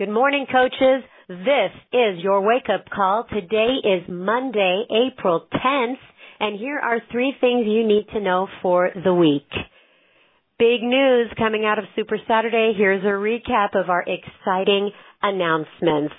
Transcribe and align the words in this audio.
Good 0.00 0.08
morning, 0.08 0.46
coaches. 0.50 1.04
This 1.28 1.72
is 1.92 2.24
your 2.24 2.40
wake 2.40 2.70
up 2.74 2.88
call. 2.88 3.26
Today 3.28 3.76
is 3.84 4.08
Monday, 4.08 4.84
April 4.88 5.46
10th, 5.52 5.98
and 6.40 6.58
here 6.58 6.78
are 6.78 7.02
three 7.12 7.34
things 7.38 7.66
you 7.66 7.86
need 7.86 8.06
to 8.14 8.20
know 8.22 8.48
for 8.62 8.88
the 9.04 9.12
week. 9.12 9.50
Big 10.58 10.80
news 10.80 11.30
coming 11.36 11.66
out 11.66 11.78
of 11.78 11.84
Super 11.96 12.16
Saturday. 12.26 12.72
Here's 12.74 13.04
a 13.04 13.08
recap 13.08 13.78
of 13.78 13.90
our 13.90 14.02
exciting 14.02 14.90
announcements. 15.20 16.14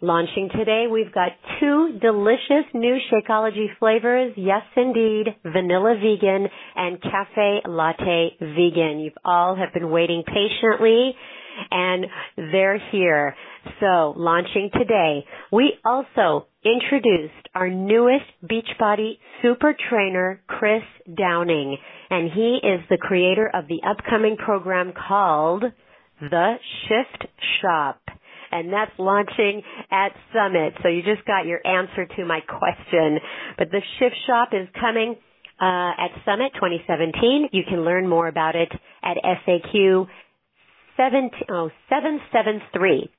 Launching 0.00 0.48
today, 0.56 0.86
we've 0.90 1.12
got 1.12 1.32
two 1.60 1.98
delicious 2.00 2.72
new 2.72 2.96
Shakeology 3.12 3.66
flavors. 3.78 4.32
Yes, 4.38 4.62
indeed, 4.74 5.26
vanilla 5.44 5.94
vegan 6.00 6.48
and 6.74 7.02
cafe 7.02 7.60
latte 7.68 8.30
vegan. 8.40 9.00
You've 9.00 9.12
all 9.26 9.56
have 9.56 9.74
been 9.74 9.90
waiting 9.90 10.22
patiently 10.26 11.14
and 11.70 12.06
they're 12.36 12.80
here. 12.90 13.34
So 13.80 14.14
launching 14.16 14.70
today, 14.72 15.24
we 15.52 15.74
also 15.84 16.46
introduced 16.64 17.48
our 17.54 17.68
newest 17.68 18.24
Beachbody 18.44 19.18
super 19.42 19.74
trainer, 19.88 20.42
Chris 20.46 20.82
Downing, 21.16 21.76
and 22.10 22.30
he 22.32 22.58
is 22.62 22.80
the 22.88 22.98
creator 22.98 23.50
of 23.52 23.66
the 23.68 23.80
upcoming 23.88 24.36
program 24.36 24.92
called 24.92 25.64
The 26.20 26.54
Shift 26.88 27.26
Shop. 27.60 28.00
And 28.52 28.72
that's 28.72 28.90
launching 28.98 29.62
at 29.92 30.08
Summit. 30.32 30.74
So 30.82 30.88
you 30.88 31.02
just 31.02 31.24
got 31.24 31.46
your 31.46 31.64
answer 31.64 32.06
to 32.16 32.24
my 32.24 32.40
question. 32.40 33.18
But 33.56 33.70
the 33.70 33.80
Shift 33.98 34.16
Shop 34.26 34.48
is 34.52 34.66
coming 34.80 35.14
uh, 35.60 35.92
at 35.96 36.10
Summit 36.24 36.52
2017. 36.54 37.50
You 37.52 37.62
can 37.68 37.84
learn 37.84 38.08
more 38.08 38.26
about 38.26 38.56
it 38.56 38.72
at 39.04 39.16
FAQ 39.46 40.06
773. 41.00 43.10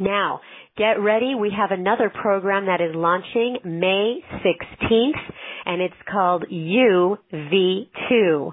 Now, 0.00 0.40
get 0.76 1.00
ready. 1.00 1.34
We 1.34 1.50
have 1.56 1.70
another 1.70 2.10
program 2.10 2.66
that 2.66 2.80
is 2.80 2.94
launching 2.94 3.58
May 3.64 4.20
16th 4.44 5.18
and 5.64 5.80
it's 5.82 5.94
called 6.10 6.44
UV2. 6.50 8.52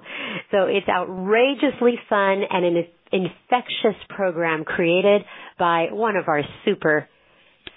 So 0.50 0.66
it's 0.68 0.88
outrageously 0.88 1.98
fun 2.08 2.42
and 2.50 2.64
an 2.64 2.84
infectious 3.12 3.94
program 4.10 4.64
created 4.64 5.22
by 5.58 5.88
one 5.90 6.16
of 6.16 6.28
our 6.28 6.42
super, 6.64 7.08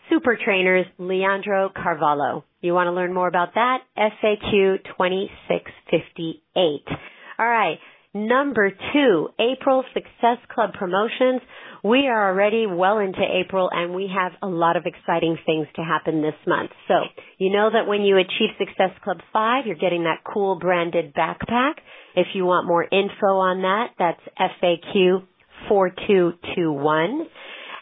super 0.10 0.38
trainers, 0.44 0.86
Leandro 0.98 1.70
Carvalho. 1.76 2.44
You 2.62 2.74
want 2.74 2.88
to 2.88 2.92
learn 2.92 3.14
more 3.14 3.28
about 3.28 3.54
that? 3.56 3.80
FAQ 3.98 4.84
2658. 4.84 6.98
All 7.40 7.48
right. 7.48 7.80
Number 8.14 8.72
two, 8.72 9.30
April 9.40 9.84
Success 9.94 10.38
Club 10.52 10.74
promotions. 10.74 11.42
We 11.84 12.08
are 12.08 12.32
already 12.32 12.66
well 12.66 12.98
into 12.98 13.22
April 13.22 13.70
and 13.72 13.94
we 13.94 14.10
have 14.12 14.32
a 14.42 14.48
lot 14.48 14.78
of 14.78 14.86
exciting 14.88 15.38
things 15.46 15.68
to 15.76 15.84
happen 15.84 16.24
this 16.24 16.34
month. 16.48 16.72
So, 16.88 16.96
you 17.38 17.52
know 17.52 17.70
that 17.72 17.88
when 17.88 18.02
you 18.02 18.18
achieve 18.18 18.50
Success 18.58 18.98
Club 19.04 19.18
5, 19.32 19.68
you're 19.68 19.76
getting 19.76 20.06
that 20.06 20.24
cool 20.26 20.58
branded 20.58 21.14
backpack. 21.14 21.74
If 22.16 22.28
you 22.34 22.46
want 22.46 22.68
more 22.68 22.84
info 22.84 23.28
on 23.28 23.62
that, 23.62 23.90
that's 24.00 24.22
FAQ 24.60 25.28
4221. 25.68 27.28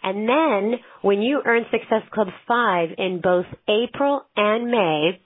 And 0.03 0.27
then 0.27 0.79
when 1.03 1.21
you 1.21 1.41
earn 1.45 1.63
Success 1.71 2.03
Club 2.13 2.27
5 2.45 2.89
in 2.97 3.21
both 3.23 3.45
April 3.69 4.23
and 4.35 4.69
May, 4.69 5.21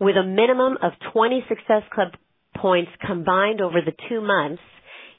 with 0.00 0.16
a 0.16 0.24
minimum 0.24 0.78
of 0.82 0.92
20 1.12 1.44
Success 1.48 1.82
Club 1.92 2.08
points 2.60 2.90
combined 3.06 3.60
over 3.60 3.80
the 3.84 3.92
two 4.08 4.20
months, 4.20 4.62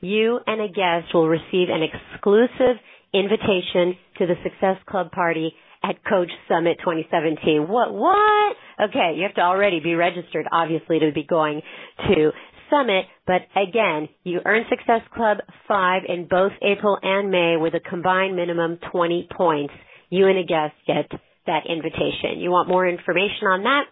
you 0.02 0.40
and 0.46 0.62
a 0.62 0.68
guest 0.68 1.14
will 1.14 1.28
receive 1.28 1.70
an 1.70 1.82
exclusive 1.84 2.78
invitation 3.14 3.98
to 4.18 4.26
the 4.28 4.36
Success 4.44 4.78
Club 4.88 5.12
party 5.12 5.54
at 5.84 6.04
Coach 6.04 6.32
Summit 6.48 6.78
2017. 6.80 7.68
What, 7.68 7.94
what? 7.94 8.56
Okay, 8.90 9.14
you 9.16 9.24
have 9.24 9.36
to 9.36 9.42
already 9.42 9.80
be 9.80 9.95
registered, 9.95 10.45
obviously, 10.52 11.00
to 11.00 11.11
be 11.14 11.23
going 11.23 11.61
to 12.10 12.32
Summit, 12.70 13.06
but 13.26 13.42
again, 13.56 14.10
you 14.23 14.40
earn 14.45 14.66
Success 14.70 15.02
Club 15.16 15.38
5 15.67 16.02
in 16.08 16.28
both 16.28 16.52
April 16.61 16.98
and 17.02 17.32
May 17.32 17.56
with 17.58 17.73
a 17.76 17.80
combined 17.80 18.36
minimum 18.36 18.78
20 18.92 19.30
points. 19.36 19.73
You 20.10 20.28
and 20.28 20.38
a 20.38 20.44
guest 20.44 20.73
get 20.86 21.10
that 21.45 21.64
invitation. 21.70 22.40
You 22.40 22.52
want 22.52 22.67
more 22.67 22.88
information 22.88 23.48
on 23.48 23.64
that? 23.64 23.86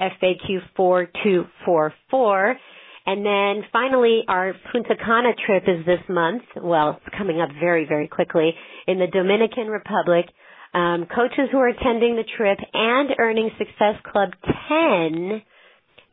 FAQ 0.00 0.60
4244 0.76 2.56
and 3.06 3.24
then 3.26 3.64
finally, 3.72 4.22
our 4.28 4.54
Punta 4.70 4.94
Cana 4.96 5.32
trip 5.46 5.64
is 5.66 5.84
this 5.84 6.00
month. 6.08 6.42
Well, 6.56 7.00
it's 7.04 7.14
coming 7.16 7.40
up 7.40 7.50
very, 7.58 7.84
very 7.86 8.08
quickly 8.08 8.52
in 8.86 8.98
the 8.98 9.06
Dominican 9.08 9.66
Republic. 9.68 10.26
Um, 10.74 11.06
coaches 11.14 11.48
who 11.50 11.58
are 11.58 11.68
attending 11.68 12.16
the 12.16 12.24
trip 12.36 12.58
and 12.72 13.10
earning 13.18 13.50
Success 13.58 13.96
Club 14.10 14.30
10 14.68 15.42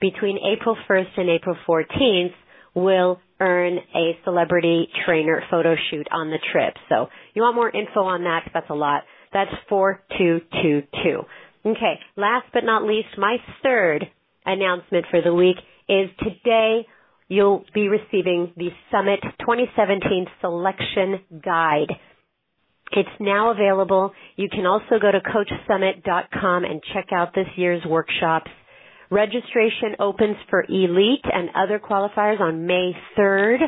between 0.02 0.38
April 0.52 0.76
1st 0.90 1.18
and 1.18 1.30
April 1.30 1.56
14th 1.68 2.34
will 2.76 3.20
earn 3.40 3.78
a 3.96 4.18
celebrity 4.24 4.88
trainer 5.06 5.42
photo 5.50 5.76
shoot 5.90 6.08
on 6.12 6.30
the 6.30 6.40
trip. 6.52 6.74
So 6.90 7.08
you 7.34 7.42
want 7.42 7.56
more 7.56 7.70
info 7.70 8.02
on 8.02 8.24
that? 8.24 8.50
That's 8.54 8.70
a 8.70 8.76
lot. 8.76 9.04
That's 9.32 9.52
4222. 9.70 11.22
Okay. 11.66 12.00
Last 12.18 12.48
but 12.54 12.64
not 12.64 12.84
least, 12.84 13.10
my 13.18 13.38
third 13.64 14.06
announcement 14.46 15.06
for 15.12 15.22
the 15.22 15.34
week 15.34 15.58
is 15.90 16.10
today 16.20 16.86
you'll 17.28 17.66
be 17.74 17.88
receiving 17.90 18.54
the 18.56 18.70
Summit 18.92 19.20
2017 19.40 20.28
Selection 20.42 21.20
Guide. 21.44 21.92
It's 22.92 23.10
now 23.20 23.52
available. 23.52 24.14
You 24.36 24.50
can 24.50 24.66
also 24.66 25.00
go 25.02 25.12
to 25.12 25.20
CoachSummit.com 25.20 26.64
and 26.64 26.82
check 26.94 27.08
out 27.12 27.34
this 27.36 27.48
year's 27.56 27.84
workshops. 27.86 28.50
Registration 29.12 29.96
opens 30.00 30.38
for 30.50 30.64
Elite 30.70 31.26
and 31.26 31.50
other 31.56 31.80
qualifiers 31.80 32.40
on 32.40 32.66
May 32.68 32.92
3rd, 33.18 33.60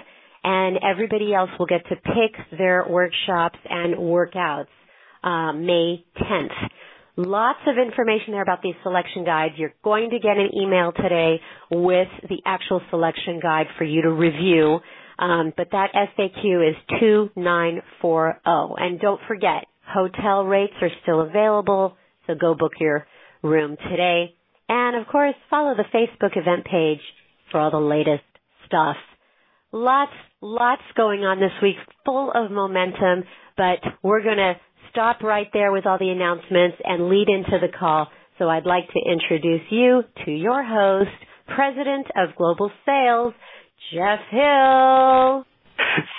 and 0.43 0.77
everybody 0.83 1.33
else 1.33 1.49
will 1.57 1.65
get 1.67 1.83
to 1.89 1.95
pick 1.95 2.57
their 2.57 2.85
workshops 2.87 3.57
and 3.69 3.95
workouts 3.95 4.67
uh, 5.23 5.53
May 5.53 6.03
10th. 6.17 6.69
Lots 7.23 7.59
of 7.67 7.77
information 7.77 8.31
there 8.31 8.41
about 8.41 8.63
these 8.63 8.73
selection 8.81 9.23
guides. 9.23 9.53
You're 9.55 9.75
going 9.83 10.09
to 10.09 10.17
get 10.17 10.37
an 10.37 10.49
email 10.59 10.91
today 10.91 11.39
with 11.69 12.07
the 12.27 12.41
actual 12.47 12.81
selection 12.89 13.39
guide 13.39 13.67
for 13.77 13.83
you 13.83 14.01
to 14.01 14.11
review. 14.11 14.79
Um, 15.19 15.53
but 15.55 15.67
that 15.71 15.89
FAQ 15.93 16.67
is 16.69 16.75
2940. 16.99 18.39
And 18.77 18.99
don't 18.99 19.21
forget, 19.27 19.65
hotel 19.87 20.45
rates 20.45 20.73
are 20.81 20.89
still 21.03 21.21
available, 21.21 21.95
so 22.25 22.33
go 22.33 22.55
book 22.55 22.71
your 22.79 23.05
room 23.43 23.77
today. 23.89 24.33
And 24.67 24.95
of 24.99 25.05
course, 25.07 25.35
follow 25.47 25.75
the 25.75 25.85
Facebook 25.95 26.35
event 26.35 26.65
page 26.65 27.01
for 27.51 27.59
all 27.59 27.69
the 27.69 27.77
latest 27.77 28.23
stuff. 28.65 28.95
Lots, 29.71 30.11
lots 30.41 30.81
going 30.97 31.19
on 31.21 31.39
this 31.39 31.51
week, 31.61 31.75
full 32.03 32.31
of 32.33 32.49
momentum, 32.49 33.25
but 33.57 33.77
we're 34.01 34.23
gonna 34.23 34.55
stop 34.91 35.21
right 35.23 35.47
there 35.53 35.71
with 35.71 35.85
all 35.85 35.97
the 35.97 36.09
announcements 36.09 36.77
and 36.83 37.09
lead 37.09 37.27
into 37.29 37.57
the 37.59 37.71
call. 37.77 38.07
So 38.37 38.49
I'd 38.49 38.65
like 38.65 38.87
to 38.87 39.11
introduce 39.11 39.61
you 39.69 40.03
to 40.25 40.31
your 40.31 40.63
host, 40.63 41.09
President 41.47 42.07
of 42.15 42.35
Global 42.35 42.71
Sales, 42.85 43.33
Jeff 43.93 44.19
Hill. 44.29 45.45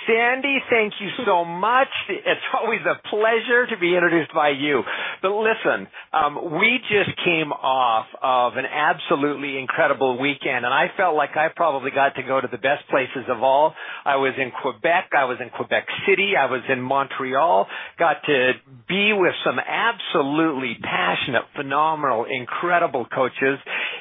Sandy, 0.07 0.59
thank 0.69 0.93
you 0.99 1.09
so 1.25 1.45
much. 1.45 1.87
It's 2.09 2.41
always 2.53 2.81
a 2.81 2.95
pleasure 3.09 3.65
to 3.67 3.77
be 3.79 3.95
introduced 3.95 4.33
by 4.33 4.49
you. 4.49 4.81
But 5.21 5.31
listen, 5.31 5.87
um, 6.11 6.59
we 6.59 6.79
just 6.89 7.15
came 7.23 7.51
off 7.51 8.07
of 8.21 8.57
an 8.57 8.65
absolutely 8.65 9.57
incredible 9.57 10.19
weekend, 10.19 10.65
and 10.65 10.73
I 10.73 10.87
felt 10.97 11.15
like 11.15 11.35
I 11.37 11.47
probably 11.55 11.91
got 11.91 12.15
to 12.15 12.23
go 12.23 12.41
to 12.41 12.47
the 12.51 12.57
best 12.57 12.87
places 12.89 13.25
of 13.29 13.41
all. 13.41 13.73
I 14.05 14.17
was 14.17 14.33
in 14.37 14.51
Quebec, 14.61 15.09
I 15.17 15.25
was 15.25 15.37
in 15.41 15.49
Quebec 15.49 15.85
City, 16.07 16.33
I 16.37 16.45
was 16.51 16.61
in 16.69 16.81
Montreal, 16.81 17.67
got 17.97 18.17
to 18.25 18.51
be 18.87 19.13
with 19.13 19.33
some 19.45 19.57
absolutely 19.59 20.77
passionate, 20.81 21.43
phenomenal, 21.55 22.25
incredible 22.29 23.05
coaches, 23.05 23.59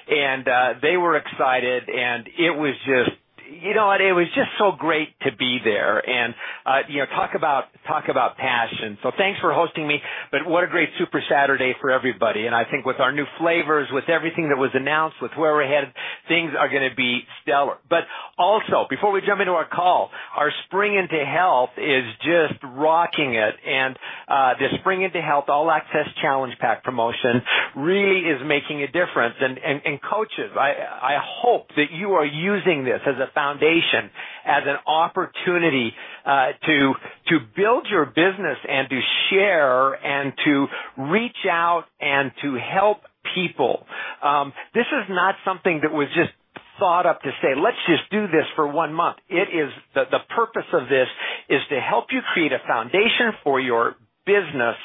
and 0.08 0.46
uh, 0.48 0.74
they 0.82 0.96
were 0.96 1.16
excited, 1.16 1.84
and 1.88 2.26
it 2.26 2.50
was 2.56 2.74
just 2.84 3.21
you 3.60 3.74
know 3.74 3.86
what? 3.86 4.00
It 4.00 4.12
was 4.12 4.26
just 4.34 4.48
so 4.58 4.72
great 4.72 5.08
to 5.22 5.30
be 5.36 5.58
there, 5.62 5.98
and 5.98 6.34
uh, 6.64 6.88
you 6.88 7.00
know, 7.00 7.06
talk 7.06 7.32
about 7.34 7.64
talk 7.86 8.04
about 8.08 8.36
passion. 8.36 8.98
So 9.02 9.10
thanks 9.16 9.40
for 9.40 9.52
hosting 9.52 9.86
me. 9.86 9.98
But 10.30 10.46
what 10.46 10.64
a 10.64 10.66
great 10.66 10.88
Super 10.98 11.22
Saturday 11.28 11.74
for 11.80 11.90
everybody! 11.90 12.46
And 12.46 12.54
I 12.54 12.64
think 12.64 12.86
with 12.86 13.00
our 13.00 13.12
new 13.12 13.26
flavors, 13.38 13.88
with 13.92 14.08
everything 14.08 14.48
that 14.48 14.58
was 14.58 14.70
announced, 14.74 15.16
with 15.20 15.32
where 15.36 15.52
we're 15.52 15.68
headed, 15.68 15.92
things 16.28 16.52
are 16.58 16.68
going 16.68 16.88
to 16.88 16.96
be 16.96 17.20
stellar. 17.42 17.76
But 17.88 18.04
also, 18.38 18.86
before 18.88 19.12
we 19.12 19.20
jump 19.26 19.40
into 19.40 19.52
our 19.52 19.68
call, 19.68 20.10
our 20.36 20.50
spring 20.66 20.94
into 20.96 21.22
health 21.24 21.70
is 21.76 22.04
just 22.24 22.62
rocking 22.64 23.34
it, 23.34 23.54
and 23.66 23.96
uh, 24.28 24.54
the 24.58 24.68
Spring 24.80 25.02
into 25.02 25.20
Health 25.20 25.46
All 25.48 25.70
Access 25.70 26.08
Challenge 26.20 26.54
Pack 26.60 26.84
promotion 26.84 27.42
really 27.76 28.20
is 28.28 28.40
making 28.44 28.82
a 28.82 28.86
difference. 28.86 29.34
And, 29.40 29.58
and, 29.58 29.82
and 29.84 30.00
coaches, 30.02 30.52
I, 30.58 30.72
I 30.72 31.18
hope 31.20 31.68
that 31.76 31.92
you 31.92 32.12
are 32.12 32.24
using 32.24 32.84
this 32.84 33.00
as 33.06 33.16
a 33.16 33.32
foundation, 33.42 34.10
as 34.46 34.62
an 34.66 34.76
opportunity 34.86 35.92
uh, 36.24 36.52
to 36.66 36.94
to 37.28 37.38
build 37.56 37.86
your 37.90 38.06
business 38.06 38.58
and 38.68 38.88
to 38.88 39.00
share 39.30 39.92
and 39.94 40.32
to 40.44 40.66
reach 41.10 41.42
out 41.50 41.84
and 42.00 42.30
to 42.42 42.56
help 42.56 42.98
people. 43.34 43.86
Um, 44.22 44.52
this 44.74 44.86
is 44.86 45.06
not 45.08 45.34
something 45.44 45.80
that 45.82 45.92
was 45.92 46.08
just 46.14 46.30
thought 46.78 47.06
up 47.06 47.22
to 47.22 47.30
say, 47.42 47.54
let's 47.54 47.78
just 47.86 48.10
do 48.10 48.26
this 48.26 48.46
for 48.56 48.66
one 48.66 48.92
month. 48.92 49.18
It 49.28 49.48
is 49.54 49.70
the, 49.94 50.04
the 50.10 50.18
purpose 50.34 50.66
of 50.72 50.88
this 50.88 51.06
is 51.48 51.60
to 51.70 51.80
help 51.80 52.06
you 52.10 52.20
create 52.32 52.52
a 52.52 52.58
foundation 52.66 53.38
for 53.44 53.60
your 53.60 53.94
business 54.26 54.76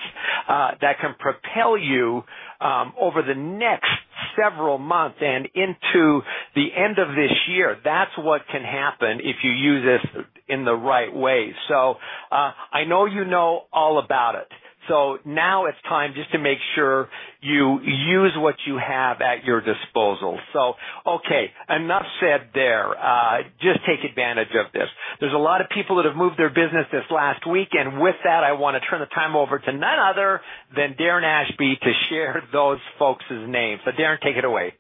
uh, 0.48 0.72
that 0.82 1.00
can 1.00 1.16
propel 1.20 1.78
you 1.78 2.24
um, 2.60 2.94
over 3.00 3.22
the 3.22 3.36
next 3.36 3.90
several 4.36 4.78
months 4.78 5.18
and 5.22 5.48
into 5.54 6.22
the 6.56 6.68
end 6.76 7.00
of 7.00 7.10
this 7.10 7.32
year. 7.50 7.78
That's 7.84 8.12
what 8.18 8.42
can 8.52 8.64
happen 8.64 9.20
if 9.22 9.38
you 9.44 9.52
use 9.52 9.84
this 9.86 10.24
in 10.48 10.66
the 10.66 10.76
right 10.76 11.14
way. 11.14 11.54
So 11.68 11.96
uh, 12.32 12.52
I 12.72 12.86
know 12.86 13.06
you 13.06 13.26
know 13.26 13.64
all 13.72 14.00
about 14.04 14.36
it. 14.36 14.48
So 14.88 15.18
now 15.26 15.66
it's 15.66 15.78
time 15.88 16.14
just 16.16 16.32
to 16.32 16.40
make 16.40 16.60
sure 16.76 17.10
you 17.42 17.80
use 17.82 18.32
what 18.38 18.56
you 18.66 18.78
have 18.78 19.22
at 19.22 19.44
your 19.44 19.62
disposal. 19.62 20.40
So, 20.54 20.74
okay, 21.06 21.52
enough 21.70 22.06
said 22.20 22.50
there. 22.54 22.98
Uh, 22.98 23.44
just 23.62 23.80
take 23.86 24.10
advantage 24.10 24.56
of 24.56 24.72
this. 24.72 24.88
There's 25.20 25.34
a 25.34 25.38
lot 25.38 25.62
of 25.62 25.68
people 25.70 25.98
that 25.98 26.06
have 26.06 26.16
moved 26.16 26.38
their 26.38 26.50
business 26.50 26.88
this 26.92 27.04
last 27.12 27.46
week, 27.46 27.70
and 27.74 28.00
with 28.02 28.16
that, 28.24 28.44
I 28.44 28.54
want 28.54 28.82
to 28.82 28.90
turn 28.90 29.00
the 29.00 29.14
time 29.14 29.36
over 29.36 29.60
to 29.60 29.72
none 29.72 30.00
other 30.00 30.42
than 30.76 30.96
Darren 30.96 31.24
Ashby 31.24 31.78
to 31.82 31.92
share 32.10 32.44
those 32.54 32.80
folks' 32.98 33.26
names. 33.30 33.82
So, 33.86 33.92
Darren, 33.92 34.22
take 34.22 34.38
it 34.38 34.46
away. 34.46 34.74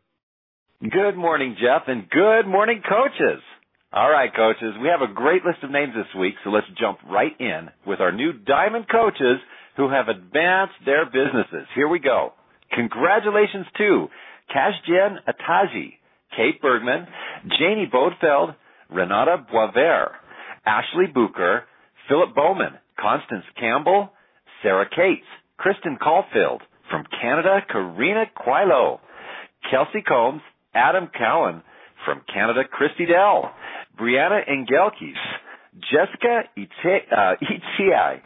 Good 0.81 1.17
morning, 1.17 1.57
Jeff, 1.59 1.83
and 1.87 2.09
good 2.09 2.45
morning, 2.45 2.81
coaches. 2.87 3.41
All 3.91 4.11
right, 4.11 4.29
coaches, 4.33 4.75
we 4.81 4.89
have 4.89 5.01
a 5.01 5.11
great 5.11 5.43
list 5.43 5.63
of 5.63 5.71
names 5.71 5.93
this 5.95 6.13
week, 6.19 6.35
so 6.43 6.49
let's 6.49 6.67
jump 6.79 6.99
right 7.09 7.31
in 7.39 7.69
with 7.85 7.99
our 7.99 8.11
new 8.11 8.33
Diamond 8.33 8.85
coaches 8.91 9.39
who 9.77 9.89
have 9.89 10.07
advanced 10.09 10.73
their 10.85 11.05
businesses. 11.05 11.67
Here 11.75 11.87
we 11.87 11.99
go. 11.99 12.33
Congratulations 12.73 13.67
to 13.77 14.07
Kashjen 14.53 15.17
Ataji, 15.27 15.93
Kate 16.35 16.61
Bergman, 16.61 17.07
Janie 17.57 17.89
Bodefeld, 17.91 18.55
Renata 18.89 19.45
Boisvert, 19.53 20.11
Ashley 20.65 21.05
Bucher, 21.13 21.61
Philip 22.09 22.35
Bowman, 22.35 22.73
Constance 22.99 23.45
Campbell, 23.59 24.11
Sarah 24.61 24.89
Cates, 24.89 25.27
Kristen 25.57 25.97
Caulfield, 26.01 26.61
from 26.89 27.03
Canada, 27.21 27.59
Karina 27.69 28.25
Quilo, 28.35 28.99
Kelsey 29.69 30.01
Combs, 30.01 30.41
Adam 30.73 31.09
Cowan, 31.17 31.61
from 32.05 32.21
Canada, 32.33 32.61
Christy 32.69 33.05
Dell, 33.05 33.51
Brianna 33.99 34.41
Engelkis, 34.49 35.17
Jessica 35.91 36.43
Itziai, 36.57 37.01
uh, 37.11 38.19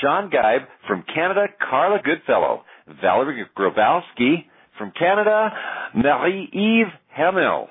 Sean 0.00 0.30
Geib 0.30 0.66
from 0.86 1.04
Canada, 1.12 1.46
Carla 1.68 1.98
Goodfellow, 2.02 2.62
Valerie 3.00 3.44
Grabowski 3.56 4.44
from 4.78 4.92
Canada, 4.98 5.50
Marie-Eve 5.94 6.92
Hamill, 7.16 7.68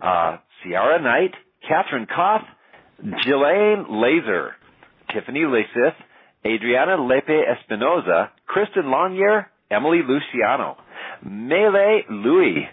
uh, 0.00 0.36
Ciara 0.62 1.00
Knight, 1.00 1.32
Catherine 1.66 2.06
Koff, 2.06 2.42
Jelaine 3.24 3.86
Laser, 3.90 4.52
Tiffany 5.12 5.40
Lasith, 5.40 5.94
Adriana 6.46 7.02
Lepe 7.02 7.28
Espinoza, 7.30 8.28
Kristen 8.46 8.84
Longyear, 8.84 9.46
Emily 9.70 10.00
Luciano, 10.06 10.76
Mele 11.24 12.02
Louis, 12.10 12.68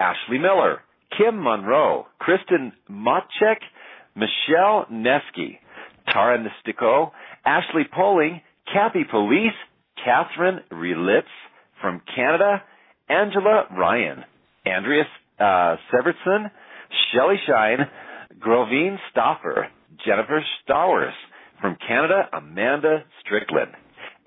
Ashley 0.00 0.38
Miller, 0.38 0.80
Kim 1.16 1.40
Monroe, 1.40 2.06
Kristen 2.18 2.72
Motchek, 2.90 3.58
Michelle 4.16 4.86
Neski, 4.92 5.58
Tara 6.12 6.38
Nistico, 6.38 7.12
Ashley 7.44 7.84
Poling, 7.92 8.40
Kathy 8.72 9.04
Police, 9.08 9.54
Catherine 10.02 10.60
Relitz 10.72 11.22
from 11.80 12.00
Canada, 12.14 12.62
Angela 13.08 13.64
Ryan, 13.76 14.24
Andrea 14.64 15.04
uh, 15.38 15.76
Severson, 15.92 16.50
Shelley 17.12 17.36
Shine, 17.46 17.88
Grovine 18.38 18.98
Stoffer, 19.14 19.66
Jennifer 20.04 20.42
Stowers 20.62 21.12
from 21.60 21.76
Canada, 21.86 22.28
Amanda 22.32 23.04
Strickland, 23.24 23.72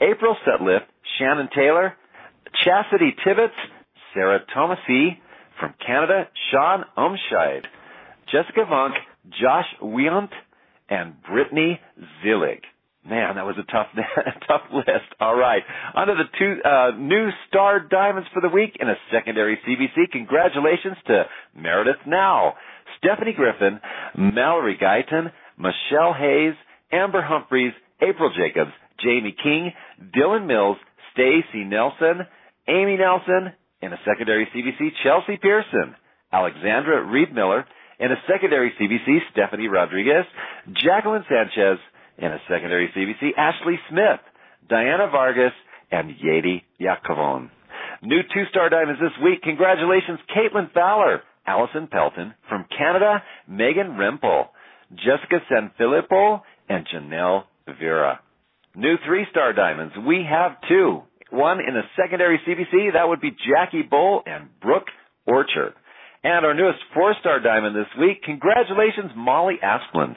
April 0.02 0.36
Setliff, 0.46 0.82
Shannon 1.18 1.50
Taylor, 1.56 1.94
Chastity 2.64 3.16
Tibbetts, 3.26 3.56
Sarah 4.14 4.40
Thomasy 4.54 5.20
from 5.60 5.74
Canada, 5.86 6.28
Sean 6.52 6.86
Umscheid, 6.98 7.66
Jessica 8.32 8.66
Vunk, 8.70 8.94
Josh 9.42 9.66
Wieland, 9.82 10.30
and 10.90 11.16
Brittany 11.24 11.80
Zillig. 12.24 12.62
Man, 13.08 13.36
that 13.36 13.46
was 13.46 13.56
a 13.58 13.72
tough, 13.72 13.88
tough 14.48 14.64
list. 14.74 15.08
All 15.20 15.36
right, 15.36 15.64
on 15.96 16.08
to 16.08 16.14
the 16.16 16.28
two 16.38 16.62
uh, 16.62 16.92
new 16.98 17.30
star 17.48 17.80
diamonds 17.80 18.28
for 18.34 18.42
the 18.42 18.50
week 18.50 18.76
in 18.80 18.90
a 18.90 18.96
secondary 19.14 19.58
CBC. 19.66 20.12
Congratulations 20.12 20.98
to 21.08 21.24
Meredith 21.56 22.04
Now, 22.06 22.56
Stephanie 22.98 23.34
Griffin, 23.34 23.80
Mallory 24.18 24.78
Guyton, 24.82 25.32
Michelle 25.58 26.14
Hayes, 26.14 26.56
Amber 26.92 27.22
Humphreys, 27.22 27.74
April 28.02 28.32
Jacobs, 28.36 28.72
Jamie 29.00 29.36
King, 29.42 29.72
Dylan 30.16 30.46
Mills, 30.46 30.78
Stacy 31.14 31.64
Nelson, 31.64 32.28
Amy 32.68 32.98
Nelson, 32.98 33.54
in 33.82 33.94
a 33.94 33.98
secondary 34.06 34.48
CBC, 34.54 34.90
Chelsea 35.04 35.38
Pearson, 35.38 35.96
Alexandra 36.34 37.04
Reed 37.06 37.34
Miller, 37.34 37.66
in 38.00 38.12
a 38.12 38.16
secondary 38.28 38.72
CBC, 38.80 39.20
Stephanie 39.32 39.68
Rodriguez, 39.68 40.26
Jacqueline 40.84 41.24
Sanchez, 41.30 41.80
in 42.18 42.32
a 42.32 42.40
secondary 42.50 42.90
CBC, 42.96 43.32
Ashley 43.38 43.80
Smith, 43.90 44.20
Diana 44.70 45.10
Vargas, 45.12 45.54
and 45.92 46.12
Yeti 46.12 46.64
Yakovon. 46.82 47.50
New 48.02 48.22
two-star 48.34 48.70
diamonds 48.70 49.02
this 49.02 49.24
week. 49.24 49.42
Congratulations, 49.42 50.20
Caitlin 50.36 50.72
Fowler, 50.74 51.22
Allison 51.46 51.88
Pelton 51.88 52.34
from 52.50 52.66
Canada, 52.78 53.24
Megan 53.48 53.98
Rimple, 53.98 54.48
Jessica 54.92 55.40
Sanfilippo, 55.52 56.42
and 56.70 56.86
Janelle 56.88 57.44
Vera. 57.80 58.20
New 58.76 58.96
three-star 59.06 59.54
diamonds. 59.54 59.94
We 60.06 60.26
have 60.30 60.58
two. 60.68 61.02
One 61.30 61.60
in 61.60 61.74
the 61.74 61.82
secondary 62.02 62.40
CBC, 62.48 62.94
that 62.94 63.08
would 63.08 63.22
be 63.22 63.32
Jackie 63.32 63.82
Bull 63.82 64.22
and 64.26 64.48
Brooke 64.62 64.88
Orchard. 65.26 65.74
And 66.24 66.46
our 66.46 66.54
newest 66.54 66.80
four-star 66.94 67.42
diamond 67.42 67.76
this 67.76 67.92
week, 68.00 68.24
congratulations, 68.24 69.12
Molly 69.16 69.56
Asplund. 69.64 70.16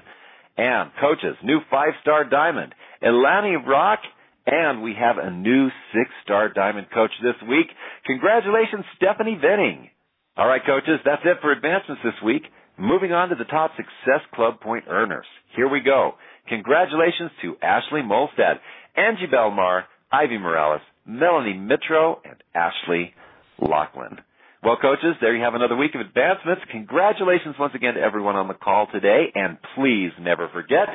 And 0.56 0.90
coaches, 1.00 1.36
new 1.42 1.60
five-star 1.70 2.28
diamond, 2.28 2.74
Elani 3.02 3.56
Rock, 3.66 4.00
and 4.46 4.82
we 4.82 4.94
have 4.98 5.16
a 5.18 5.30
new 5.30 5.68
six-star 5.92 6.52
diamond 6.52 6.88
coach 6.92 7.10
this 7.22 7.36
week. 7.48 7.66
Congratulations, 8.06 8.84
Stephanie 8.96 9.38
Venning. 9.40 9.90
All 10.36 10.46
right, 10.46 10.62
coaches, 10.64 11.00
that's 11.04 11.22
it 11.24 11.38
for 11.40 11.52
advancements 11.52 12.02
this 12.04 12.14
week. 12.24 12.42
Moving 12.78 13.12
on 13.12 13.28
to 13.28 13.34
the 13.34 13.44
top 13.44 13.72
Success 13.76 14.24
Club 14.34 14.60
point 14.60 14.84
earners. 14.88 15.26
Here 15.54 15.68
we 15.68 15.80
go. 15.80 16.12
Congratulations 16.48 17.30
to 17.42 17.56
Ashley 17.62 18.00
Molstad, 18.00 18.54
Angie 18.96 19.26
Belmore, 19.30 19.84
Ivy 20.10 20.38
Morales, 20.38 20.80
Melanie 21.06 21.54
Mitro, 21.54 22.16
and 22.24 22.42
Ashley 22.54 23.12
Lachlan. 23.60 24.18
Well, 24.62 24.76
coaches, 24.76 25.16
there 25.22 25.34
you 25.34 25.42
have 25.42 25.54
another 25.54 25.76
week 25.76 25.94
of 25.94 26.02
advancements. 26.02 26.62
Congratulations 26.70 27.54
once 27.58 27.74
again 27.74 27.94
to 27.94 28.00
everyone 28.00 28.36
on 28.36 28.46
the 28.46 28.54
call 28.54 28.88
today, 28.92 29.32
and 29.34 29.56
please 29.74 30.10
never 30.20 30.50
forget 30.52 30.86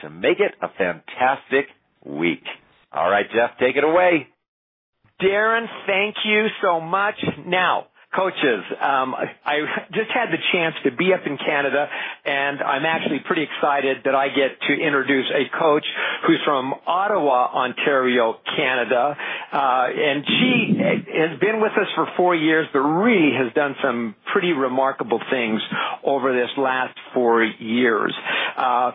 to 0.00 0.10
make 0.10 0.40
it 0.40 0.52
a 0.60 0.68
fantastic 0.76 1.66
week. 2.04 2.44
All 2.92 3.08
right, 3.08 3.24
Jeff, 3.34 3.58
take 3.58 3.76
it 3.76 3.84
away. 3.84 4.28
Darren, 5.22 5.64
thank 5.86 6.16
you 6.26 6.48
so 6.62 6.80
much. 6.80 7.14
Now, 7.46 7.86
coaches. 8.14 8.64
Um, 8.80 9.14
I 9.14 9.60
just 9.92 10.10
had 10.10 10.30
the 10.30 10.38
chance 10.52 10.74
to 10.84 10.90
be 10.90 11.12
up 11.12 11.26
in 11.26 11.36
Canada, 11.38 11.88
and 12.24 12.60
I'm 12.62 12.84
actually 12.84 13.20
pretty 13.26 13.42
excited 13.42 13.98
that 14.04 14.14
I 14.14 14.28
get 14.28 14.60
to 14.68 14.72
introduce 14.72 15.26
a 15.30 15.58
coach 15.58 15.84
who's 16.26 16.40
from 16.44 16.74
Ottawa, 16.86 17.50
Ontario, 17.54 18.38
Canada, 18.56 19.16
uh, 19.52 19.86
and 19.90 20.24
she 20.26 20.76
has 20.78 21.38
been 21.40 21.60
with 21.60 21.72
us 21.72 21.88
for 21.94 22.06
four 22.16 22.34
years, 22.34 22.66
but 22.72 22.80
really 22.80 23.32
has 23.36 23.52
done 23.54 23.74
some 23.82 24.14
pretty 24.32 24.52
remarkable 24.52 25.20
things 25.30 25.60
over 26.02 26.32
this 26.32 26.50
last 26.56 26.96
four 27.12 27.42
years. 27.44 28.14
Uh, 28.56 28.92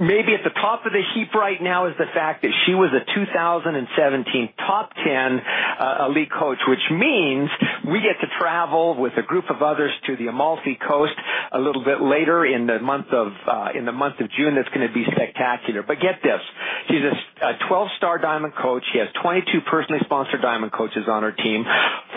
maybe 0.00 0.34
at 0.34 0.42
the 0.42 0.50
top 0.50 0.86
of 0.86 0.92
the 0.92 1.02
heap 1.14 1.32
right 1.34 1.62
now 1.62 1.86
is 1.86 1.94
the 1.98 2.10
fact 2.14 2.42
that 2.42 2.50
she 2.66 2.74
was 2.74 2.90
a 2.90 3.02
2017 3.14 4.50
top 4.58 4.90
10 4.94 5.06
uh, 5.06 6.06
elite 6.10 6.32
coach, 6.32 6.58
which 6.66 6.82
means 6.90 7.48
we 7.86 8.02
get 8.02 8.18
to 8.20 8.28
travel 8.40 8.98
with 8.98 9.12
a 9.16 9.22
group 9.22 9.44
of 9.50 9.62
others 9.62 9.92
to 10.06 10.16
the 10.16 10.26
Amalfi 10.26 10.78
Coast 10.82 11.14
a 11.52 11.58
little 11.58 11.84
bit 11.84 12.02
later 12.02 12.44
in 12.44 12.66
the 12.66 12.80
month 12.80 13.06
of 13.12 13.30
uh, 13.46 13.68
in 13.76 13.84
the 13.84 13.92
month 13.94 14.18
of 14.18 14.26
June. 14.36 14.56
That's 14.56 14.68
going 14.74 14.86
to 14.86 14.92
be 14.92 15.04
spectacular. 15.06 15.82
But 15.86 16.02
get 16.02 16.18
this, 16.22 16.42
she's 16.88 17.04
a 17.42 17.54
12-star 17.70 18.18
diamond 18.18 18.54
coach. 18.58 18.82
She 18.92 18.98
has 18.98 19.08
22 19.22 19.62
personally 19.70 20.00
sponsored 20.04 20.42
diamond 20.42 20.72
coaches 20.72 21.06
on 21.06 21.22
her 21.22 21.32
team, 21.32 21.64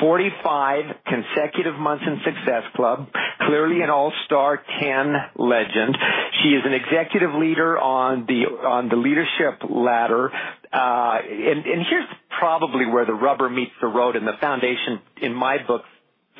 45 0.01 1.05
consecutive 1.05 1.75
months 1.77 2.03
in 2.07 2.17
Success 2.25 2.63
Club, 2.75 3.07
clearly 3.45 3.81
an 3.81 3.89
All-Star 3.89 4.61
10 4.81 5.13
legend. 5.37 5.93
She 6.41 6.49
is 6.49 6.63
an 6.65 6.73
executive 6.73 7.33
leader 7.35 7.66
leader 7.67 7.79
on 7.79 8.25
the 8.27 8.45
on 8.67 8.89
the 8.89 8.95
leadership 8.95 9.61
ladder. 9.69 10.31
Uh, 10.71 11.19
and, 11.23 11.65
here's 11.89 12.07
probably 12.39 12.85
where 12.85 13.05
the 13.05 13.13
rubber 13.13 13.49
meets 13.49 13.71
the 13.81 13.87
road 13.87 14.15
and 14.15 14.27
the 14.27 14.35
foundation 14.39 14.99
in 15.21 15.33
my 15.33 15.57
book 15.65 15.81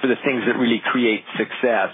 for 0.02 0.08
the 0.08 0.20
things 0.24 0.44
that 0.46 0.54
really 0.60 0.82
create 0.92 1.24
success. 1.38 1.90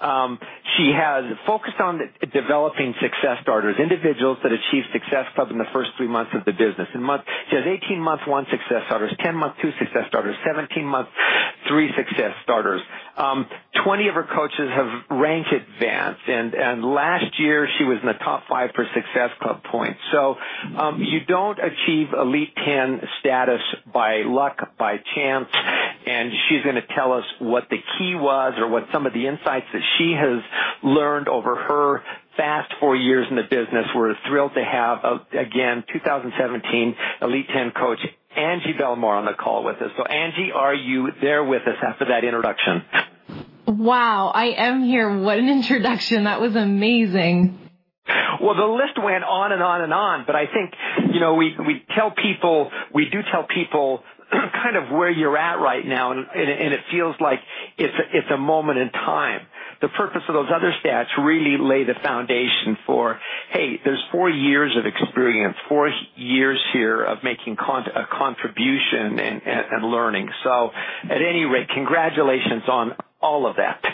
Um, 0.00 0.38
she 0.76 0.92
has 0.94 1.24
focused 1.46 1.80
on 1.80 1.98
developing 2.32 2.94
success 3.00 3.40
starters, 3.42 3.76
individuals 3.80 4.38
that 4.42 4.52
achieve 4.52 4.84
success 4.92 5.26
club 5.34 5.50
in 5.50 5.56
the 5.58 5.66
first 5.72 5.90
three 5.96 6.06
months 6.08 6.30
of 6.36 6.44
the 6.44 6.52
business. 6.52 6.86
She 6.92 7.56
has 7.56 7.64
18 7.64 7.98
month 7.98 8.22
one 8.26 8.44
success 8.50 8.84
starters, 8.86 9.12
10 9.24 9.34
month 9.34 9.54
two 9.62 9.70
success 9.78 10.04
starters, 10.08 10.36
17 10.46 10.84
month 10.84 11.08
three 11.68 11.90
success 11.96 12.32
starters. 12.42 12.80
Um, 13.16 13.46
20 13.84 14.08
of 14.08 14.14
her 14.14 14.24
coaches 14.34 14.68
have 14.74 15.18
ranked 15.18 15.50
advanced, 15.52 16.22
and 16.26 16.54
and 16.54 16.84
last 16.84 17.38
year 17.38 17.68
she 17.78 17.84
was 17.84 17.98
in 18.00 18.06
the 18.06 18.18
top 18.24 18.44
five 18.48 18.70
for 18.74 18.84
success 18.94 19.30
club 19.40 19.62
points. 19.64 20.00
So 20.12 20.36
um, 20.76 21.00
you 21.02 21.20
don't 21.26 21.58
achieve 21.58 22.08
elite 22.12 22.54
10 22.56 23.00
status 23.20 23.60
by 23.92 24.22
luck, 24.24 24.76
by 24.78 24.96
chance, 25.14 25.48
and 26.06 26.32
she's 26.48 26.62
going 26.62 26.76
to 26.76 26.86
tell 26.94 27.12
us 27.12 27.24
what 27.38 27.68
the 27.70 27.78
key 27.98 28.14
was 28.14 28.54
or 28.58 28.68
what 28.68 28.84
some 28.92 29.06
of 29.06 29.12
the 29.12 29.26
insights 29.26 29.66
that 29.72 29.82
she 29.98 30.12
has 30.18 30.42
learned 30.82 31.28
over 31.28 31.54
her 31.56 32.02
fast 32.36 32.72
four 32.80 32.96
years 32.96 33.26
in 33.28 33.36
the 33.36 33.42
business. 33.42 33.86
We're 33.94 34.14
thrilled 34.28 34.52
to 34.54 34.64
have, 34.64 34.98
uh, 35.04 35.18
again, 35.38 35.84
2017 35.92 36.96
Elite 37.22 37.46
10 37.52 37.72
coach 37.72 37.98
Angie 38.38 38.74
Belmore 38.78 39.16
on 39.16 39.24
the 39.24 39.32
call 39.32 39.64
with 39.64 39.76
us. 39.82 39.90
So 39.96 40.04
Angie, 40.04 40.52
are 40.54 40.74
you 40.74 41.10
there 41.20 41.44
with 41.44 41.62
us 41.62 41.76
after 41.86 42.06
that 42.06 42.24
introduction? 42.24 42.82
Wow, 43.66 44.32
I 44.34 44.54
am 44.56 44.84
here. 44.84 45.18
What 45.18 45.38
an 45.38 45.48
introduction. 45.48 46.24
That 46.24 46.40
was 46.40 46.56
amazing. 46.56 47.58
Well, 48.40 48.54
the 48.54 48.64
list 48.64 48.96
went 49.02 49.24
on 49.24 49.52
and 49.52 49.62
on 49.62 49.82
and 49.82 49.92
on, 49.92 50.24
but 50.26 50.36
I 50.36 50.46
think, 50.46 50.72
you 51.12 51.20
know, 51.20 51.34
we, 51.34 51.54
we 51.58 51.84
tell 51.94 52.10
people, 52.10 52.70
we 52.94 53.10
do 53.10 53.18
tell 53.30 53.44
people 53.44 54.02
kind 54.30 54.76
of 54.76 54.90
where 54.90 55.10
you're 55.10 55.36
at 55.36 55.60
right 55.60 55.84
now, 55.84 56.12
and, 56.12 56.20
and 56.20 56.72
it 56.72 56.80
feels 56.90 57.16
like 57.20 57.40
it's 57.76 57.94
a, 57.94 58.16
it's 58.16 58.30
a 58.32 58.38
moment 58.38 58.78
in 58.78 58.90
time 58.90 59.40
the 59.80 59.88
purpose 59.88 60.22
of 60.28 60.34
those 60.34 60.48
other 60.54 60.72
stats 60.84 61.06
really 61.18 61.56
lay 61.58 61.84
the 61.84 61.94
foundation 62.02 62.76
for, 62.86 63.18
hey, 63.50 63.80
there's 63.84 64.02
four 64.10 64.28
years 64.28 64.76
of 64.76 64.86
experience, 64.86 65.56
four 65.68 65.90
years 66.16 66.60
here 66.72 67.02
of 67.02 67.18
making 67.22 67.56
con- 67.56 67.86
a 67.94 68.06
contribution 68.10 69.18
and, 69.18 69.42
and, 69.46 69.64
and 69.70 69.84
learning. 69.90 70.28
So 70.42 70.70
at 71.04 71.22
any 71.22 71.44
rate, 71.44 71.68
congratulations 71.74 72.64
on 72.68 72.92
all 73.20 73.46
of 73.48 73.56
that. 73.56 73.84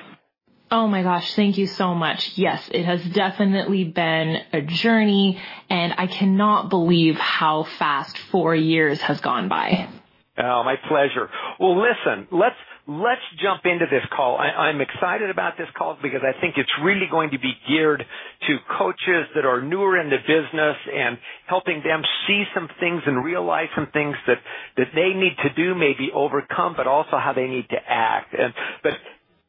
Oh 0.71 0.89
my 0.89 1.03
gosh, 1.03 1.35
thank 1.35 1.59
you 1.59 1.67
so 1.67 1.95
much. 1.95 2.37
Yes, 2.37 2.69
it 2.73 2.85
has 2.85 3.05
definitely 3.05 3.85
been 3.85 4.39
a 4.53 4.63
journey 4.63 5.41
and 5.69 5.95
I 5.97 6.07
cannot 6.07 6.71
believe 6.71 7.17
how 7.17 7.65
fast 7.65 8.19
four 8.33 8.55
years 8.55 9.01
has 9.03 9.21
gone 9.21 9.49
by. 9.49 9.89
Oh, 10.37 10.63
my 10.65 10.75
pleasure. 10.89 11.31
Well, 11.61 11.79
listen, 11.79 12.27
let's 12.33 12.59
let's 12.89 13.23
jump 13.41 13.63
into 13.65 13.87
this 13.89 14.03
call. 14.15 14.37
I, 14.37 14.69
am 14.69 14.81
excited 14.81 15.31
about 15.31 15.57
this 15.57 15.69
call 15.79 15.97
because 16.03 16.21
I 16.23 16.39
think 16.41 16.55
it's 16.59 16.71
really 16.83 17.07
going 17.11 17.31
to 17.31 17.39
be 17.39 17.53
geared 17.69 18.05
to 18.47 18.57
coaches 18.77 19.31
that 19.35 19.47
are 19.47 19.63
newer 19.63 19.99
in 19.99 20.11
the 20.11 20.19
business 20.19 20.77
and 20.93 21.17
helping 21.47 21.83
them 21.85 22.03
see 22.27 22.45
some 22.53 22.69
things 22.81 23.03
and 23.07 23.25
realize 23.25 23.69
some 23.77 23.89
things 23.93 24.17
that 24.27 24.39
that 24.77 24.89
they 24.95 25.15
need 25.15 25.37
to 25.45 25.55
do, 25.55 25.75
maybe 25.75 26.11
overcome, 26.13 26.75
but 26.77 26.89
also 26.89 27.13
how 27.13 27.33
they 27.35 27.47
need 27.47 27.69
to 27.71 27.79
act. 27.87 28.35
And 28.35 28.53
but 28.83 28.95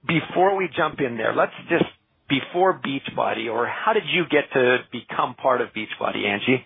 before 0.07 0.55
we 0.55 0.69
jump 0.77 0.99
in 1.01 1.17
there, 1.17 1.33
let's 1.35 1.53
just 1.67 1.85
before 2.29 2.79
Beachbody, 2.79 3.51
or 3.51 3.67
how 3.67 3.93
did 3.93 4.03
you 4.11 4.23
get 4.29 4.51
to 4.53 4.77
become 4.91 5.33
part 5.35 5.61
of 5.61 5.69
Beachbody, 5.69 6.25
Angie? 6.25 6.65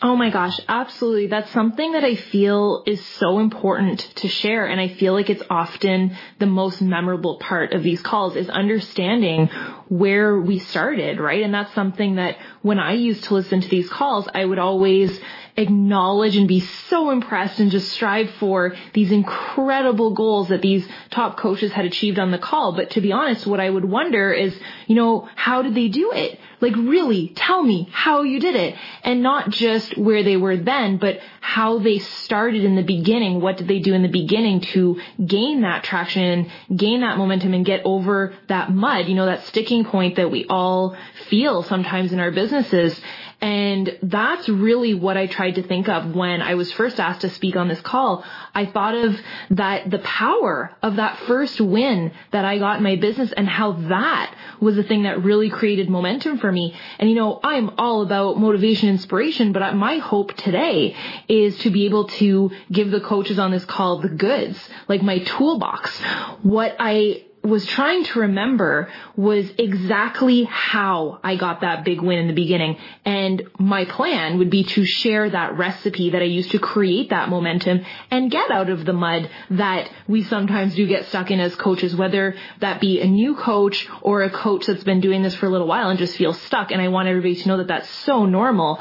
Oh 0.00 0.14
my 0.16 0.30
gosh, 0.30 0.60
absolutely. 0.68 1.26
That's 1.26 1.50
something 1.50 1.92
that 1.92 2.04
I 2.04 2.14
feel 2.14 2.84
is 2.86 3.04
so 3.04 3.40
important 3.40 4.00
to 4.16 4.28
share. 4.28 4.66
And 4.66 4.80
I 4.80 4.88
feel 4.88 5.12
like 5.12 5.28
it's 5.28 5.42
often 5.50 6.16
the 6.38 6.46
most 6.46 6.80
memorable 6.80 7.38
part 7.38 7.72
of 7.72 7.82
these 7.82 8.00
calls 8.00 8.36
is 8.36 8.48
understanding 8.48 9.48
where 9.88 10.38
we 10.38 10.60
started, 10.60 11.18
right? 11.18 11.42
And 11.42 11.52
that's 11.52 11.74
something 11.74 12.16
that 12.16 12.38
when 12.62 12.78
I 12.78 12.92
used 12.92 13.24
to 13.24 13.34
listen 13.34 13.60
to 13.60 13.68
these 13.68 13.88
calls, 13.88 14.28
I 14.32 14.44
would 14.44 14.58
always 14.58 15.18
acknowledge 15.58 16.36
and 16.36 16.46
be 16.46 16.60
so 16.60 17.10
impressed 17.10 17.58
and 17.58 17.70
just 17.70 17.90
strive 17.90 18.30
for 18.38 18.76
these 18.94 19.10
incredible 19.10 20.14
goals 20.14 20.48
that 20.48 20.62
these 20.62 20.86
top 21.10 21.36
coaches 21.36 21.72
had 21.72 21.84
achieved 21.84 22.18
on 22.18 22.30
the 22.30 22.38
call. 22.38 22.72
But 22.72 22.90
to 22.90 23.00
be 23.00 23.12
honest, 23.12 23.46
what 23.46 23.58
I 23.58 23.68
would 23.68 23.84
wonder 23.84 24.32
is, 24.32 24.58
you 24.86 24.94
know, 24.94 25.28
how 25.34 25.62
did 25.62 25.74
they 25.74 25.88
do 25.88 26.12
it? 26.12 26.38
Like 26.60 26.76
really 26.76 27.28
tell 27.28 27.62
me 27.62 27.88
how 27.92 28.22
you 28.22 28.40
did 28.40 28.54
it 28.54 28.76
and 29.02 29.22
not 29.22 29.50
just 29.50 29.96
where 29.96 30.22
they 30.22 30.36
were 30.36 30.56
then, 30.56 30.96
but 30.98 31.18
how 31.40 31.78
they 31.78 31.98
started 31.98 32.64
in 32.64 32.76
the 32.76 32.82
beginning. 32.82 33.40
What 33.40 33.56
did 33.56 33.68
they 33.68 33.80
do 33.80 33.94
in 33.94 34.02
the 34.02 34.08
beginning 34.08 34.60
to 34.72 35.00
gain 35.24 35.62
that 35.62 35.84
traction, 35.84 36.50
gain 36.74 37.00
that 37.00 37.18
momentum 37.18 37.54
and 37.54 37.64
get 37.64 37.82
over 37.84 38.34
that 38.48 38.70
mud, 38.72 39.06
you 39.06 39.14
know, 39.14 39.26
that 39.26 39.44
sticking 39.46 39.84
point 39.84 40.16
that 40.16 40.30
we 40.30 40.46
all 40.48 40.96
feel 41.28 41.62
sometimes 41.64 42.12
in 42.12 42.20
our 42.20 42.30
businesses. 42.30 43.00
And 43.40 43.98
that's 44.02 44.48
really 44.48 44.94
what 44.94 45.16
I 45.16 45.28
tried 45.28 45.56
to 45.56 45.62
think 45.62 45.88
of 45.88 46.14
when 46.14 46.42
I 46.42 46.54
was 46.54 46.72
first 46.72 46.98
asked 46.98 47.20
to 47.20 47.30
speak 47.30 47.54
on 47.54 47.68
this 47.68 47.80
call. 47.80 48.24
I 48.52 48.66
thought 48.66 48.96
of 48.96 49.16
that, 49.50 49.88
the 49.88 50.00
power 50.00 50.76
of 50.82 50.96
that 50.96 51.18
first 51.20 51.60
win 51.60 52.10
that 52.32 52.44
I 52.44 52.58
got 52.58 52.78
in 52.78 52.82
my 52.82 52.96
business 52.96 53.30
and 53.30 53.48
how 53.48 53.72
that 53.72 54.34
was 54.60 54.74
the 54.74 54.82
thing 54.82 55.04
that 55.04 55.22
really 55.22 55.50
created 55.50 55.88
momentum 55.88 56.38
for 56.38 56.50
me. 56.50 56.74
And 56.98 57.08
you 57.08 57.14
know, 57.14 57.38
I'm 57.44 57.70
all 57.78 58.02
about 58.02 58.38
motivation, 58.38 58.88
inspiration, 58.88 59.52
but 59.52 59.72
my 59.76 59.98
hope 59.98 60.34
today 60.34 60.96
is 61.28 61.56
to 61.58 61.70
be 61.70 61.84
able 61.84 62.08
to 62.08 62.50
give 62.72 62.90
the 62.90 63.00
coaches 63.00 63.38
on 63.38 63.52
this 63.52 63.64
call 63.64 63.98
the 64.00 64.08
goods, 64.08 64.58
like 64.88 65.02
my 65.02 65.20
toolbox. 65.20 65.96
What 66.42 66.74
I 66.80 67.24
was 67.42 67.64
trying 67.66 68.04
to 68.04 68.20
remember 68.20 68.90
was 69.16 69.50
exactly 69.58 70.44
how 70.44 71.20
I 71.22 71.36
got 71.36 71.60
that 71.62 71.84
big 71.84 72.00
win 72.00 72.18
in 72.18 72.26
the 72.26 72.34
beginning. 72.34 72.78
And 73.04 73.48
my 73.58 73.84
plan 73.84 74.38
would 74.38 74.50
be 74.50 74.64
to 74.64 74.84
share 74.84 75.28
that 75.30 75.56
recipe 75.56 76.10
that 76.10 76.22
I 76.22 76.26
used 76.26 76.50
to 76.50 76.58
create 76.58 77.10
that 77.10 77.28
momentum 77.28 77.84
and 78.10 78.30
get 78.30 78.50
out 78.50 78.70
of 78.70 78.84
the 78.84 78.92
mud 78.92 79.30
that 79.50 79.90
we 80.06 80.22
sometimes 80.24 80.74
do 80.74 80.86
get 80.86 81.06
stuck 81.06 81.30
in 81.30 81.40
as 81.40 81.54
coaches, 81.54 81.94
whether 81.94 82.34
that 82.60 82.80
be 82.80 83.00
a 83.00 83.06
new 83.06 83.34
coach 83.36 83.88
or 84.02 84.22
a 84.22 84.30
coach 84.30 84.66
that's 84.66 84.84
been 84.84 85.00
doing 85.00 85.22
this 85.22 85.34
for 85.34 85.46
a 85.46 85.50
little 85.50 85.66
while 85.66 85.88
and 85.88 85.98
just 85.98 86.16
feels 86.16 86.40
stuck. 86.42 86.70
And 86.70 86.82
I 86.82 86.88
want 86.88 87.08
everybody 87.08 87.36
to 87.36 87.48
know 87.48 87.58
that 87.58 87.68
that's 87.68 87.88
so 87.88 88.26
normal. 88.26 88.80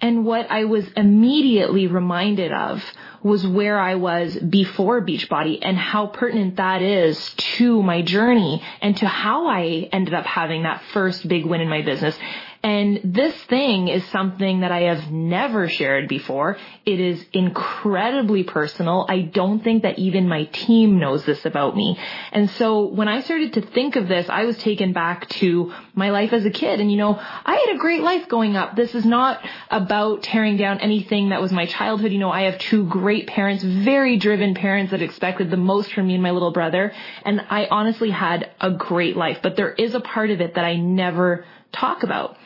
And 0.00 0.24
what 0.24 0.50
I 0.50 0.64
was 0.64 0.86
immediately 0.96 1.86
reminded 1.86 2.52
of 2.52 2.84
was 3.22 3.46
where 3.46 3.78
I 3.78 3.96
was 3.96 4.36
before 4.36 5.04
Beachbody 5.04 5.58
and 5.62 5.76
how 5.76 6.06
pertinent 6.06 6.56
that 6.56 6.82
is 6.82 7.34
to 7.56 7.82
my 7.82 8.02
journey 8.02 8.62
and 8.80 8.96
to 8.98 9.08
how 9.08 9.48
I 9.48 9.88
ended 9.92 10.14
up 10.14 10.24
having 10.24 10.62
that 10.62 10.82
first 10.92 11.26
big 11.26 11.44
win 11.44 11.60
in 11.60 11.68
my 11.68 11.82
business. 11.82 12.16
And 12.62 13.00
this 13.04 13.34
thing 13.44 13.86
is 13.86 14.04
something 14.06 14.60
that 14.60 14.72
I 14.72 14.82
have 14.82 15.12
never 15.12 15.68
shared 15.68 16.08
before. 16.08 16.56
It 16.84 16.98
is 16.98 17.24
incredibly 17.32 18.42
personal. 18.42 19.06
I 19.08 19.20
don't 19.20 19.62
think 19.62 19.84
that 19.84 19.98
even 19.98 20.28
my 20.28 20.44
team 20.44 20.98
knows 20.98 21.24
this 21.24 21.46
about 21.46 21.76
me. 21.76 21.96
And 22.32 22.50
so 22.50 22.86
when 22.86 23.06
I 23.06 23.20
started 23.20 23.52
to 23.54 23.60
think 23.60 23.94
of 23.94 24.08
this, 24.08 24.28
I 24.28 24.44
was 24.44 24.58
taken 24.58 24.92
back 24.92 25.28
to 25.40 25.72
my 25.98 26.10
life 26.10 26.32
as 26.32 26.44
a 26.46 26.50
kid. 26.50 26.80
And 26.80 26.90
you 26.90 26.96
know, 26.96 27.18
I 27.18 27.64
had 27.66 27.74
a 27.74 27.78
great 27.78 28.02
life 28.02 28.28
going 28.28 28.56
up. 28.56 28.76
This 28.76 28.94
is 28.94 29.04
not 29.04 29.44
about 29.70 30.22
tearing 30.22 30.56
down 30.56 30.80
anything 30.80 31.30
that 31.30 31.40
was 31.40 31.52
my 31.52 31.66
childhood. 31.66 32.12
You 32.12 32.18
know, 32.18 32.30
I 32.30 32.42
have 32.42 32.58
two 32.58 32.86
great 32.86 33.26
parents, 33.26 33.62
very 33.62 34.16
driven 34.16 34.54
parents 34.54 34.92
that 34.92 35.02
expected 35.02 35.50
the 35.50 35.56
most 35.56 35.92
from 35.92 36.06
me 36.06 36.14
and 36.14 36.22
my 36.22 36.30
little 36.30 36.52
brother. 36.52 36.92
And 37.24 37.40
I 37.50 37.66
honestly 37.70 38.10
had 38.10 38.50
a 38.60 38.70
great 38.70 39.16
life, 39.16 39.40
but 39.42 39.56
there 39.56 39.72
is 39.72 39.94
a 39.94 40.00
part 40.00 40.30
of 40.30 40.40
it 40.40 40.54
that 40.54 40.64
I 40.64 40.76
never 40.76 41.44
talk 41.72 42.02
about. 42.02 42.36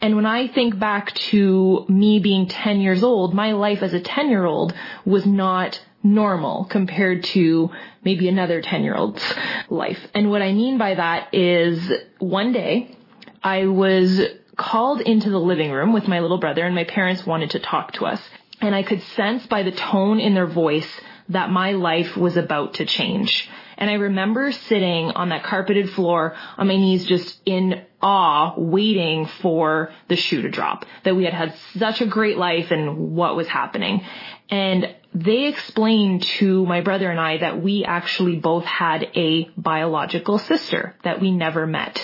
And 0.00 0.14
when 0.14 0.26
I 0.26 0.48
think 0.48 0.78
back 0.78 1.14
to 1.30 1.86
me 1.88 2.18
being 2.18 2.48
10 2.48 2.80
years 2.80 3.02
old, 3.02 3.32
my 3.32 3.52
life 3.52 3.82
as 3.82 3.94
a 3.94 4.00
10 4.00 4.28
year 4.28 4.44
old 4.44 4.74
was 5.04 5.24
not 5.24 5.80
normal 6.14 6.64
compared 6.64 7.24
to 7.24 7.70
maybe 8.04 8.28
another 8.28 8.62
10 8.62 8.82
year 8.82 8.94
old's 8.94 9.22
life. 9.68 9.98
And 10.14 10.30
what 10.30 10.42
I 10.42 10.52
mean 10.52 10.78
by 10.78 10.94
that 10.94 11.34
is 11.34 11.92
one 12.18 12.52
day 12.52 12.96
I 13.42 13.66
was 13.66 14.20
called 14.56 15.00
into 15.00 15.30
the 15.30 15.38
living 15.38 15.70
room 15.70 15.92
with 15.92 16.08
my 16.08 16.20
little 16.20 16.38
brother 16.38 16.64
and 16.64 16.74
my 16.74 16.84
parents 16.84 17.26
wanted 17.26 17.50
to 17.50 17.58
talk 17.58 17.92
to 17.92 18.06
us. 18.06 18.20
And 18.60 18.74
I 18.74 18.82
could 18.82 19.02
sense 19.02 19.46
by 19.46 19.62
the 19.62 19.72
tone 19.72 20.18
in 20.18 20.34
their 20.34 20.46
voice 20.46 20.88
that 21.28 21.50
my 21.50 21.72
life 21.72 22.16
was 22.16 22.36
about 22.36 22.74
to 22.74 22.86
change. 22.86 23.48
And 23.76 23.90
I 23.90 23.94
remember 23.94 24.52
sitting 24.52 25.10
on 25.10 25.28
that 25.28 25.44
carpeted 25.44 25.90
floor 25.90 26.34
on 26.56 26.68
my 26.68 26.76
knees 26.76 27.04
just 27.04 27.40
in 27.44 27.84
awe, 28.00 28.54
waiting 28.56 29.26
for 29.26 29.92
the 30.08 30.16
shoe 30.16 30.42
to 30.42 30.48
drop, 30.48 30.86
that 31.04 31.14
we 31.14 31.24
had 31.24 31.34
had 31.34 31.54
such 31.76 32.00
a 32.00 32.06
great 32.06 32.38
life 32.38 32.70
and 32.70 33.14
what 33.14 33.36
was 33.36 33.48
happening. 33.48 34.04
And 34.48 34.94
they 35.16 35.46
explained 35.46 36.22
to 36.22 36.66
my 36.66 36.82
brother 36.82 37.10
and 37.10 37.18
I 37.18 37.38
that 37.38 37.62
we 37.62 37.84
actually 37.84 38.36
both 38.36 38.64
had 38.64 39.08
a 39.14 39.48
biological 39.56 40.38
sister 40.38 40.94
that 41.04 41.22
we 41.22 41.30
never 41.30 41.66
met. 41.66 41.98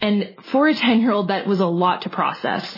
And 0.00 0.34
for 0.50 0.66
a 0.66 0.74
10 0.74 1.00
year 1.00 1.12
old, 1.12 1.28
that 1.28 1.46
was 1.46 1.60
a 1.60 1.66
lot 1.66 2.02
to 2.02 2.08
process. 2.08 2.74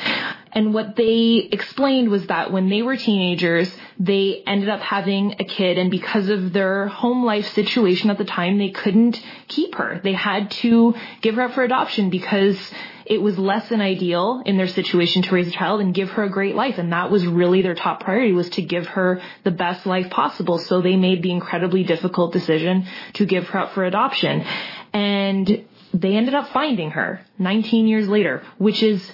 And 0.51 0.75
what 0.75 0.97
they 0.97 1.49
explained 1.53 2.09
was 2.09 2.27
that 2.27 2.53
when 2.53 2.69
they 2.69 2.83
were 2.83 2.97
teenagers, 2.97 3.73
they 4.01 4.43
ended 4.47 4.69
up 4.69 4.81
having 4.81 5.37
a 5.39 5.45
kid 5.45 5.79
and 5.79 5.91
because 5.93 6.29
of 6.29 6.53
their 6.53 6.89
home 6.89 7.25
life 7.25 7.47
situation 7.53 8.11
at 8.11 8.19
the 8.19 8.25
time, 8.25 8.59
they 8.59 8.71
couldn't 8.71 9.23
keep 9.47 9.77
her. 9.77 10.01
They 10.03 10.13
had 10.13 10.51
to 10.63 10.95
give 11.21 11.37
her 11.37 11.43
up 11.43 11.53
for 11.53 11.63
adoption 11.63 12.11
because 12.11 12.59
it 13.07 13.23
was 13.23 13.39
less 13.39 13.69
than 13.69 13.81
ideal 13.81 14.43
in 14.45 14.57
their 14.57 14.67
situation 14.67 15.23
to 15.23 15.35
raise 15.35 15.49
a 15.49 15.53
child 15.53 15.81
and 15.81 15.95
give 15.95 16.11
her 16.11 16.25
a 16.25 16.31
great 16.31 16.55
life. 16.55 16.79
And 16.79 16.93
that 16.93 17.11
was 17.11 17.27
really 17.27 17.63
their 17.63 17.75
top 17.75 18.01
priority 18.01 18.33
was 18.33 18.51
to 18.51 18.63
give 18.63 18.87
her 18.89 19.21
the 19.45 19.51
best 19.51 19.87
life 19.87 20.11
possible. 20.11 20.59
So 20.59 20.81
they 20.81 20.97
made 20.97 21.23
the 21.23 21.31
incredibly 21.31 21.85
difficult 21.85 22.33
decision 22.33 22.87
to 23.15 23.25
give 23.25 23.49
her 23.49 23.61
up 23.61 23.73
for 23.75 23.85
adoption. 23.85 24.45
And 24.93 25.65
they 25.95 26.17
ended 26.17 26.35
up 26.35 26.49
finding 26.49 26.91
her 26.91 27.21
19 27.39 27.87
years 27.87 28.09
later, 28.09 28.43
which 28.59 28.83
is 28.83 29.13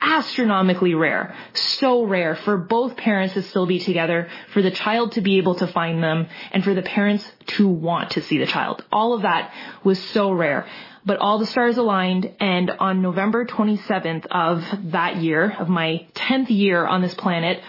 astronomically 0.00 0.94
rare. 0.94 1.34
So 1.54 2.04
rare 2.04 2.34
for 2.34 2.56
both 2.56 2.96
parents 2.96 3.34
to 3.34 3.42
still 3.42 3.66
be 3.66 3.78
together, 3.78 4.28
for 4.52 4.60
the 4.60 4.70
child 4.70 5.12
to 5.12 5.20
be 5.20 5.38
able 5.38 5.54
to 5.56 5.66
find 5.66 6.02
them, 6.02 6.26
and 6.50 6.64
for 6.64 6.74
the 6.74 6.82
parents 6.82 7.30
to 7.46 7.68
want 7.68 8.10
to 8.12 8.22
see 8.22 8.38
the 8.38 8.46
child. 8.46 8.84
All 8.90 9.14
of 9.14 9.22
that 9.22 9.52
was 9.84 10.02
so 10.02 10.32
rare. 10.32 10.66
But 11.04 11.18
all 11.18 11.38
the 11.38 11.46
stars 11.46 11.78
aligned 11.78 12.32
and 12.38 12.70
on 12.70 13.02
November 13.02 13.44
27th 13.44 14.26
of 14.26 14.64
that 14.92 15.16
year, 15.16 15.54
of 15.58 15.68
my 15.68 16.06
10th 16.14 16.50
year 16.50 16.86
on 16.86 17.02
this 17.02 17.14
planet, 17.14 17.60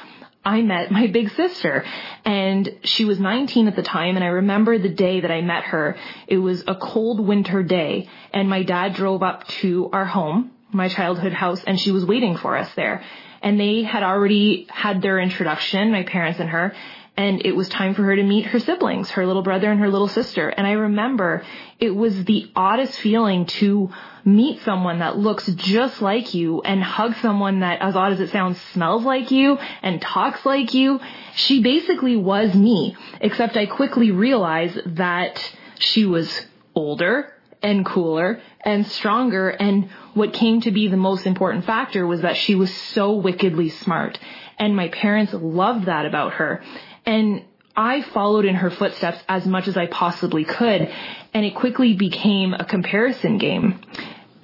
I 0.46 0.62
met 0.62 0.92
my 0.92 1.08
big 1.08 1.32
sister 1.32 1.86
and 2.25 2.70
she 2.84 3.06
was 3.06 3.20
19 3.20 3.68
at 3.68 3.75
the 3.75 3.82
time 3.82 4.16
and 4.16 4.24
I 4.24 4.28
remember 4.28 4.78
the 4.78 4.90
day 4.90 5.22
that 5.22 5.32
I 5.32 5.42
met 5.42 5.63
her. 5.63 5.96
It 6.28 6.38
was 6.38 6.63
a 6.68 6.75
cold 6.75 7.20
winter 7.20 7.63
day 7.63 8.10
and 8.34 8.50
my 8.50 8.63
dad 8.63 8.94
drove 8.94 9.24
up 9.24 9.48
to 9.62 9.90
our 9.94 10.06
home 10.06 10.52
my 10.74 10.88
childhood 10.88 11.34
house 11.34 11.63
and 11.63 11.80
she 11.80 11.92
was 11.92 12.06
waiting 12.06 12.38
for 12.38 12.58
us 12.58 12.74
there. 12.75 13.04
And 13.42 13.60
they 13.60 13.84
had 13.84 14.04
already 14.04 14.68
had 14.70 15.02
their 15.02 15.20
introduction, 15.20 15.92
my 15.92 16.04
parents 16.04 16.40
and 16.40 16.50
her, 16.50 16.74
and 17.15 17.46
it 17.46 17.55
was 17.55 17.70
time 17.70 17.93
for 17.93 18.03
her 18.03 18.15
to 18.15 18.24
meet 18.24 18.48
her 18.48 18.60
siblings, 18.60 19.12
her 19.12 19.27
little 19.27 19.43
brother 19.43 19.70
and 19.70 19.79
her 19.79 19.89
little 19.89 20.08
sister. 20.08 20.50
And 20.50 20.65
I 20.65 20.72
remember 20.72 21.43
it 21.79 21.96
was 21.96 22.25
the 22.25 22.51
oddest 22.55 23.00
feeling 23.00 23.46
to 23.46 23.91
meet 24.25 24.62
someone 24.62 25.00
that 25.00 25.17
looks 25.17 25.46
just 25.53 26.01
like 26.01 26.34
you 26.34 26.62
and 26.62 26.82
hug 26.82 27.13
someone 27.22 27.60
that, 27.60 27.82
as 27.82 27.96
odd 27.96 28.13
as 28.13 28.20
it 28.20 28.32
sounds, 28.32 28.60
smells 28.74 29.03
like 29.03 29.29
you 29.29 29.60
and 29.84 30.01
talks 30.01 30.43
like 30.43 30.74
you. 30.74 31.00
She 31.36 31.62
basically 31.62 32.15
was 32.15 32.55
me, 32.55 32.96
except 33.22 33.58
I 33.58 33.67
quickly 33.67 34.10
realized 34.10 34.96
that 34.96 35.39
she 35.77 36.05
was 36.05 36.48
older 36.74 37.32
and 37.62 37.86
cooler 37.86 38.41
and 38.62 38.88
stronger. 38.88 39.50
And 39.50 39.89
what 40.15 40.34
came 40.34 40.62
to 40.62 40.72
be 40.72 40.88
the 40.88 40.98
most 40.98 41.27
important 41.27 41.65
factor 41.65 42.08
was 42.08 42.22
that 42.22 42.38
she 42.38 42.55
was 42.55 42.74
so 42.74 43.13
wickedly 43.13 43.70
smart. 43.70 44.17
And 44.58 44.75
my 44.75 44.88
parents 44.88 45.34
loved 45.34 45.86
that 45.86 46.05
about 46.05 46.34
her. 46.34 46.63
And 47.06 47.44
I 47.76 48.02
followed 48.02 48.46
in 48.46 48.56
her 48.56 48.70
footsteps 48.70 49.20
as 49.28 49.46
much 49.46 49.68
as 49.68 49.78
I 49.78 49.88
possibly 49.88 50.46
could. 50.46 50.90
And 51.34 51.46
it 51.46 51.56
quickly 51.56 51.94
became 51.94 52.54
a 52.54 52.66
comparison 52.66 53.38
game 53.38 53.82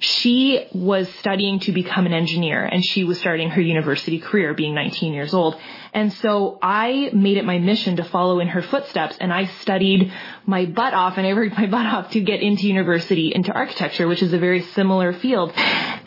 she 0.00 0.66
was 0.72 1.12
studying 1.16 1.60
to 1.60 1.72
become 1.72 2.06
an 2.06 2.14
engineer 2.14 2.64
and 2.64 2.82
she 2.82 3.04
was 3.04 3.18
starting 3.18 3.50
her 3.50 3.60
university 3.60 4.18
career 4.18 4.54
being 4.54 4.74
19 4.74 5.12
years 5.12 5.34
old. 5.34 5.56
And 5.92 6.10
so 6.14 6.58
I 6.62 7.10
made 7.12 7.36
it 7.36 7.44
my 7.44 7.58
mission 7.58 7.96
to 7.96 8.04
follow 8.04 8.40
in 8.40 8.48
her 8.48 8.62
footsteps 8.62 9.18
and 9.20 9.30
I 9.30 9.44
studied 9.44 10.10
my 10.46 10.64
butt 10.64 10.94
off 10.94 11.18
and 11.18 11.26
I 11.26 11.34
worked 11.34 11.54
my 11.58 11.66
butt 11.66 11.84
off 11.84 12.10
to 12.12 12.20
get 12.20 12.40
into 12.40 12.66
university 12.66 13.30
into 13.34 13.52
architecture, 13.52 14.08
which 14.08 14.22
is 14.22 14.32
a 14.32 14.38
very 14.38 14.62
similar 14.62 15.12
field. 15.12 15.52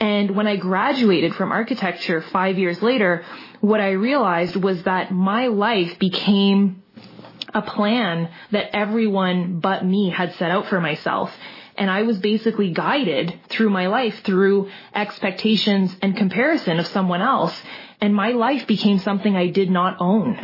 And 0.03 0.35
when 0.35 0.47
I 0.47 0.57
graduated 0.57 1.33
from 1.33 1.53
architecture 1.53 2.19
five 2.19 2.59
years 2.59 2.81
later, 2.81 3.23
what 3.61 3.79
I 3.79 3.91
realized 3.91 4.57
was 4.57 4.83
that 4.83 5.13
my 5.13 5.47
life 5.47 5.97
became 5.97 6.83
a 7.53 7.61
plan 7.61 8.29
that 8.51 8.75
everyone 8.75 9.61
but 9.61 9.85
me 9.85 10.09
had 10.09 10.33
set 10.35 10.51
out 10.51 10.67
for 10.67 10.81
myself. 10.81 11.33
And 11.77 11.89
I 11.89 12.01
was 12.01 12.17
basically 12.17 12.71
guided 12.71 13.39
through 13.47 13.69
my 13.69 13.87
life 13.87 14.25
through 14.25 14.69
expectations 14.93 15.95
and 16.01 16.17
comparison 16.17 16.79
of 16.79 16.87
someone 16.87 17.21
else. 17.21 17.55
And 18.01 18.13
my 18.13 18.31
life 18.31 18.67
became 18.67 18.99
something 18.99 19.37
I 19.37 19.47
did 19.47 19.71
not 19.71 20.01
own. 20.01 20.37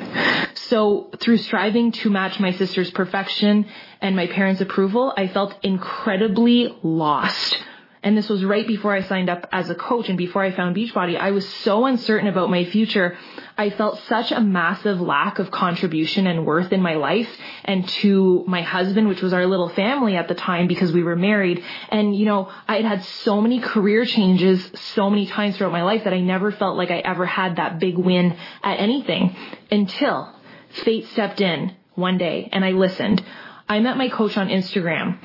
So 0.70 1.10
through 1.20 1.40
striving 1.40 1.92
to 2.00 2.10
match 2.10 2.40
my 2.40 2.54
sister's 2.54 2.92
perfection 2.92 3.66
and 4.00 4.16
my 4.16 4.28
parents' 4.28 4.62
approval, 4.62 5.14
I 5.18 5.28
felt 5.28 5.54
incredibly 5.64 6.74
lost 6.82 7.58
and 8.02 8.18
this 8.18 8.30
was 8.30 8.46
right 8.46 8.66
before 8.66 8.94
I 8.94 9.02
signed 9.02 9.30
up 9.30 9.48
as 9.52 9.70
a 9.70 9.76
coach 9.76 10.08
and 10.08 10.18
before 10.18 10.42
I 10.42 10.52
found 10.52 10.74
Beachbody, 10.74 11.20
I 11.20 11.32
was 11.32 11.48
so 11.48 11.86
uncertain 11.86 12.28
about 12.28 12.50
my 12.50 12.64
future. 12.64 13.18
I 13.58 13.72
felt 13.72 14.00
such 14.08 14.32
a 14.32 14.40
massive 14.40 15.02
lack 15.02 15.38
of 15.40 15.52
contribution 15.52 16.26
and 16.26 16.46
worth 16.46 16.72
in 16.72 16.82
my 16.82 16.96
life 16.96 17.30
and 17.66 17.88
to 17.90 18.46
my 18.48 18.62
husband, 18.62 19.10
which 19.10 19.22
was 19.22 19.34
our 19.34 19.46
little 19.46 19.68
family 19.68 20.16
at 20.16 20.30
the 20.30 20.34
time 20.34 20.68
because 20.68 20.94
we 20.94 21.04
were 21.04 21.18
married. 21.18 21.62
And, 21.90 22.16
you 22.16 22.26
know, 22.26 22.50
I 22.70 22.78
had 22.78 22.86
had 22.86 23.04
so 23.04 23.42
many 23.42 23.60
career 23.60 24.06
changes 24.06 24.72
so 24.94 25.10
many 25.10 25.26
times 25.26 25.58
throughout 25.58 25.74
my 25.74 25.84
life 25.84 26.06
that 26.06 26.14
I 26.14 26.22
never 26.22 26.54
felt 26.54 26.78
like 26.78 26.92
I 26.92 27.00
ever 27.00 27.26
had 27.26 27.58
that 27.58 27.80
big 27.80 27.98
win 27.98 28.38
at 28.64 28.80
anything 28.80 29.36
until 29.70 30.34
fate 30.70 31.08
stepped 31.08 31.42
in 31.42 31.76
one 31.96 32.18
day 32.18 32.48
and 32.54 32.64
I 32.64 32.72
listened. 32.72 33.22
I 33.68 33.82
met 33.82 33.98
my 33.98 34.08
coach 34.08 34.38
on 34.38 34.48
Instagram 34.48 35.20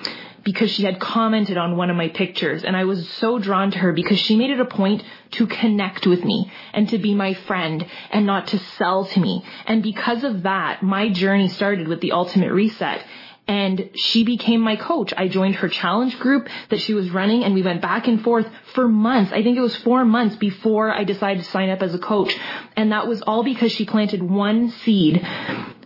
because 0.45 0.71
she 0.71 0.85
had 0.85 1.01
commented 1.01 1.57
on 1.57 1.77
one 1.77 1.91
of 1.91 1.97
my 1.97 2.09
pictures 2.09 2.65
and 2.65 2.77
I 2.77 2.85
was 2.85 3.09
so 3.15 3.39
drawn 3.39 3.71
to 3.73 3.79
her 3.79 3.93
because 3.93 4.19
she 4.19 4.37
made 4.37 4.51
it 4.51 4.61
a 4.61 4.67
point 4.67 5.03
to 5.33 5.47
connect 5.47 6.07
with 6.07 6.23
me 6.23 6.53
and 6.73 6.89
to 6.91 6.99
be 6.99 7.15
my 7.15 7.35
friend 7.35 7.85
and 8.11 8.27
not 8.27 8.49
to 8.49 8.59
sell 8.59 9.07
to 9.07 9.21
me. 9.21 9.45
And 9.67 9.83
because 9.83 10.23
of 10.23 10.43
that, 10.43 10.83
my 10.83 11.09
journey 11.09 11.49
started 11.49 11.89
with 11.89 12.01
the 12.01 12.13
ultimate 12.13 12.53
reset 12.53 13.05
and 13.47 13.91
she 13.95 14.25
became 14.25 14.61
my 14.61 14.77
coach. 14.77 15.13
I 15.17 15.29
joined 15.29 15.57
her 15.57 15.69
challenge 15.69 16.19
group 16.19 16.49
that 16.71 16.81
she 16.81 16.95
was 16.95 17.11
running 17.11 17.45
and 17.45 17.55
we 17.55 17.63
went 17.63 17.83
back 17.83 18.07
and 18.07 18.23
forth 18.23 18.49
for 18.75 18.89
months. 18.89 19.33
I 19.33 19.43
think 19.43 19.59
it 19.59 19.63
was 19.63 19.77
four 19.77 20.05
months 20.05 20.37
before 20.37 20.91
I 20.91 21.05
decided 21.05 21.45
to 21.45 21.51
sign 21.51 21.69
up 21.69 21.83
as 21.83 21.95
a 21.95 21.99
coach. 21.99 22.35
And 22.77 22.93
that 22.93 23.07
was 23.07 23.21
all 23.23 23.45
because 23.45 23.73
she 23.73 23.85
planted 23.85 24.23
one 24.23 24.71
seed. 24.71 25.27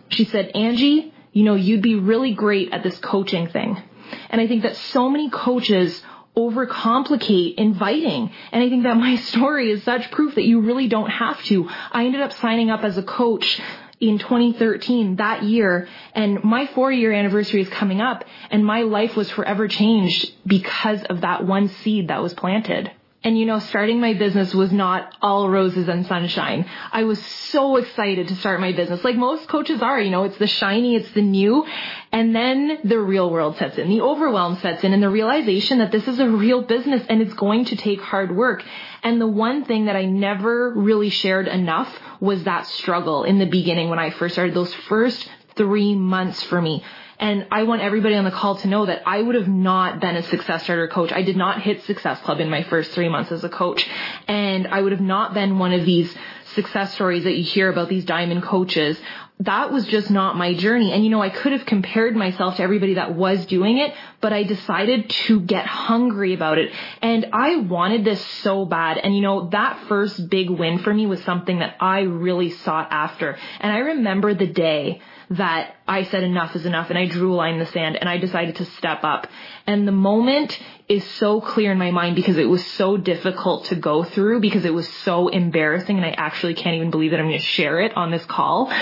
She 0.09 0.25
said, 0.25 0.51
Angie, 0.55 1.13
you 1.33 1.43
know, 1.43 1.55
you'd 1.55 1.81
be 1.81 1.95
really 1.95 2.33
great 2.33 2.71
at 2.71 2.81
this 2.81 2.97
coaching 2.99 3.47
thing. 3.47 3.81
And 4.29 4.41
I 4.41 4.47
think 4.47 4.63
that 4.63 4.75
so 4.75 5.09
many 5.09 5.29
coaches 5.29 6.01
overcomplicate 6.37 7.55
inviting. 7.55 8.31
And 8.51 8.63
I 8.63 8.69
think 8.69 8.83
that 8.83 8.97
my 9.07 9.15
story 9.17 9.71
is 9.71 9.83
such 9.83 10.09
proof 10.11 10.35
that 10.35 10.45
you 10.45 10.61
really 10.61 10.87
don't 10.87 11.09
have 11.09 11.41
to. 11.45 11.69
I 11.91 12.05
ended 12.05 12.21
up 12.21 12.33
signing 12.33 12.69
up 12.69 12.83
as 12.83 12.97
a 12.97 13.03
coach 13.03 13.59
in 13.99 14.17
2013 14.17 15.17
that 15.17 15.43
year 15.43 15.85
and 16.13 16.41
my 16.41 16.65
four 16.67 16.89
year 16.89 17.11
anniversary 17.11 17.61
is 17.61 17.67
coming 17.67 17.99
up 17.99 18.23
and 18.49 18.65
my 18.65 18.83
life 18.83 19.17
was 19.17 19.29
forever 19.29 19.67
changed 19.67 20.31
because 20.47 21.03
of 21.03 21.19
that 21.21 21.45
one 21.45 21.67
seed 21.67 22.07
that 22.07 22.21
was 22.21 22.33
planted. 22.33 22.89
And 23.21 23.37
you 23.37 23.45
know, 23.45 23.59
starting 23.59 23.99
my 23.99 24.13
business 24.13 24.53
was 24.53 24.71
not 24.71 25.13
all 25.21 25.49
roses 25.49 25.89
and 25.89 26.05
sunshine. 26.05 26.65
I 26.91 27.03
was 27.03 27.19
so 27.21 27.75
excited 27.75 28.29
to 28.29 28.35
start 28.37 28.61
my 28.61 28.71
business. 28.71 29.03
Like 29.03 29.17
most 29.17 29.49
coaches 29.49 29.81
are, 29.81 29.99
you 29.99 30.09
know, 30.09 30.23
it's 30.23 30.37
the 30.37 30.47
shiny, 30.47 30.95
it's 30.95 31.11
the 31.11 31.21
new. 31.21 31.65
And 32.13 32.33
then 32.33 32.79
the 32.85 32.97
real 32.97 33.29
world 33.29 33.57
sets 33.57 33.77
in, 33.77 33.89
the 33.89 33.99
overwhelm 33.99 34.57
sets 34.59 34.85
in 34.85 34.93
and 34.93 35.03
the 35.03 35.09
realization 35.09 35.79
that 35.79 35.91
this 35.91 36.07
is 36.07 36.19
a 36.19 36.29
real 36.29 36.61
business 36.61 37.05
and 37.09 37.21
it's 37.21 37.33
going 37.33 37.65
to 37.65 37.75
take 37.75 37.99
hard 37.99 38.33
work. 38.33 38.63
And 39.03 39.19
the 39.19 39.27
one 39.27 39.65
thing 39.65 39.85
that 39.85 39.97
I 39.97 40.05
never 40.05 40.71
really 40.71 41.09
shared 41.09 41.49
enough 41.49 41.93
was 42.21 42.45
that 42.45 42.67
struggle 42.67 43.25
in 43.25 43.37
the 43.37 43.45
beginning 43.45 43.89
when 43.89 43.99
I 43.99 44.11
first 44.11 44.35
started 44.35 44.55
those 44.55 44.73
first 44.73 45.29
three 45.57 45.93
months 45.93 46.41
for 46.43 46.61
me. 46.61 46.85
And 47.19 47.47
I 47.51 47.63
want 47.63 47.81
everybody 47.81 48.15
on 48.15 48.23
the 48.23 48.31
call 48.31 48.55
to 48.57 48.67
know 48.67 48.85
that 48.85 49.03
I 49.05 49.21
would 49.21 49.35
have 49.35 49.47
not 49.47 49.99
been 49.99 50.15
a 50.15 50.23
success 50.23 50.63
starter 50.63 50.87
coach. 50.87 51.11
I 51.11 51.21
did 51.21 51.35
not 51.35 51.61
hit 51.61 51.83
success 51.83 52.19
club 52.21 52.39
in 52.39 52.49
my 52.49 52.63
first 52.63 52.91
three 52.91 53.09
months 53.09 53.31
as 53.31 53.43
a 53.43 53.49
coach. 53.49 53.87
And 54.27 54.67
I 54.67 54.81
would 54.81 54.93
have 54.93 55.01
not 55.01 55.33
been 55.33 55.59
one 55.59 55.73
of 55.73 55.85
these 55.85 56.15
success 56.55 56.93
stories 56.95 57.25
that 57.25 57.35
you 57.37 57.43
hear 57.43 57.69
about 57.69 57.89
these 57.89 58.05
diamond 58.05 58.43
coaches 58.43 58.99
that 59.41 59.71
was 59.71 59.85
just 59.85 60.11
not 60.11 60.35
my 60.35 60.53
journey. 60.53 60.91
And 60.91 61.01
you 61.03 61.09
know, 61.09 61.21
I 61.21 61.29
could 61.29 61.53
have 61.53 61.65
compared 61.65 62.13
myself 62.13 62.57
to 62.57 62.61
everybody 62.61 62.95
that 62.95 63.15
was 63.15 63.45
doing 63.45 63.77
it, 63.77 63.93
but 64.19 64.33
I 64.33 64.43
decided 64.43 65.09
to 65.09 65.39
get 65.39 65.65
hungry 65.65 66.33
about 66.33 66.57
it. 66.57 66.73
And 67.01 67.27
I 67.31 67.55
wanted 67.55 68.03
this 68.03 68.23
so 68.43 68.65
bad. 68.65 68.97
And 68.97 69.15
you 69.15 69.21
know, 69.21 69.47
that 69.51 69.79
first 69.87 70.29
big 70.29 70.49
win 70.49 70.79
for 70.79 70.93
me 70.93 71.05
was 71.05 71.23
something 71.23 71.59
that 71.59 71.77
I 71.79 72.01
really 72.01 72.49
sought 72.49 72.89
after. 72.91 73.37
And 73.61 73.71
I 73.71 73.77
remember 73.77 74.33
the 74.33 74.47
day 74.47 75.01
that 75.31 75.75
I 75.87 76.03
said 76.05 76.23
enough 76.23 76.55
is 76.55 76.65
enough 76.65 76.89
and 76.89 76.97
I 76.97 77.05
drew 77.05 77.33
a 77.33 77.35
line 77.35 77.53
in 77.53 77.59
the 77.59 77.67
sand 77.67 77.97
and 77.97 78.09
I 78.09 78.17
decided 78.17 78.55
to 78.57 78.65
step 78.65 79.03
up. 79.03 79.27
And 79.67 79.87
the 79.87 79.91
moment 79.91 80.59
is 80.87 81.03
so 81.03 81.39
clear 81.39 81.71
in 81.71 81.77
my 81.77 81.91
mind 81.91 82.15
because 82.15 82.37
it 82.37 82.49
was 82.49 82.65
so 82.65 82.97
difficult 82.97 83.65
to 83.65 83.75
go 83.75 84.03
through 84.03 84.39
because 84.39 84.65
it 84.65 84.73
was 84.73 84.87
so 84.87 85.27
embarrassing 85.27 85.97
and 85.97 86.05
I 86.05 86.11
actually 86.11 86.55
can't 86.55 86.75
even 86.75 86.89
believe 86.89 87.11
that 87.11 87.19
I'm 87.19 87.27
going 87.27 87.37
to 87.37 87.45
share 87.45 87.79
it 87.79 87.95
on 87.95 88.09
this 88.09 88.25
call. 88.25 88.73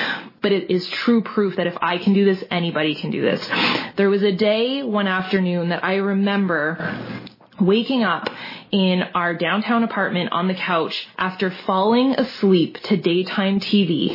But 0.42 0.54
it 0.54 0.72
is 0.72 0.88
true 0.88 1.22
proof 1.22 1.58
that 1.58 1.68
if 1.68 1.78
I 1.82 1.98
can 1.98 2.14
do 2.14 2.24
this, 2.24 2.42
anybody 2.50 2.96
can 2.96 3.12
do 3.12 3.22
this. 3.22 3.46
There 3.98 4.10
was 4.10 4.24
a 4.24 4.32
day 4.32 4.84
one 4.84 5.08
afternoon 5.08 5.70
that 5.70 5.84
I 5.84 5.96
remember 5.96 7.27
waking 7.60 8.04
up 8.04 8.30
in 8.72 9.02
our 9.16 9.34
downtown 9.34 9.84
apartment 9.84 10.32
on 10.32 10.48
the 10.48 10.54
couch 10.54 11.08
after 11.18 11.50
falling 11.50 12.14
asleep 12.14 12.78
to 12.84 12.98
daytime 12.98 13.60
TV. 13.60 14.12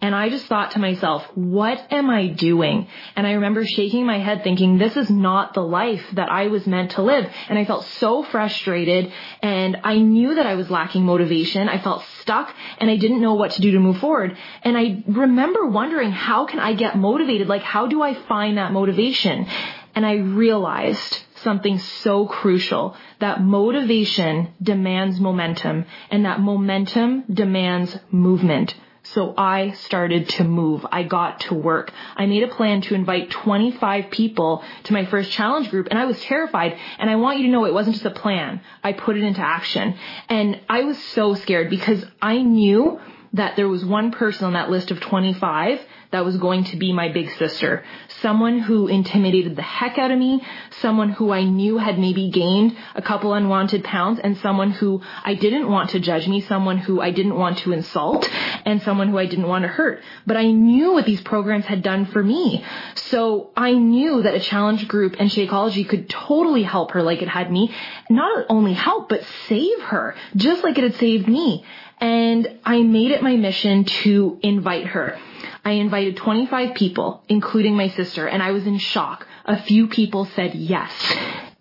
And 0.00 0.14
I 0.14 0.28
just 0.28 0.46
thought 0.46 0.72
to 0.72 0.78
myself, 0.78 1.24
what 1.34 1.84
am 1.90 2.08
I 2.08 2.28
doing? 2.28 2.88
And 3.16 3.26
I 3.26 3.32
remember 3.32 3.66
shaking 3.66 4.06
my 4.06 4.18
head 4.18 4.44
thinking, 4.44 4.78
this 4.78 4.96
is 4.96 5.10
not 5.10 5.54
the 5.54 5.62
life 5.62 6.04
that 6.12 6.30
I 6.30 6.48
was 6.48 6.66
meant 6.66 6.92
to 6.92 7.02
live. 7.02 7.28
And 7.48 7.58
I 7.58 7.64
felt 7.64 7.84
so 7.84 8.22
frustrated 8.22 9.12
and 9.42 9.78
I 9.82 9.98
knew 9.98 10.34
that 10.34 10.46
I 10.46 10.54
was 10.54 10.70
lacking 10.70 11.04
motivation. 11.04 11.68
I 11.68 11.78
felt 11.78 12.04
stuck 12.20 12.54
and 12.78 12.90
I 12.90 12.96
didn't 12.96 13.20
know 13.20 13.34
what 13.34 13.52
to 13.52 13.60
do 13.60 13.72
to 13.72 13.80
move 13.80 13.98
forward. 13.98 14.36
And 14.62 14.76
I 14.76 15.02
remember 15.06 15.66
wondering, 15.66 16.12
how 16.12 16.46
can 16.46 16.60
I 16.60 16.74
get 16.74 16.96
motivated? 16.96 17.48
Like, 17.48 17.62
how 17.62 17.86
do 17.86 18.02
I 18.02 18.14
find 18.14 18.58
that 18.58 18.72
motivation? 18.72 19.46
And 19.94 20.06
I 20.06 20.16
realized 20.16 21.25
something 21.36 21.78
so 21.78 22.26
crucial 22.26 22.96
that 23.20 23.42
motivation 23.42 24.52
demands 24.62 25.20
momentum 25.20 25.84
and 26.10 26.24
that 26.24 26.40
momentum 26.40 27.24
demands 27.32 27.98
movement. 28.10 28.74
So 29.12 29.34
I 29.38 29.70
started 29.72 30.28
to 30.30 30.44
move. 30.44 30.84
I 30.90 31.04
got 31.04 31.40
to 31.40 31.54
work. 31.54 31.92
I 32.16 32.26
made 32.26 32.42
a 32.42 32.48
plan 32.48 32.80
to 32.82 32.94
invite 32.94 33.30
25 33.30 34.10
people 34.10 34.64
to 34.84 34.92
my 34.92 35.06
first 35.06 35.30
challenge 35.30 35.70
group 35.70 35.88
and 35.90 35.98
I 35.98 36.06
was 36.06 36.20
terrified. 36.22 36.76
And 36.98 37.08
I 37.08 37.16
want 37.16 37.38
you 37.38 37.46
to 37.46 37.52
know 37.52 37.64
it 37.66 37.74
wasn't 37.74 37.94
just 37.94 38.06
a 38.06 38.10
plan. 38.10 38.60
I 38.82 38.92
put 38.92 39.16
it 39.16 39.22
into 39.22 39.40
action. 39.40 39.94
And 40.28 40.60
I 40.68 40.82
was 40.82 40.98
so 40.98 41.34
scared 41.34 41.70
because 41.70 42.04
I 42.20 42.42
knew 42.42 43.00
that 43.36 43.56
there 43.56 43.68
was 43.68 43.84
one 43.84 44.10
person 44.10 44.44
on 44.44 44.52
that 44.54 44.70
list 44.70 44.90
of 44.90 45.00
25 45.00 45.80
that 46.12 46.24
was 46.24 46.36
going 46.36 46.64
to 46.64 46.76
be 46.76 46.92
my 46.92 47.08
big 47.08 47.30
sister. 47.32 47.84
Someone 48.20 48.58
who 48.60 48.86
intimidated 48.86 49.56
the 49.56 49.62
heck 49.62 49.98
out 49.98 50.10
of 50.10 50.18
me, 50.18 50.42
someone 50.80 51.10
who 51.10 51.32
I 51.32 51.44
knew 51.44 51.78
had 51.78 51.98
maybe 51.98 52.30
gained 52.30 52.76
a 52.94 53.02
couple 53.02 53.34
unwanted 53.34 53.84
pounds, 53.84 54.20
and 54.20 54.38
someone 54.38 54.70
who 54.70 55.02
I 55.24 55.34
didn't 55.34 55.68
want 55.68 55.90
to 55.90 56.00
judge 56.00 56.28
me, 56.28 56.40
someone 56.40 56.78
who 56.78 57.00
I 57.00 57.10
didn't 57.10 57.36
want 57.36 57.58
to 57.58 57.72
insult, 57.72 58.28
and 58.64 58.82
someone 58.82 59.08
who 59.08 59.18
I 59.18 59.26
didn't 59.26 59.48
want 59.48 59.62
to 59.62 59.68
hurt. 59.68 60.02
But 60.26 60.36
I 60.36 60.50
knew 60.50 60.92
what 60.92 61.06
these 61.06 61.20
programs 61.20 61.66
had 61.66 61.82
done 61.82 62.06
for 62.06 62.22
me. 62.22 62.64
So 62.94 63.50
I 63.56 63.72
knew 63.72 64.22
that 64.22 64.34
a 64.34 64.40
challenge 64.40 64.88
group 64.88 65.16
and 65.18 65.30
Shakeology 65.30 65.88
could 65.88 66.08
totally 66.08 66.62
help 66.62 66.92
her 66.92 67.02
like 67.02 67.22
it 67.22 67.28
had 67.28 67.50
me. 67.50 67.74
Not 68.08 68.46
only 68.48 68.72
help, 68.72 69.08
but 69.08 69.24
save 69.48 69.80
her, 69.82 70.14
just 70.36 70.62
like 70.62 70.78
it 70.78 70.84
had 70.84 70.94
saved 70.94 71.28
me. 71.28 71.64
And 71.98 72.58
I 72.64 72.82
made 72.82 73.10
it 73.10 73.22
my 73.22 73.36
mission 73.36 73.84
to 73.84 74.38
invite 74.42 74.86
her. 74.88 75.18
I 75.64 75.72
invited 75.72 76.16
25 76.16 76.74
people, 76.74 77.22
including 77.28 77.76
my 77.76 77.88
sister, 77.88 78.26
and 78.26 78.42
I 78.42 78.52
was 78.52 78.66
in 78.66 78.78
shock. 78.78 79.26
A 79.46 79.62
few 79.62 79.88
people 79.88 80.24
said 80.24 80.54
yes, 80.54 80.92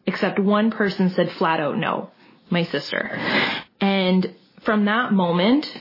except 0.06 0.40
one 0.40 0.72
person 0.72 1.10
said 1.12 1.32
flat 1.34 1.60
out 1.60 1.78
no, 1.78 2.12
my 2.50 2.64
sister. 2.66 3.20
And 3.80 4.34
from 4.62 4.86
that 4.86 5.14
moment, 5.14 5.72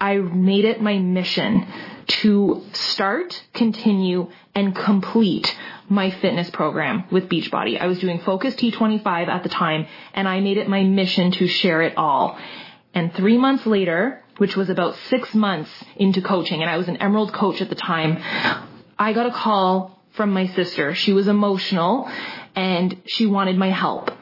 I 0.00 0.16
made 0.16 0.64
it 0.64 0.82
my 0.82 0.98
mission 0.98 1.66
to 2.06 2.62
start, 2.72 3.42
continue, 3.54 4.30
and 4.54 4.74
complete 4.74 5.56
my 5.88 6.10
fitness 6.10 6.50
program 6.50 7.04
with 7.10 7.28
Beachbody. 7.28 7.80
I 7.80 7.86
was 7.86 7.98
doing 7.98 8.18
Focus 8.20 8.54
T25 8.56 9.28
at 9.28 9.42
the 9.42 9.48
time, 9.48 9.86
and 10.12 10.28
I 10.28 10.40
made 10.40 10.56
it 10.56 10.68
my 10.68 10.82
mission 10.82 11.30
to 11.32 11.46
share 11.46 11.82
it 11.82 11.96
all. 11.96 12.38
And 12.94 13.12
three 13.12 13.36
months 13.36 13.66
later, 13.66 14.22
which 14.38 14.56
was 14.56 14.70
about 14.70 14.96
six 15.08 15.34
months 15.34 15.70
into 15.96 16.22
coaching, 16.22 16.62
and 16.62 16.70
I 16.70 16.76
was 16.76 16.88
an 16.88 16.96
Emerald 16.98 17.32
coach 17.32 17.60
at 17.60 17.68
the 17.68 17.74
time, 17.74 18.22
I 18.96 19.12
got 19.12 19.26
a 19.26 19.32
call 19.32 20.00
from 20.12 20.30
my 20.30 20.46
sister. 20.46 20.94
She 20.94 21.12
was 21.12 21.26
emotional 21.26 22.08
and 22.54 23.02
she 23.06 23.26
wanted 23.26 23.56
my 23.56 23.70
help. 23.70 24.12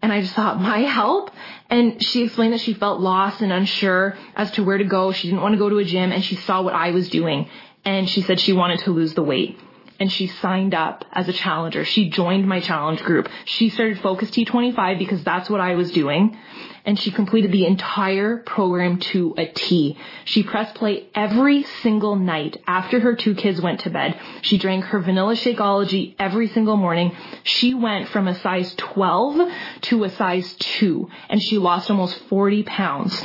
And 0.00 0.12
I 0.12 0.22
just 0.22 0.34
thought, 0.34 0.60
my 0.60 0.78
help? 0.78 1.30
And 1.68 2.02
she 2.02 2.24
explained 2.24 2.52
that 2.52 2.60
she 2.60 2.72
felt 2.72 3.00
lost 3.00 3.42
and 3.42 3.52
unsure 3.52 4.16
as 4.34 4.50
to 4.52 4.64
where 4.64 4.78
to 4.78 4.84
go. 4.84 5.12
She 5.12 5.28
didn't 5.28 5.42
want 5.42 5.54
to 5.54 5.58
go 5.58 5.68
to 5.68 5.78
a 5.78 5.84
gym 5.84 6.12
and 6.12 6.24
she 6.24 6.36
saw 6.36 6.62
what 6.62 6.72
I 6.72 6.92
was 6.92 7.08
doing. 7.10 7.48
And 7.84 8.08
she 8.08 8.22
said 8.22 8.38
she 8.38 8.52
wanted 8.52 8.80
to 8.80 8.92
lose 8.92 9.14
the 9.14 9.22
weight. 9.22 9.58
And 9.98 10.10
she 10.10 10.28
signed 10.28 10.74
up 10.74 11.04
as 11.12 11.28
a 11.28 11.32
challenger. 11.32 11.84
She 11.84 12.08
joined 12.08 12.48
my 12.48 12.60
challenge 12.60 13.02
group. 13.02 13.28
She 13.44 13.68
started 13.68 13.98
Focus 13.98 14.30
T25 14.30 14.98
because 14.98 15.22
that's 15.24 15.50
what 15.50 15.60
I 15.60 15.74
was 15.74 15.90
doing 15.90 16.38
and 16.84 16.98
she 16.98 17.10
completed 17.10 17.52
the 17.52 17.66
entire 17.66 18.38
program 18.38 18.98
to 18.98 19.34
a 19.36 19.46
T. 19.46 19.98
She 20.24 20.42
pressed 20.42 20.74
play 20.74 21.06
every 21.14 21.62
single 21.82 22.16
night 22.16 22.62
after 22.66 23.00
her 23.00 23.14
two 23.14 23.34
kids 23.34 23.60
went 23.60 23.80
to 23.80 23.90
bed. 23.90 24.18
She 24.42 24.58
drank 24.58 24.84
her 24.86 25.00
vanilla 25.00 25.34
Shakeology 25.34 26.14
every 26.18 26.48
single 26.48 26.76
morning. 26.76 27.16
She 27.44 27.74
went 27.74 28.08
from 28.08 28.28
a 28.28 28.34
size 28.40 28.74
12 28.76 29.52
to 29.82 30.04
a 30.04 30.10
size 30.10 30.54
2 30.54 31.10
and 31.28 31.42
she 31.42 31.58
lost 31.58 31.90
almost 31.90 32.18
40 32.28 32.62
pounds. 32.64 33.22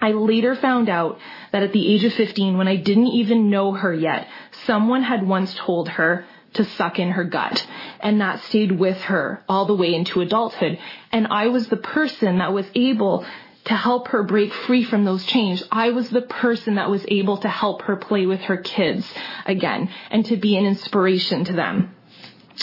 I 0.00 0.12
later 0.12 0.54
found 0.54 0.90
out 0.90 1.18
that 1.52 1.62
at 1.62 1.72
the 1.72 1.94
age 1.94 2.04
of 2.04 2.12
15, 2.12 2.58
when 2.58 2.68
I 2.68 2.76
didn't 2.76 3.06
even 3.06 3.48
know 3.48 3.72
her 3.72 3.94
yet, 3.94 4.28
someone 4.66 5.02
had 5.02 5.26
once 5.26 5.54
told 5.54 5.88
her 5.88 6.26
to 6.54 6.64
suck 6.64 6.98
in 6.98 7.10
her 7.10 7.24
gut. 7.24 7.66
And 8.00 8.20
that 8.20 8.42
stayed 8.44 8.72
with 8.72 9.00
her 9.02 9.42
all 9.48 9.66
the 9.66 9.74
way 9.74 9.94
into 9.94 10.20
adulthood. 10.20 10.78
And 11.12 11.28
I 11.28 11.48
was 11.48 11.68
the 11.68 11.76
person 11.76 12.38
that 12.38 12.52
was 12.52 12.66
able 12.74 13.24
to 13.64 13.74
help 13.74 14.08
her 14.08 14.22
break 14.22 14.52
free 14.52 14.84
from 14.84 15.04
those 15.04 15.24
chains. 15.24 15.62
I 15.72 15.90
was 15.90 16.10
the 16.10 16.22
person 16.22 16.74
that 16.74 16.90
was 16.90 17.04
able 17.08 17.38
to 17.38 17.48
help 17.48 17.82
her 17.82 17.96
play 17.96 18.26
with 18.26 18.40
her 18.42 18.58
kids 18.58 19.10
again 19.46 19.88
and 20.10 20.24
to 20.26 20.36
be 20.36 20.56
an 20.56 20.66
inspiration 20.66 21.44
to 21.46 21.52
them. 21.54 21.94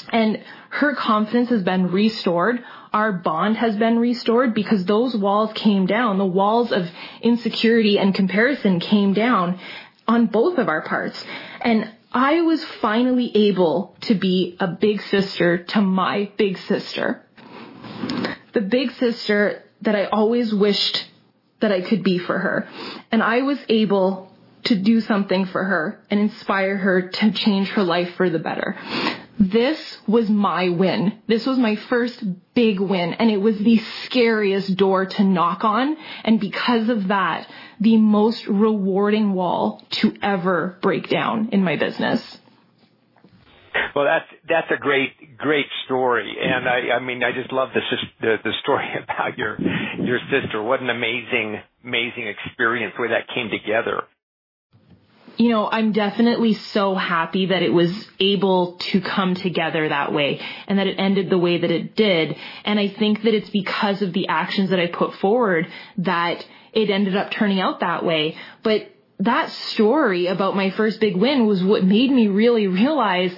And 0.09 0.43
her 0.69 0.95
confidence 0.95 1.49
has 1.49 1.63
been 1.63 1.91
restored. 1.91 2.63
Our 2.93 3.11
bond 3.11 3.57
has 3.57 3.75
been 3.75 3.99
restored 3.99 4.53
because 4.53 4.85
those 4.85 5.15
walls 5.15 5.51
came 5.53 5.85
down. 5.85 6.17
The 6.17 6.25
walls 6.25 6.71
of 6.71 6.89
insecurity 7.21 7.97
and 7.97 8.13
comparison 8.13 8.79
came 8.79 9.13
down 9.13 9.59
on 10.07 10.27
both 10.27 10.57
of 10.59 10.69
our 10.69 10.81
parts. 10.81 11.23
And 11.61 11.89
I 12.11 12.41
was 12.41 12.63
finally 12.81 13.31
able 13.35 13.95
to 14.01 14.15
be 14.15 14.57
a 14.59 14.67
big 14.67 15.01
sister 15.01 15.59
to 15.59 15.81
my 15.81 16.29
big 16.37 16.57
sister. 16.57 17.25
The 18.53 18.61
big 18.61 18.91
sister 18.91 19.63
that 19.81 19.95
I 19.95 20.05
always 20.05 20.53
wished 20.53 21.07
that 21.61 21.71
I 21.71 21.81
could 21.81 22.03
be 22.03 22.17
for 22.17 22.37
her. 22.37 22.67
And 23.11 23.23
I 23.23 23.43
was 23.43 23.59
able 23.69 24.31
to 24.65 24.75
do 24.75 24.99
something 24.99 25.45
for 25.45 25.63
her 25.63 26.03
and 26.09 26.19
inspire 26.19 26.77
her 26.77 27.09
to 27.09 27.31
change 27.31 27.69
her 27.69 27.83
life 27.83 28.13
for 28.15 28.29
the 28.29 28.39
better. 28.39 28.77
This 29.39 29.97
was 30.05 30.29
my 30.29 30.69
win. 30.69 31.19
This 31.27 31.47
was 31.47 31.57
my 31.57 31.75
first 31.75 32.23
big 32.53 32.79
win 32.79 33.13
and 33.13 33.31
it 33.31 33.37
was 33.37 33.57
the 33.57 33.77
scariest 34.03 34.75
door 34.75 35.05
to 35.05 35.23
knock 35.23 35.63
on. 35.63 35.97
And 36.23 36.39
because 36.39 36.89
of 36.89 37.07
that, 37.07 37.47
the 37.81 37.97
most 37.97 38.47
rewarding 38.47 39.33
wall 39.33 39.83
to 39.89 40.13
ever 40.21 40.77
break 40.81 41.09
down 41.09 41.49
in 41.51 41.63
my 41.63 41.75
business. 41.75 42.39
Well, 43.95 44.05
that's 44.05 44.25
that's 44.47 44.71
a 44.71 44.79
great 44.79 45.37
great 45.37 45.65
story, 45.85 46.35
and 46.39 46.69
I 46.69 46.95
I 46.95 46.99
mean 46.99 47.23
I 47.23 47.31
just 47.31 47.51
love 47.51 47.69
the 47.73 47.81
the, 48.21 48.35
the 48.43 48.51
story 48.61 48.85
about 49.03 49.37
your 49.37 49.59
your 49.59 50.19
sister. 50.31 50.61
What 50.61 50.81
an 50.81 50.89
amazing 50.89 51.59
amazing 51.83 52.27
experience 52.27 52.93
way 52.97 53.09
that 53.09 53.27
came 53.33 53.49
together 53.49 54.03
you 55.37 55.49
know, 55.49 55.67
I'm 55.67 55.91
definitely 55.91 56.53
so 56.53 56.93
happy 56.93 57.47
that 57.47 57.63
it 57.63 57.73
was 57.73 57.91
able 58.19 58.73
to 58.91 59.01
come 59.01 59.33
together 59.33 59.89
that 59.89 60.13
way 60.13 60.39
and 60.67 60.77
that 60.77 60.85
it 60.85 60.99
ended 60.99 61.31
the 61.31 61.37
way 61.37 61.57
that 61.57 61.71
it 61.71 61.95
did. 61.95 62.35
And 62.63 62.79
I 62.79 62.89
think 62.89 63.23
that 63.23 63.33
it's 63.33 63.49
because 63.49 64.03
of 64.03 64.13
the 64.13 64.27
actions 64.27 64.69
that 64.69 64.79
I 64.79 64.85
put 64.87 65.15
forward 65.15 65.67
that 65.97 66.45
it 66.73 66.89
ended 66.89 67.15
up 67.15 67.31
turning 67.31 67.59
out 67.59 67.79
that 67.81 68.05
way. 68.05 68.37
But 68.63 68.91
that 69.19 69.51
story 69.51 70.27
about 70.27 70.55
my 70.55 70.71
first 70.71 70.99
big 70.99 71.15
win 71.15 71.45
was 71.45 71.63
what 71.63 71.83
made 71.83 72.11
me 72.11 72.27
really 72.27 72.67
realize 72.67 73.31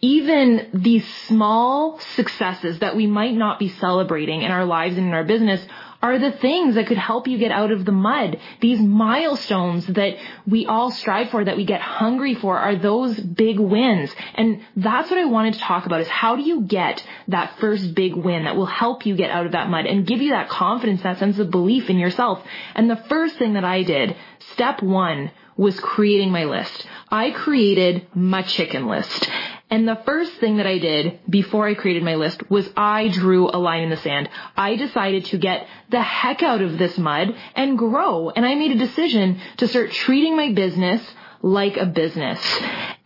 even 0.00 0.68
these 0.74 1.06
small 1.28 2.00
successes 2.16 2.80
that 2.80 2.96
we 2.96 3.06
might 3.06 3.34
not 3.34 3.58
be 3.58 3.68
celebrating 3.68 4.42
in 4.42 4.50
our 4.50 4.64
lives 4.64 4.96
and 4.96 5.06
in 5.06 5.12
our 5.12 5.24
business 5.24 5.64
are 6.02 6.18
the 6.18 6.32
things 6.32 6.74
that 6.76 6.86
could 6.86 6.96
help 6.96 7.28
you 7.28 7.36
get 7.38 7.50
out 7.50 7.70
of 7.70 7.84
the 7.84 7.92
mud. 7.92 8.38
These 8.60 8.80
milestones 8.80 9.86
that 9.86 10.16
we 10.46 10.66
all 10.66 10.90
strive 10.90 11.30
for, 11.30 11.44
that 11.44 11.56
we 11.56 11.64
get 11.64 11.80
hungry 11.80 12.34
for, 12.34 12.58
are 12.58 12.76
those 12.76 13.18
big 13.18 13.58
wins. 13.58 14.14
And 14.34 14.62
that's 14.76 15.10
what 15.10 15.18
I 15.18 15.26
wanted 15.26 15.54
to 15.54 15.60
talk 15.60 15.86
about 15.86 16.00
is 16.00 16.08
how 16.08 16.36
do 16.36 16.42
you 16.42 16.62
get 16.62 17.04
that 17.28 17.58
first 17.58 17.94
big 17.94 18.14
win 18.14 18.44
that 18.44 18.56
will 18.56 18.66
help 18.66 19.04
you 19.04 19.14
get 19.14 19.30
out 19.30 19.46
of 19.46 19.52
that 19.52 19.68
mud 19.68 19.86
and 19.86 20.06
give 20.06 20.22
you 20.22 20.30
that 20.30 20.48
confidence, 20.48 21.02
that 21.02 21.18
sense 21.18 21.38
of 21.38 21.50
belief 21.50 21.90
in 21.90 21.98
yourself. 21.98 22.42
And 22.74 22.88
the 22.88 22.96
first 22.96 23.36
thing 23.36 23.54
that 23.54 23.64
I 23.64 23.82
did, 23.82 24.16
step 24.52 24.82
one, 24.82 25.30
was 25.56 25.78
creating 25.78 26.30
my 26.30 26.44
list. 26.44 26.86
I 27.10 27.32
created 27.32 28.06
my 28.14 28.40
chicken 28.40 28.86
list. 28.86 29.28
And 29.70 29.86
the 29.86 30.00
first 30.04 30.32
thing 30.34 30.56
that 30.56 30.66
I 30.66 30.78
did 30.78 31.20
before 31.28 31.68
I 31.68 31.74
created 31.74 32.02
my 32.02 32.16
list 32.16 32.50
was 32.50 32.68
I 32.76 33.06
drew 33.08 33.48
a 33.48 33.58
line 33.58 33.84
in 33.84 33.90
the 33.90 33.96
sand. 33.96 34.28
I 34.56 34.74
decided 34.74 35.26
to 35.26 35.38
get 35.38 35.66
the 35.90 36.02
heck 36.02 36.42
out 36.42 36.60
of 36.60 36.76
this 36.76 36.98
mud 36.98 37.36
and 37.54 37.78
grow. 37.78 38.30
And 38.30 38.44
I 38.44 38.56
made 38.56 38.72
a 38.72 38.78
decision 38.78 39.40
to 39.58 39.68
start 39.68 39.92
treating 39.92 40.36
my 40.36 40.52
business 40.52 41.00
like 41.42 41.76
a 41.76 41.86
business. 41.86 42.40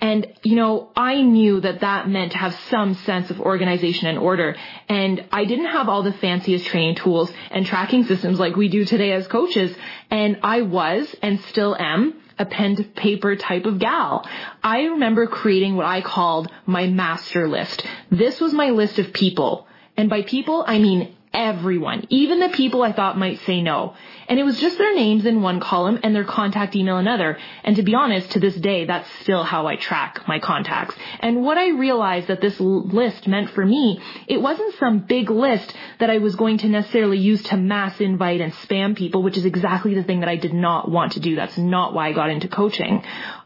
And, 0.00 0.26
you 0.42 0.56
know, 0.56 0.90
I 0.96 1.20
knew 1.20 1.60
that 1.60 1.80
that 1.80 2.08
meant 2.08 2.32
to 2.32 2.38
have 2.38 2.54
some 2.70 2.94
sense 2.94 3.30
of 3.30 3.40
organization 3.40 4.08
and 4.08 4.18
order. 4.18 4.56
And 4.88 5.24
I 5.30 5.44
didn't 5.44 5.66
have 5.66 5.88
all 5.88 6.02
the 6.02 6.12
fanciest 6.14 6.66
training 6.66 6.96
tools 6.96 7.30
and 7.50 7.64
tracking 7.64 8.04
systems 8.04 8.40
like 8.40 8.56
we 8.56 8.68
do 8.68 8.84
today 8.84 9.12
as 9.12 9.28
coaches. 9.28 9.76
And 10.10 10.40
I 10.42 10.62
was 10.62 11.14
and 11.22 11.40
still 11.42 11.76
am 11.76 12.14
a 12.38 12.44
pen 12.44 12.76
to 12.76 12.84
paper 12.84 13.36
type 13.36 13.66
of 13.66 13.78
gal. 13.78 14.28
I 14.62 14.82
remember 14.82 15.26
creating 15.26 15.76
what 15.76 15.86
I 15.86 16.00
called 16.00 16.50
my 16.66 16.86
master 16.86 17.48
list. 17.48 17.86
This 18.10 18.40
was 18.40 18.52
my 18.52 18.70
list 18.70 18.98
of 18.98 19.12
people. 19.12 19.66
And 19.96 20.10
by 20.10 20.22
people, 20.22 20.64
I 20.66 20.78
mean 20.78 21.14
everyone, 21.34 22.06
even 22.08 22.40
the 22.40 22.48
people 22.48 22.82
I 22.82 22.92
thought 22.92 23.18
might 23.18 23.40
say 23.40 23.60
no. 23.60 23.94
And 24.28 24.38
it 24.38 24.44
was 24.44 24.58
just 24.58 24.78
their 24.78 24.94
names 24.94 25.26
in 25.26 25.42
one 25.42 25.60
column 25.60 25.98
and 26.02 26.14
their 26.14 26.24
contact 26.24 26.74
email 26.74 26.96
another. 26.96 27.36
And 27.62 27.76
to 27.76 27.82
be 27.82 27.94
honest, 27.94 28.30
to 28.32 28.40
this 28.40 28.54
day, 28.54 28.86
that's 28.86 29.08
still 29.20 29.42
how 29.42 29.66
I 29.66 29.76
track 29.76 30.26
my 30.26 30.38
contacts. 30.38 30.94
And 31.20 31.42
what 31.42 31.58
I 31.58 31.70
realized 31.70 32.28
that 32.28 32.40
this 32.40 32.58
list 32.58 33.26
meant 33.26 33.50
for 33.50 33.66
me, 33.66 34.00
it 34.26 34.40
wasn't 34.40 34.74
some 34.76 35.00
big 35.00 35.28
list 35.28 35.74
that 35.98 36.08
I 36.08 36.18
was 36.18 36.36
going 36.36 36.58
to 36.58 36.68
necessarily 36.68 37.18
use 37.18 37.42
to 37.44 37.56
mass 37.56 38.00
invite 38.00 38.40
and 38.40 38.52
spam 38.54 38.96
people, 38.96 39.22
which 39.22 39.36
is 39.36 39.44
exactly 39.44 39.94
the 39.94 40.04
thing 40.04 40.20
that 40.20 40.28
I 40.28 40.36
did 40.36 40.54
not 40.54 40.90
want 40.90 41.12
to 41.12 41.20
do. 41.20 41.36
That's 41.36 41.58
not 41.58 41.92
why 41.92 42.08
I 42.08 42.12
got 42.12 42.30
into 42.30 42.48
coaching. 42.48 43.02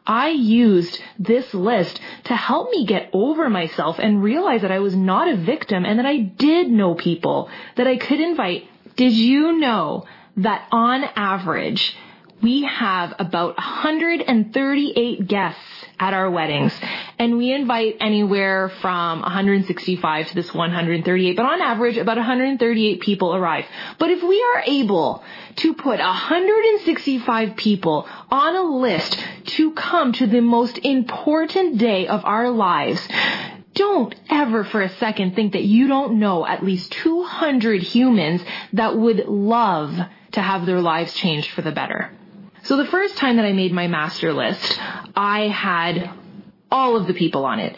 I 0.08 0.30
used 0.30 0.98
this 1.18 1.52
list 1.52 2.00
to 2.24 2.34
help 2.34 2.70
me 2.70 2.86
get 2.86 3.10
over 3.12 3.50
myself 3.50 3.98
and 3.98 4.22
realize 4.22 4.62
that 4.62 4.72
I 4.72 4.78
was 4.78 4.96
not 4.96 5.28
a 5.28 5.36
victim 5.36 5.84
and 5.84 5.98
that 5.98 6.06
I 6.06 6.16
did 6.16 6.70
know 6.70 6.94
people 6.94 7.50
that 7.76 7.86
I 7.86 7.98
could 7.98 8.18
invite. 8.18 8.68
Did 8.96 9.12
you 9.12 9.58
know 9.58 10.06
that 10.38 10.66
on 10.72 11.04
average, 11.04 11.94
we 12.40 12.62
have 12.64 13.14
about 13.18 13.58
138 13.58 15.28
guests 15.28 15.60
at 16.00 16.14
our 16.14 16.30
weddings 16.30 16.72
and 17.18 17.36
we 17.36 17.52
invite 17.52 17.96
anywhere 18.00 18.68
from 18.80 19.20
165 19.22 20.28
to 20.28 20.34
this 20.34 20.54
138, 20.54 21.36
but 21.36 21.46
on 21.46 21.60
average 21.60 21.96
about 21.96 22.16
138 22.16 23.00
people 23.00 23.34
arrive. 23.34 23.64
But 23.98 24.10
if 24.10 24.22
we 24.22 24.42
are 24.54 24.62
able 24.66 25.24
to 25.56 25.74
put 25.74 25.98
165 25.98 27.56
people 27.56 28.08
on 28.30 28.54
a 28.54 28.62
list 28.62 29.18
to 29.56 29.72
come 29.72 30.12
to 30.12 30.26
the 30.26 30.40
most 30.40 30.78
important 30.78 31.78
day 31.78 32.06
of 32.06 32.24
our 32.24 32.50
lives, 32.50 33.06
don't 33.74 34.14
ever 34.30 34.64
for 34.64 34.82
a 34.82 34.88
second 34.96 35.34
think 35.34 35.52
that 35.52 35.64
you 35.64 35.88
don't 35.88 36.18
know 36.18 36.46
at 36.46 36.64
least 36.64 36.92
200 36.92 37.82
humans 37.82 38.42
that 38.72 38.96
would 38.96 39.26
love 39.26 39.96
to 40.32 40.40
have 40.40 40.66
their 40.66 40.80
lives 40.80 41.14
changed 41.14 41.50
for 41.50 41.62
the 41.62 41.72
better. 41.72 42.10
So 42.68 42.76
the 42.76 42.84
first 42.84 43.16
time 43.16 43.36
that 43.36 43.46
I 43.46 43.54
made 43.54 43.72
my 43.72 43.86
master 43.86 44.34
list, 44.34 44.78
I 45.16 45.48
had 45.48 46.10
all 46.70 46.96
of 46.96 47.06
the 47.06 47.14
people 47.14 47.46
on 47.46 47.60
it. 47.60 47.74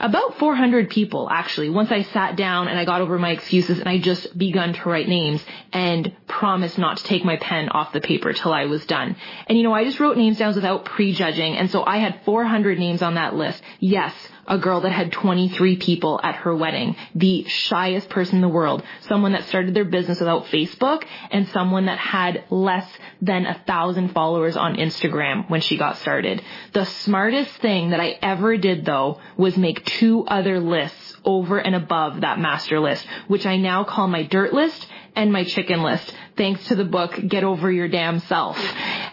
About 0.00 0.36
400 0.36 0.90
people 0.90 1.28
actually, 1.30 1.70
once 1.70 1.92
I 1.92 2.02
sat 2.02 2.34
down 2.34 2.66
and 2.66 2.76
I 2.76 2.84
got 2.84 3.02
over 3.02 3.20
my 3.20 3.30
excuses 3.30 3.78
and 3.78 3.88
I 3.88 3.98
just 3.98 4.36
begun 4.36 4.72
to 4.72 4.88
write 4.88 5.06
names 5.06 5.44
and 5.72 6.12
promised 6.26 6.76
not 6.76 6.96
to 6.96 7.04
take 7.04 7.24
my 7.24 7.36
pen 7.36 7.68
off 7.68 7.92
the 7.92 8.00
paper 8.00 8.32
till 8.32 8.52
I 8.52 8.64
was 8.64 8.84
done. 8.84 9.14
And 9.46 9.56
you 9.56 9.62
know, 9.62 9.72
I 9.72 9.84
just 9.84 10.00
wrote 10.00 10.16
names 10.16 10.38
down 10.38 10.56
without 10.56 10.86
prejudging 10.86 11.56
and 11.56 11.70
so 11.70 11.84
I 11.86 11.98
had 11.98 12.24
400 12.24 12.80
names 12.80 13.00
on 13.00 13.14
that 13.14 13.36
list. 13.36 13.62
Yes, 13.78 14.12
a 14.46 14.58
girl 14.58 14.80
that 14.80 14.90
had 14.90 15.12
23 15.12 15.76
people 15.76 16.20
at 16.22 16.36
her 16.36 16.54
wedding, 16.54 16.96
the 17.14 17.44
shyest 17.44 18.08
person 18.08 18.36
in 18.36 18.42
the 18.42 18.48
world, 18.48 18.82
someone 19.00 19.32
that 19.32 19.44
started 19.44 19.74
their 19.74 19.84
business 19.84 20.20
without 20.20 20.46
Facebook, 20.46 21.04
and 21.30 21.48
someone 21.48 21.86
that 21.86 21.98
had 21.98 22.44
less 22.50 22.86
than 23.20 23.46
a 23.46 23.60
thousand 23.66 24.12
followers 24.12 24.56
on 24.56 24.76
Instagram 24.76 25.48
when 25.48 25.60
she 25.60 25.76
got 25.76 25.98
started. 25.98 26.42
The 26.72 26.84
smartest 26.84 27.52
thing 27.56 27.90
that 27.90 28.00
I 28.00 28.18
ever 28.22 28.56
did 28.56 28.84
though 28.84 29.20
was 29.36 29.56
make 29.56 29.84
two 29.84 30.24
other 30.26 30.60
lists 30.60 31.11
over 31.24 31.58
and 31.58 31.74
above 31.74 32.20
that 32.22 32.38
master 32.38 32.80
list, 32.80 33.06
which 33.28 33.46
I 33.46 33.56
now 33.56 33.84
call 33.84 34.08
my 34.08 34.22
dirt 34.22 34.52
list 34.52 34.86
and 35.14 35.32
my 35.32 35.44
chicken 35.44 35.82
list 35.82 36.12
thanks 36.36 36.66
to 36.68 36.74
the 36.74 36.84
book 36.84 37.18
Get 37.28 37.44
Over 37.44 37.70
Your 37.70 37.88
Damn 37.88 38.20
Self. 38.20 38.58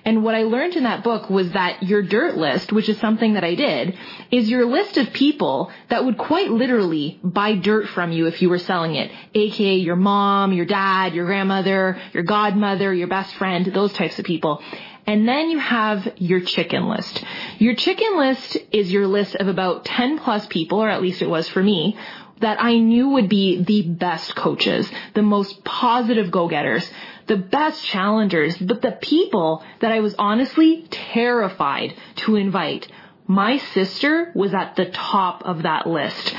And 0.06 0.24
what 0.24 0.36
I 0.36 0.44
learned 0.44 0.76
in 0.76 0.84
that 0.84 1.04
book 1.04 1.30
was 1.30 1.52
that 1.52 1.84
your 1.84 2.02
dirt 2.02 2.38
list, 2.38 2.72
which 2.72 2.88
is 2.88 2.98
something 3.00 3.34
that 3.34 3.44
I 3.44 3.56
did, 3.56 3.98
is 4.32 4.50
your 4.50 4.66
list 4.66 4.98
of 4.98 5.12
people 5.12 5.72
that 5.90 6.06
would 6.06 6.18
quite 6.18 6.50
literally 6.50 7.20
buy 7.24 7.56
dirt 7.56 7.90
from 7.90 8.12
you 8.12 8.28
if 8.28 8.42
you 8.42 8.50
were 8.50 8.60
selling 8.60 8.96
it, 8.96 9.12
aka 9.34 9.76
your 9.76 9.98
mom, 9.98 10.54
your 10.54 10.66
dad, 10.66 11.14
your 11.14 11.26
grandmother, 11.26 12.00
your 12.14 12.24
godmother, 12.24 12.94
your 12.94 13.08
best 13.08 13.36
friend, 13.36 13.66
those 13.66 13.92
types 13.94 14.18
of 14.20 14.26
people. 14.26 14.64
And 15.10 15.28
then 15.28 15.50
you 15.50 15.58
have 15.58 16.08
your 16.18 16.40
chicken 16.42 16.88
list. 16.88 17.24
Your 17.58 17.74
chicken 17.74 18.16
list 18.20 18.58
is 18.72 18.92
your 18.92 19.08
list 19.08 19.34
of 19.38 19.48
about 19.48 19.84
10 19.84 20.20
plus 20.20 20.46
people, 20.46 20.78
or 20.78 20.88
at 20.88 21.02
least 21.02 21.24
it 21.24 21.28
was 21.28 21.50
for 21.50 21.64
me, 21.64 21.98
that 22.42 22.62
I 22.62 22.78
knew 22.78 23.10
would 23.10 23.28
be 23.28 23.64
the 23.64 23.82
best 23.82 24.36
coaches, 24.36 24.88
the 25.16 25.24
most 25.24 25.64
positive 25.64 26.30
go-getters, 26.30 26.88
the 27.26 27.38
best 27.38 27.84
challengers, 27.84 28.56
but 28.60 28.84
the 28.84 29.00
people 29.02 29.64
that 29.80 29.92
I 29.92 30.02
was 30.02 30.14
honestly 30.20 30.86
terrified 30.92 31.96
to 32.18 32.36
invite. 32.36 32.88
My 33.26 33.58
sister 33.58 34.32
was 34.36 34.54
at 34.54 34.76
the 34.76 34.92
top 34.92 35.42
of 35.44 35.64
that 35.64 35.88
list, 35.88 36.36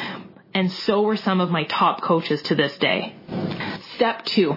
and 0.55 0.71
so 0.71 1.03
were 1.03 1.17
some 1.17 1.41
of 1.41 1.51
my 1.51 1.65
top 1.65 2.03
coaches 2.03 2.41
to 2.43 2.55
this 2.55 2.79
day. 2.79 3.17
Step 3.97 4.25
two, 4.27 4.57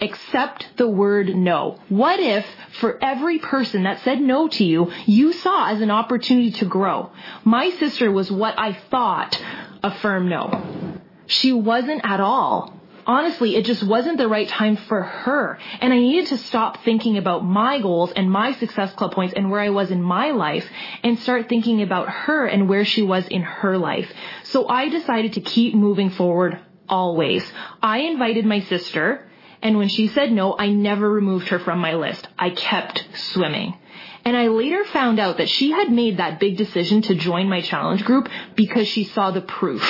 accept 0.00 0.76
the 0.76 0.88
word 0.88 1.34
no. 1.34 1.78
What 1.88 2.20
if 2.20 2.46
for 2.80 3.02
every 3.02 3.38
person 3.38 3.84
that 3.84 4.00
said 4.00 4.20
no 4.20 4.48
to 4.48 4.64
you, 4.64 4.92
you 5.06 5.32
saw 5.32 5.70
as 5.70 5.80
an 5.80 5.90
opportunity 5.90 6.52
to 6.52 6.64
grow? 6.64 7.10
My 7.44 7.70
sister 7.70 8.10
was 8.10 8.30
what 8.30 8.58
I 8.58 8.72
thought 8.90 9.42
a 9.82 9.94
firm 9.98 10.28
no. 10.28 10.98
She 11.26 11.52
wasn't 11.52 12.00
at 12.04 12.20
all. 12.20 12.74
Honestly, 13.06 13.56
it 13.56 13.64
just 13.64 13.82
wasn't 13.82 14.18
the 14.18 14.28
right 14.28 14.48
time 14.48 14.76
for 14.76 15.02
her. 15.02 15.58
And 15.80 15.94
I 15.94 15.98
needed 15.98 16.26
to 16.26 16.36
stop 16.36 16.84
thinking 16.84 17.16
about 17.16 17.42
my 17.42 17.80
goals 17.80 18.12
and 18.12 18.30
my 18.30 18.52
success 18.52 18.92
club 18.92 19.12
points 19.12 19.32
and 19.34 19.50
where 19.50 19.60
I 19.60 19.70
was 19.70 19.90
in 19.90 20.02
my 20.02 20.32
life 20.32 20.68
and 21.02 21.18
start 21.18 21.48
thinking 21.48 21.80
about 21.80 22.10
her 22.10 22.44
and 22.44 22.68
where 22.68 22.84
she 22.84 23.02
was 23.02 23.26
in 23.28 23.42
her 23.42 23.78
life. 23.78 24.12
So 24.42 24.68
I 24.68 24.90
decided 24.90 25.34
to 25.34 25.40
keep 25.40 25.74
moving 25.74 26.10
forward 26.10 26.58
always. 26.88 27.50
I 27.82 28.00
invited 28.00 28.44
my 28.44 28.60
sister 28.60 29.27
and 29.62 29.76
when 29.76 29.88
she 29.88 30.08
said 30.08 30.32
no, 30.32 30.56
I 30.58 30.68
never 30.68 31.10
removed 31.10 31.48
her 31.48 31.58
from 31.58 31.78
my 31.80 31.94
list. 31.94 32.26
I 32.38 32.50
kept 32.50 33.06
swimming. 33.14 33.76
And 34.24 34.36
I 34.36 34.48
later 34.48 34.84
found 34.84 35.18
out 35.18 35.38
that 35.38 35.48
she 35.48 35.70
had 35.70 35.90
made 35.90 36.18
that 36.18 36.38
big 36.38 36.56
decision 36.56 37.02
to 37.02 37.14
join 37.14 37.48
my 37.48 37.60
challenge 37.60 38.04
group 38.04 38.28
because 38.56 38.86
she 38.86 39.04
saw 39.04 39.30
the 39.30 39.40
proof, 39.40 39.82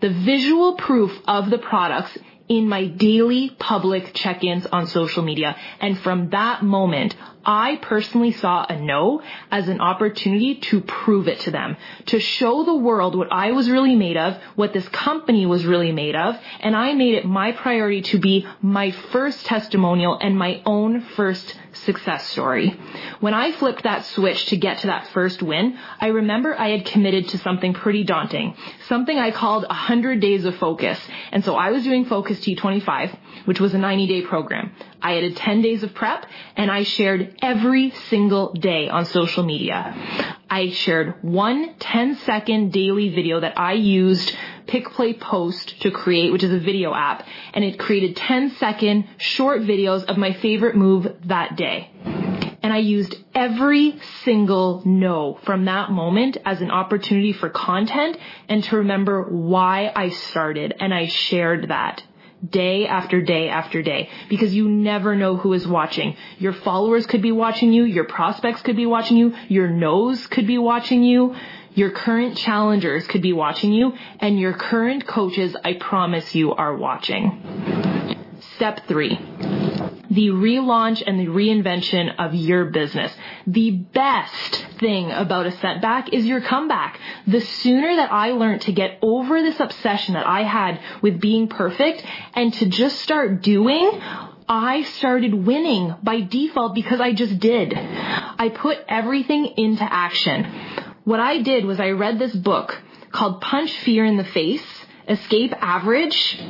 the 0.00 0.10
visual 0.10 0.74
proof 0.74 1.16
of 1.26 1.50
the 1.50 1.58
products 1.58 2.16
in 2.48 2.68
my 2.68 2.86
daily 2.86 3.50
public 3.58 4.12
check-ins 4.14 4.66
on 4.66 4.86
social 4.86 5.22
media. 5.22 5.56
And 5.80 5.98
from 5.98 6.30
that 6.30 6.62
moment, 6.62 7.14
I 7.46 7.76
personally 7.80 8.32
saw 8.32 8.66
a 8.68 8.76
no 8.76 9.22
as 9.52 9.68
an 9.68 9.80
opportunity 9.80 10.56
to 10.56 10.80
prove 10.80 11.28
it 11.28 11.40
to 11.40 11.52
them, 11.52 11.76
to 12.06 12.18
show 12.18 12.64
the 12.64 12.74
world 12.74 13.14
what 13.14 13.32
I 13.32 13.52
was 13.52 13.70
really 13.70 13.94
made 13.94 14.16
of, 14.16 14.36
what 14.56 14.72
this 14.72 14.88
company 14.88 15.46
was 15.46 15.64
really 15.64 15.92
made 15.92 16.16
of, 16.16 16.36
and 16.58 16.76
I 16.76 16.92
made 16.94 17.14
it 17.14 17.24
my 17.24 17.52
priority 17.52 18.02
to 18.02 18.18
be 18.18 18.46
my 18.60 18.90
first 18.90 19.46
testimonial 19.46 20.18
and 20.20 20.36
my 20.36 20.60
own 20.66 21.00
first 21.00 21.56
success 21.72 22.26
story. 22.28 22.78
When 23.20 23.34
I 23.34 23.52
flipped 23.52 23.84
that 23.84 24.04
switch 24.06 24.46
to 24.46 24.56
get 24.56 24.78
to 24.78 24.88
that 24.88 25.06
first 25.08 25.42
win, 25.42 25.78
I 26.00 26.08
remember 26.08 26.58
I 26.58 26.70
had 26.70 26.84
committed 26.84 27.28
to 27.28 27.38
something 27.38 27.74
pretty 27.74 28.02
daunting, 28.02 28.56
something 28.88 29.18
I 29.18 29.30
called 29.30 29.62
100 29.64 30.20
days 30.20 30.44
of 30.44 30.56
focus. 30.56 30.98
And 31.30 31.44
so 31.44 31.54
I 31.54 31.70
was 31.70 31.84
doing 31.84 32.06
Focus 32.06 32.40
T25, 32.40 33.16
which 33.44 33.60
was 33.60 33.74
a 33.74 33.78
90 33.78 34.06
day 34.06 34.22
program. 34.22 34.72
I 35.02 35.12
had 35.12 35.36
10 35.36 35.62
days 35.62 35.82
of 35.82 35.94
prep 35.94 36.26
and 36.56 36.70
I 36.70 36.82
shared 36.82 37.36
every 37.40 37.90
single 38.08 38.52
day 38.52 38.88
on 38.88 39.04
social 39.04 39.44
media. 39.44 39.94
I 40.48 40.70
shared 40.70 41.22
one 41.22 41.74
10 41.78 42.16
second 42.16 42.72
daily 42.72 43.08
video 43.14 43.40
that 43.40 43.58
I 43.58 43.72
used 43.72 44.34
PicPlayPost 44.66 45.80
to 45.80 45.90
create, 45.90 46.32
which 46.32 46.42
is 46.42 46.52
a 46.52 46.58
video 46.58 46.94
app, 46.94 47.26
and 47.54 47.64
it 47.64 47.78
created 47.78 48.16
10 48.16 48.50
second 48.56 49.06
short 49.18 49.62
videos 49.62 50.04
of 50.04 50.16
my 50.16 50.32
favorite 50.32 50.76
move 50.76 51.16
that 51.26 51.56
day. 51.56 51.90
And 52.62 52.72
I 52.72 52.78
used 52.78 53.14
every 53.34 54.00
single 54.24 54.82
no 54.84 55.38
from 55.44 55.66
that 55.66 55.90
moment 55.92 56.36
as 56.44 56.60
an 56.60 56.70
opportunity 56.70 57.32
for 57.32 57.48
content 57.48 58.16
and 58.48 58.64
to 58.64 58.78
remember 58.78 59.22
why 59.22 59.92
I 59.94 60.08
started 60.08 60.74
and 60.80 60.92
I 60.92 61.06
shared 61.06 61.68
that 61.68 62.02
day 62.48 62.86
after 62.86 63.20
day 63.20 63.48
after 63.48 63.82
day. 63.82 64.08
Because 64.28 64.54
you 64.54 64.68
never 64.68 65.16
know 65.16 65.36
who 65.36 65.52
is 65.52 65.66
watching. 65.66 66.16
Your 66.38 66.52
followers 66.52 67.06
could 67.06 67.22
be 67.22 67.32
watching 67.32 67.72
you, 67.72 67.84
your 67.84 68.04
prospects 68.04 68.62
could 68.62 68.76
be 68.76 68.86
watching 68.86 69.16
you, 69.16 69.34
your 69.48 69.68
nose 69.68 70.26
could 70.26 70.46
be 70.46 70.58
watching 70.58 71.02
you, 71.02 71.34
your 71.74 71.90
current 71.90 72.36
challengers 72.36 73.06
could 73.06 73.22
be 73.22 73.32
watching 73.32 73.72
you, 73.72 73.92
and 74.20 74.38
your 74.38 74.54
current 74.54 75.06
coaches, 75.06 75.56
I 75.62 75.74
promise 75.74 76.34
you, 76.34 76.52
are 76.54 76.74
watching. 76.74 78.16
Step 78.56 78.86
three 78.88 79.18
the 80.16 80.28
relaunch 80.28 81.02
and 81.06 81.20
the 81.20 81.26
reinvention 81.26 82.16
of 82.18 82.34
your 82.34 82.64
business. 82.64 83.12
The 83.46 83.70
best 83.70 84.66
thing 84.80 85.12
about 85.12 85.44
a 85.44 85.52
setback 85.52 86.14
is 86.14 86.24
your 86.24 86.40
comeback. 86.40 86.98
The 87.26 87.42
sooner 87.42 87.96
that 87.96 88.10
I 88.10 88.32
learned 88.32 88.62
to 88.62 88.72
get 88.72 88.98
over 89.02 89.42
this 89.42 89.60
obsession 89.60 90.14
that 90.14 90.26
I 90.26 90.42
had 90.42 90.80
with 91.02 91.20
being 91.20 91.48
perfect 91.48 92.02
and 92.32 92.52
to 92.54 92.66
just 92.66 93.02
start 93.02 93.42
doing, 93.42 93.90
I 94.48 94.84
started 94.96 95.34
winning 95.34 95.94
by 96.02 96.22
default 96.22 96.74
because 96.74 96.98
I 96.98 97.12
just 97.12 97.38
did. 97.38 97.74
I 97.76 98.48
put 98.48 98.78
everything 98.88 99.52
into 99.58 99.84
action. 99.84 100.44
What 101.04 101.20
I 101.20 101.42
did 101.42 101.66
was 101.66 101.78
I 101.78 101.90
read 101.90 102.18
this 102.18 102.34
book 102.34 102.80
called 103.12 103.42
Punch 103.42 103.70
Fear 103.80 104.06
in 104.06 104.16
the 104.16 104.24
Face, 104.24 104.66
Escape 105.06 105.52
Average, 105.60 106.40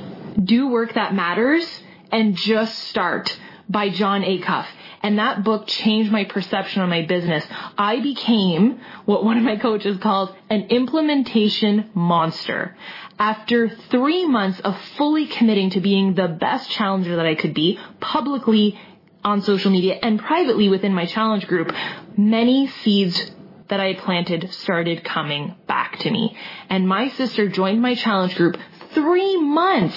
Do 0.42 0.68
Work 0.68 0.94
That 0.94 1.14
Matters, 1.14 1.66
and 2.12 2.36
Just 2.36 2.78
Start 2.84 3.36
by 3.68 3.90
Jon 3.90 4.22
Acuff. 4.22 4.66
And 5.02 5.18
that 5.18 5.44
book 5.44 5.66
changed 5.66 6.10
my 6.10 6.24
perception 6.24 6.82
on 6.82 6.88
my 6.88 7.02
business. 7.02 7.44
I 7.76 8.00
became 8.00 8.80
what 9.04 9.24
one 9.24 9.36
of 9.36 9.44
my 9.44 9.56
coaches 9.56 9.98
calls 9.98 10.30
an 10.50 10.62
implementation 10.70 11.90
monster. 11.94 12.76
After 13.18 13.68
three 13.68 14.26
months 14.26 14.60
of 14.60 14.78
fully 14.96 15.26
committing 15.26 15.70
to 15.70 15.80
being 15.80 16.14
the 16.14 16.28
best 16.28 16.70
challenger 16.70 17.16
that 17.16 17.26
I 17.26 17.34
could 17.34 17.54
be, 17.54 17.78
publicly 18.00 18.78
on 19.24 19.42
social 19.42 19.70
media 19.70 19.98
and 20.02 20.20
privately 20.20 20.68
within 20.68 20.94
my 20.94 21.06
challenge 21.06 21.46
group, 21.46 21.72
many 22.16 22.68
seeds 22.68 23.32
that 23.68 23.80
I 23.80 23.94
planted 23.94 24.52
started 24.52 25.02
coming 25.02 25.56
back 25.66 25.98
to 26.00 26.10
me. 26.10 26.36
And 26.68 26.86
my 26.86 27.08
sister 27.08 27.48
joined 27.48 27.82
my 27.82 27.94
challenge 27.96 28.36
group 28.36 28.56
three 28.94 29.36
months 29.36 29.96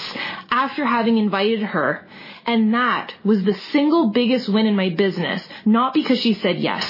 after 0.50 0.84
having 0.84 1.18
invited 1.18 1.62
her 1.62 2.06
and 2.50 2.74
that 2.74 3.14
was 3.22 3.44
the 3.44 3.54
single 3.54 4.10
biggest 4.10 4.48
win 4.48 4.66
in 4.66 4.74
my 4.74 4.88
business, 4.88 5.40
not 5.64 5.94
because 5.94 6.18
she 6.18 6.34
said 6.34 6.58
yes. 6.58 6.84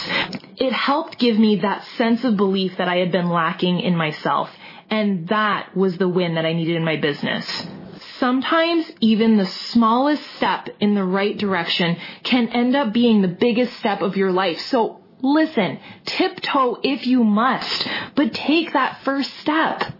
It 0.57 0.73
helped 0.73 1.19
give 1.19 1.39
me 1.39 1.57
that 1.57 1.85
sense 1.99 2.25
of 2.25 2.39
belief 2.39 2.79
that 2.79 2.89
I 2.89 2.97
had 2.97 3.13
been 3.13 3.29
lacking 3.29 3.81
in 3.81 3.95
myself. 3.95 4.51
And 4.89 5.29
that 5.29 5.77
was 5.77 5.99
the 5.99 6.09
win 6.09 6.37
that 6.37 6.47
I 6.47 6.55
needed 6.55 6.77
in 6.77 6.85
my 6.85 6.97
business. 6.97 7.47
Sometimes 8.19 8.91
even 9.01 9.37
the 9.37 9.45
smallest 9.45 10.25
step 10.37 10.71
in 10.81 10.95
the 10.95 11.05
right 11.05 11.37
direction 11.37 11.99
can 12.23 12.49
end 12.49 12.75
up 12.75 12.95
being 12.95 13.21
the 13.21 13.29
biggest 13.29 13.75
step 13.77 14.01
of 14.01 14.17
your 14.17 14.33
life. 14.33 14.59
So 14.63 15.03
listen, 15.21 15.79
tiptoe 16.07 16.79
if 16.83 17.07
you 17.07 17.23
must, 17.23 17.87
but 18.15 18.33
take 18.33 18.73
that 18.73 19.03
first 19.05 19.31
step. 19.41 19.93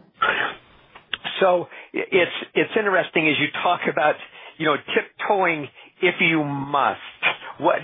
So 1.39 1.69
it's, 1.93 2.33
it's 2.55 2.73
interesting 2.79 3.29
as 3.29 3.35
you 3.39 3.49
talk 3.63 3.81
about 3.91 4.15
you 4.61 4.67
know, 4.67 4.77
tiptoeing 4.95 5.69
if 6.03 6.17
you 6.21 6.45
must. 6.45 7.01
What 7.59 7.79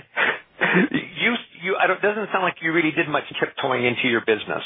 you 0.61 1.33
you 1.63 1.75
I 1.75 1.87
don't, 1.87 1.99
doesn't 2.01 2.27
sound 2.31 2.43
like 2.43 2.57
you 2.61 2.71
really 2.71 2.91
did 2.91 3.09
much 3.09 3.23
tiptoeing 3.39 3.83
into 3.83 4.07
your 4.07 4.21
business. 4.21 4.63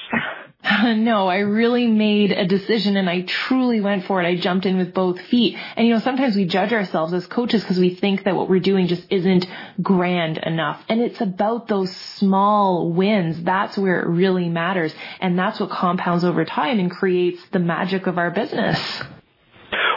no, 0.97 1.30
I 1.30 1.39
really 1.39 1.88
made 1.88 2.34
a 2.34 2.45
decision 2.45 2.97
and 2.97 3.10
I 3.10 3.21
truly 3.21 3.80
went 3.80 4.06
for 4.06 4.21
it. 4.21 4.28
I 4.28 4.36
jumped 4.36 4.65
in 4.65 4.78
with 4.78 4.93
both 4.93 5.21
feet. 5.21 5.58
And 5.78 5.88
you 5.88 5.93
know, 5.93 6.02
sometimes 6.02 6.36
we 6.36 6.43
judge 6.43 6.74
ourselves 6.74 7.13
as 7.13 7.26
coaches 7.28 7.62
because 7.62 7.80
we 7.80 7.95
think 7.95 8.26
that 8.26 8.36
what 8.36 8.50
we're 8.50 8.60
doing 8.60 8.88
just 8.88 9.06
isn't 9.10 9.47
grand 9.82 10.38
enough. 10.38 10.84
And 10.89 11.00
it's 11.00 11.21
about 11.21 11.69
those 11.69 11.95
small 11.95 12.91
wins. 12.91 13.41
That's 13.41 13.78
where 13.78 14.02
it 14.02 14.08
really 14.08 14.50
matters. 14.50 14.93
And 15.21 15.39
that's 15.39 15.62
what 15.62 15.69
compounds 15.69 16.26
over 16.26 16.43
time 16.43 16.78
and 16.78 16.91
creates 16.91 17.41
the 17.52 17.60
magic 17.60 18.06
of 18.06 18.17
our 18.17 18.32
business. 18.32 19.02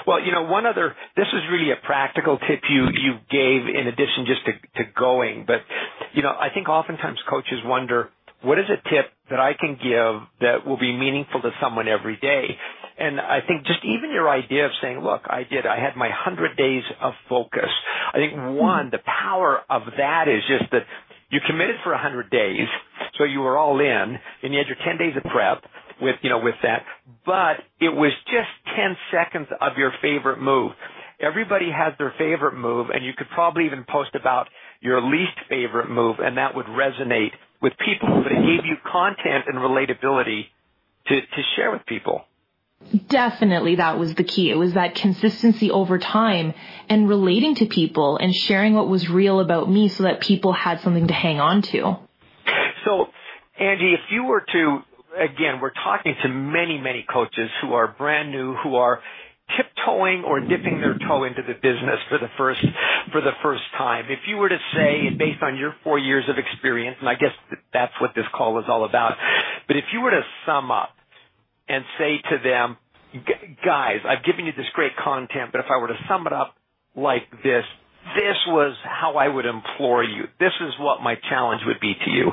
Well, 0.06 0.20
you 0.20 0.32
know, 0.32 0.44
one 0.44 0.66
other, 0.66 0.94
this 1.16 1.26
is 1.32 1.42
really 1.50 1.70
a 1.72 1.86
practical 1.86 2.38
tip 2.38 2.60
you, 2.68 2.88
you 2.92 3.14
gave 3.30 3.68
in 3.68 3.86
addition 3.86 4.26
just 4.26 4.44
to, 4.46 4.52
to 4.84 4.90
going, 4.96 5.44
but, 5.46 5.60
you 6.12 6.22
know, 6.22 6.30
I 6.30 6.48
think 6.52 6.68
oftentimes 6.68 7.18
coaches 7.28 7.60
wonder, 7.64 8.10
what 8.42 8.58
is 8.58 8.66
a 8.68 8.76
tip 8.90 9.06
that 9.30 9.40
I 9.40 9.52
can 9.58 9.78
give 9.80 10.28
that 10.40 10.66
will 10.66 10.78
be 10.78 10.92
meaningful 10.92 11.40
to 11.40 11.50
someone 11.60 11.88
every 11.88 12.16
day? 12.16 12.58
And 12.98 13.18
I 13.18 13.40
think 13.46 13.66
just 13.66 13.80
even 13.82 14.10
your 14.12 14.28
idea 14.28 14.66
of 14.66 14.72
saying, 14.80 15.00
look, 15.00 15.22
I 15.26 15.42
did, 15.42 15.66
I 15.66 15.80
had 15.80 15.96
my 15.96 16.10
hundred 16.12 16.56
days 16.56 16.84
of 17.00 17.14
focus. 17.28 17.70
I 18.12 18.18
think 18.18 18.34
hmm. 18.34 18.54
one, 18.54 18.90
the 18.90 19.00
power 19.04 19.62
of 19.68 19.82
that 19.96 20.28
is 20.28 20.42
just 20.46 20.70
that 20.70 20.84
you 21.30 21.40
committed 21.46 21.76
for 21.82 21.92
a 21.92 21.98
hundred 21.98 22.30
days, 22.30 22.68
so 23.18 23.24
you 23.24 23.40
were 23.40 23.58
all 23.58 23.80
in, 23.80 24.18
and 24.42 24.52
you 24.52 24.58
had 24.58 24.68
your 24.68 24.78
ten 24.84 24.98
days 24.98 25.16
of 25.16 25.24
prep, 25.32 25.64
with, 26.00 26.16
you 26.22 26.30
know, 26.30 26.40
with 26.40 26.56
that. 26.62 26.82
But 27.24 27.62
it 27.80 27.94
was 27.94 28.12
just 28.26 28.50
10 28.76 28.96
seconds 29.12 29.48
of 29.60 29.72
your 29.76 29.92
favorite 30.02 30.40
move. 30.40 30.72
Everybody 31.20 31.70
has 31.70 31.94
their 31.98 32.12
favorite 32.18 32.54
move 32.54 32.90
and 32.90 33.04
you 33.04 33.12
could 33.16 33.28
probably 33.34 33.66
even 33.66 33.84
post 33.88 34.14
about 34.14 34.48
your 34.80 35.00
least 35.00 35.38
favorite 35.48 35.88
move 35.88 36.16
and 36.18 36.36
that 36.36 36.54
would 36.54 36.66
resonate 36.66 37.32
with 37.62 37.72
people, 37.84 38.22
but 38.22 38.32
it 38.32 38.42
gave 38.42 38.66
you 38.66 38.76
content 38.84 39.44
and 39.46 39.56
relatability 39.56 40.46
to, 41.06 41.20
to 41.20 41.42
share 41.56 41.70
with 41.70 41.86
people. 41.86 42.24
Definitely 43.08 43.76
that 43.76 43.98
was 43.98 44.14
the 44.14 44.24
key. 44.24 44.50
It 44.50 44.56
was 44.56 44.74
that 44.74 44.94
consistency 44.94 45.70
over 45.70 45.98
time 45.98 46.52
and 46.88 47.08
relating 47.08 47.54
to 47.56 47.66
people 47.66 48.18
and 48.18 48.34
sharing 48.34 48.74
what 48.74 48.88
was 48.88 49.08
real 49.08 49.40
about 49.40 49.70
me 49.70 49.88
so 49.88 50.02
that 50.02 50.20
people 50.20 50.52
had 50.52 50.80
something 50.80 51.06
to 51.08 51.14
hang 51.14 51.40
on 51.40 51.62
to. 51.62 51.96
So, 52.84 53.06
Angie, 53.58 53.94
if 53.94 54.00
you 54.10 54.24
were 54.24 54.44
to 54.52 54.80
again, 55.16 55.60
we're 55.60 55.72
talking 55.72 56.14
to 56.22 56.28
many, 56.28 56.78
many 56.78 57.04
coaches 57.10 57.50
who 57.62 57.74
are 57.74 57.88
brand 57.88 58.30
new, 58.30 58.54
who 58.62 58.76
are 58.76 59.00
tiptoeing 59.56 60.24
or 60.24 60.40
dipping 60.40 60.80
their 60.80 60.96
toe 61.06 61.24
into 61.24 61.42
the 61.42 61.54
business 61.54 62.00
for 62.08 62.18
the 62.18 62.28
first 62.38 62.60
for 63.12 63.20
the 63.20 63.32
first 63.42 63.62
time. 63.76 64.06
If 64.08 64.20
you 64.26 64.36
were 64.36 64.48
to 64.48 64.58
say, 64.74 65.06
and 65.06 65.18
based 65.18 65.42
on 65.42 65.56
your 65.56 65.74
four 65.84 65.98
years 65.98 66.24
of 66.28 66.36
experience, 66.38 66.96
and 67.00 67.08
I 67.08 67.14
guess 67.14 67.32
that's 67.72 67.92
what 68.00 68.12
this 68.16 68.24
call 68.34 68.58
is 68.58 68.64
all 68.68 68.84
about, 68.84 69.14
but 69.68 69.76
if 69.76 69.84
you 69.92 70.00
were 70.00 70.10
to 70.10 70.22
sum 70.46 70.70
up 70.70 70.90
and 71.68 71.84
say 71.98 72.16
to 72.30 72.36
them, 72.42 72.76
guys, 73.64 73.98
I've 74.08 74.24
given 74.24 74.46
you 74.46 74.52
this 74.56 74.66
great 74.74 74.92
content, 74.96 75.52
but 75.52 75.60
if 75.60 75.66
I 75.70 75.80
were 75.80 75.88
to 75.88 75.98
sum 76.08 76.26
it 76.26 76.32
up 76.32 76.54
like 76.96 77.30
this, 77.42 77.64
this 78.16 78.36
was 78.48 78.76
how 78.82 79.16
I 79.16 79.28
would 79.28 79.46
implore 79.46 80.02
you. 80.02 80.24
This 80.40 80.52
is 80.60 80.72
what 80.78 81.00
my 81.02 81.14
challenge 81.28 81.62
would 81.66 81.80
be 81.80 81.94
to 82.04 82.10
you 82.10 82.32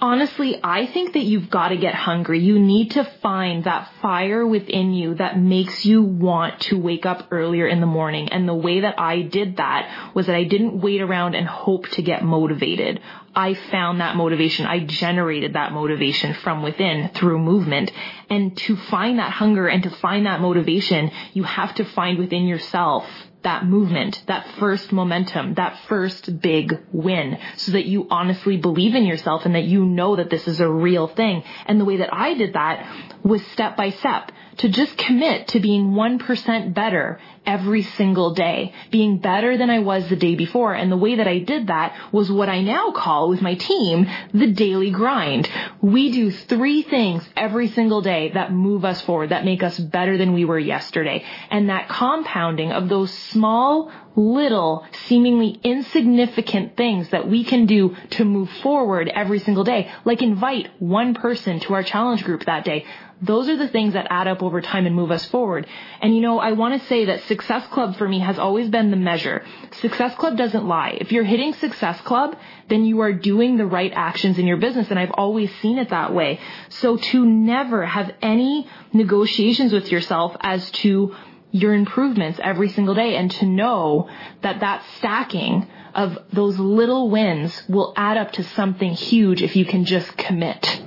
honestly, 0.00 0.58
I 0.62 0.86
think 0.86 1.14
that 1.14 1.24
you've 1.24 1.50
got 1.50 1.68
to 1.68 1.76
get 1.76 1.94
hungry. 1.94 2.40
You 2.40 2.58
need 2.58 2.92
to 2.92 3.04
find 3.22 3.64
that 3.64 3.90
fire 4.00 4.46
within 4.46 4.92
you 4.92 5.14
that 5.14 5.38
makes 5.38 5.84
you 5.84 6.02
want 6.02 6.60
to 6.62 6.78
wake 6.78 7.06
up 7.06 7.28
earlier 7.30 7.66
in 7.66 7.80
the 7.80 7.86
morning. 7.86 8.28
And 8.30 8.48
the 8.48 8.54
way 8.54 8.80
that 8.80 8.98
I 8.98 9.22
did 9.22 9.56
that 9.56 10.12
was 10.14 10.26
that 10.26 10.36
I 10.36 10.44
didn't 10.44 10.80
wait 10.80 11.00
around 11.00 11.34
and 11.34 11.46
hope 11.46 11.88
to 11.90 12.02
get 12.02 12.24
motivated. 12.24 13.00
I 13.34 13.54
found 13.54 14.00
that 14.00 14.16
motivation. 14.16 14.66
I 14.66 14.80
generated 14.80 15.52
that 15.54 15.72
motivation 15.72 16.34
from 16.34 16.62
within 16.62 17.10
through 17.14 17.38
movement. 17.38 17.92
And 18.30 18.56
to 18.58 18.76
find 18.76 19.18
that 19.18 19.32
hunger 19.32 19.68
and 19.68 19.82
to 19.82 19.90
find 19.90 20.26
that 20.26 20.40
motivation, 20.40 21.10
you 21.34 21.42
have 21.42 21.74
to 21.76 21.84
find 21.84 22.18
within 22.18 22.46
yourself 22.46 23.06
that 23.46 23.64
movement, 23.64 24.20
that 24.26 24.44
first 24.58 24.90
momentum, 24.90 25.54
that 25.54 25.78
first 25.86 26.40
big 26.40 26.80
win 26.92 27.38
so 27.56 27.70
that 27.72 27.86
you 27.86 28.04
honestly 28.10 28.56
believe 28.56 28.96
in 28.96 29.06
yourself 29.06 29.46
and 29.46 29.54
that 29.54 29.62
you 29.62 29.84
know 29.84 30.16
that 30.16 30.30
this 30.30 30.48
is 30.48 30.58
a 30.58 30.68
real 30.68 31.06
thing. 31.06 31.44
And 31.66 31.80
the 31.80 31.84
way 31.84 31.98
that 31.98 32.12
I 32.12 32.34
did 32.34 32.54
that 32.54 32.84
was 33.22 33.46
step 33.46 33.76
by 33.76 33.90
step 33.90 34.32
to 34.58 34.68
just 34.68 34.98
commit 34.98 35.48
to 35.48 35.60
being 35.60 35.92
1% 35.92 36.74
better 36.74 37.20
every 37.46 37.82
single 37.82 38.34
day, 38.34 38.72
being 38.90 39.18
better 39.18 39.56
than 39.56 39.70
I 39.70 39.78
was 39.78 40.08
the 40.08 40.16
day 40.16 40.34
before. 40.34 40.74
And 40.74 40.90
the 40.90 40.96
way 40.96 41.16
that 41.16 41.28
I 41.28 41.38
did 41.38 41.68
that 41.68 41.96
was 42.12 42.30
what 42.30 42.48
I 42.48 42.62
now 42.62 42.90
call 42.90 43.28
with 43.28 43.40
my 43.40 43.54
team 43.54 44.06
the 44.34 44.48
daily 44.48 44.90
grind. 44.90 45.48
We 45.80 46.10
do 46.12 46.30
three 46.30 46.82
things 46.82 47.26
every 47.36 47.68
single 47.68 48.02
day 48.02 48.30
that 48.32 48.52
move 48.52 48.84
us 48.84 49.00
forward, 49.02 49.30
that 49.30 49.44
make 49.44 49.62
us 49.62 49.78
better 49.78 50.18
than 50.18 50.32
we 50.32 50.44
were 50.44 50.58
yesterday. 50.58 51.24
And 51.50 51.70
that 51.70 51.88
compounding 51.88 52.72
of 52.72 52.88
those 52.88 53.12
small, 53.12 53.92
little, 54.16 54.84
seemingly 55.06 55.60
insignificant 55.62 56.76
things 56.76 57.10
that 57.10 57.28
we 57.28 57.44
can 57.44 57.66
do 57.66 57.94
to 58.10 58.24
move 58.24 58.50
forward 58.62 59.08
every 59.08 59.38
single 59.38 59.64
day, 59.64 59.90
like 60.04 60.22
invite 60.22 60.70
one 60.80 61.14
person 61.14 61.60
to 61.60 61.74
our 61.74 61.82
challenge 61.82 62.24
group 62.24 62.44
that 62.46 62.64
day. 62.64 62.86
Those 63.22 63.48
are 63.48 63.56
the 63.56 63.68
things 63.68 63.94
that 63.94 64.06
add 64.10 64.28
up 64.28 64.42
over 64.42 64.60
time 64.60 64.86
and 64.86 64.94
move 64.94 65.10
us 65.10 65.24
forward. 65.26 65.66
And 66.02 66.14
you 66.14 66.20
know, 66.20 66.38
I 66.38 66.52
want 66.52 66.80
to 66.80 66.86
say 66.88 67.06
that 67.06 67.22
Success 67.24 67.66
Club 67.68 67.96
for 67.96 68.06
me 68.06 68.18
has 68.20 68.38
always 68.38 68.68
been 68.68 68.90
the 68.90 68.96
measure. 68.96 69.42
Success 69.80 70.14
Club 70.16 70.36
doesn't 70.36 70.66
lie. 70.66 70.98
If 71.00 71.12
you're 71.12 71.24
hitting 71.24 71.54
Success 71.54 72.00
Club, 72.02 72.36
then 72.68 72.84
you 72.84 73.00
are 73.00 73.12
doing 73.12 73.56
the 73.56 73.66
right 73.66 73.92
actions 73.94 74.38
in 74.38 74.46
your 74.46 74.58
business. 74.58 74.90
And 74.90 74.98
I've 74.98 75.12
always 75.12 75.54
seen 75.56 75.78
it 75.78 75.90
that 75.90 76.12
way. 76.12 76.40
So 76.68 76.98
to 76.98 77.24
never 77.24 77.86
have 77.86 78.12
any 78.20 78.68
negotiations 78.92 79.72
with 79.72 79.90
yourself 79.90 80.36
as 80.40 80.70
to 80.82 81.14
your 81.52 81.72
improvements 81.72 82.38
every 82.42 82.68
single 82.68 82.94
day 82.94 83.16
and 83.16 83.30
to 83.30 83.46
know 83.46 84.10
that 84.42 84.60
that 84.60 84.84
stacking 84.98 85.66
of 85.94 86.18
those 86.32 86.58
little 86.58 87.08
wins 87.08 87.62
will 87.68 87.94
add 87.96 88.18
up 88.18 88.32
to 88.32 88.42
something 88.42 88.92
huge 88.92 89.42
if 89.42 89.56
you 89.56 89.64
can 89.64 89.86
just 89.86 90.16
commit. 90.18 90.82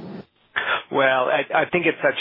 Well, 0.91 1.29
I, 1.29 1.63
I 1.63 1.69
think 1.71 1.85
it's 1.85 1.97
such 2.01 2.17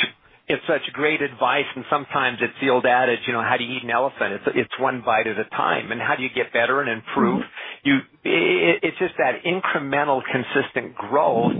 it's 0.48 0.62
such 0.66 0.92
great 0.94 1.20
advice, 1.20 1.68
and 1.76 1.84
sometimes 1.90 2.38
it's 2.40 2.54
the 2.62 2.70
old 2.70 2.86
adage, 2.86 3.20
you 3.26 3.34
know, 3.34 3.42
how 3.42 3.56
do 3.58 3.64
you 3.64 3.76
eat 3.76 3.84
an 3.84 3.90
elephant? 3.90 4.32
It's 4.32 4.44
it's 4.56 4.80
one 4.80 5.02
bite 5.04 5.26
at 5.26 5.38
a 5.38 5.44
time, 5.50 5.92
and 5.92 6.00
how 6.00 6.16
do 6.16 6.22
you 6.22 6.30
get 6.34 6.52
better 6.52 6.80
and 6.80 6.90
improve? 6.90 7.42
Mm-hmm. 7.42 7.88
You, 7.88 7.96
it, 8.24 8.80
it's 8.82 8.98
just 8.98 9.14
that 9.18 9.44
incremental, 9.44 10.22
consistent 10.24 10.94
growth 10.94 11.52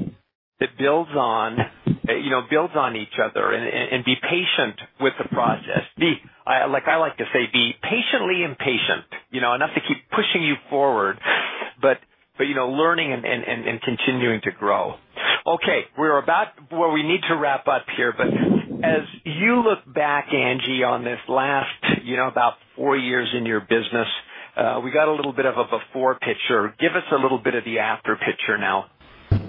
that 0.60 0.70
builds 0.78 1.10
on, 1.10 1.58
you 1.86 2.30
know, 2.30 2.42
builds 2.50 2.74
on 2.74 2.96
each 2.96 3.14
other, 3.22 3.52
and, 3.52 3.62
and, 3.62 3.92
and 3.92 4.04
be 4.04 4.16
patient 4.16 4.80
with 5.00 5.12
the 5.22 5.28
process. 5.28 5.84
Be 5.98 6.16
I, 6.46 6.64
like 6.64 6.88
I 6.88 6.96
like 6.96 7.18
to 7.18 7.24
say, 7.32 7.44
be 7.52 7.72
patiently 7.82 8.42
impatient, 8.42 9.04
you 9.30 9.42
know, 9.42 9.54
enough 9.54 9.70
to 9.74 9.80
keep 9.86 10.08
pushing 10.10 10.42
you 10.42 10.54
forward, 10.70 11.20
but 11.80 11.98
but 12.38 12.44
you 12.44 12.54
know, 12.54 12.70
learning 12.70 13.12
and, 13.12 13.24
and, 13.24 13.44
and 13.44 13.80
continuing 13.82 14.40
to 14.44 14.52
grow. 14.52 14.94
Okay, 15.48 15.86
we're 15.96 16.18
about 16.18 16.48
where 16.70 16.90
we 16.90 17.02
need 17.02 17.22
to 17.26 17.34
wrap 17.34 17.66
up 17.68 17.86
here, 17.96 18.12
but 18.14 18.26
as 18.26 19.00
you 19.24 19.62
look 19.62 19.78
back, 19.94 20.26
Angie, 20.30 20.84
on 20.84 21.04
this 21.04 21.20
last, 21.26 22.04
you 22.04 22.18
know, 22.18 22.28
about 22.28 22.54
four 22.76 22.98
years 22.98 23.28
in 23.34 23.46
your 23.46 23.60
business, 23.60 24.08
uh, 24.58 24.82
we 24.84 24.90
got 24.90 25.08
a 25.08 25.12
little 25.14 25.32
bit 25.32 25.46
of 25.46 25.54
a 25.56 25.64
before 25.64 26.18
picture. 26.18 26.74
Give 26.78 26.92
us 26.92 27.04
a 27.10 27.14
little 27.14 27.38
bit 27.38 27.54
of 27.54 27.64
the 27.64 27.78
after 27.78 28.14
picture 28.16 28.58
now. 28.58 28.90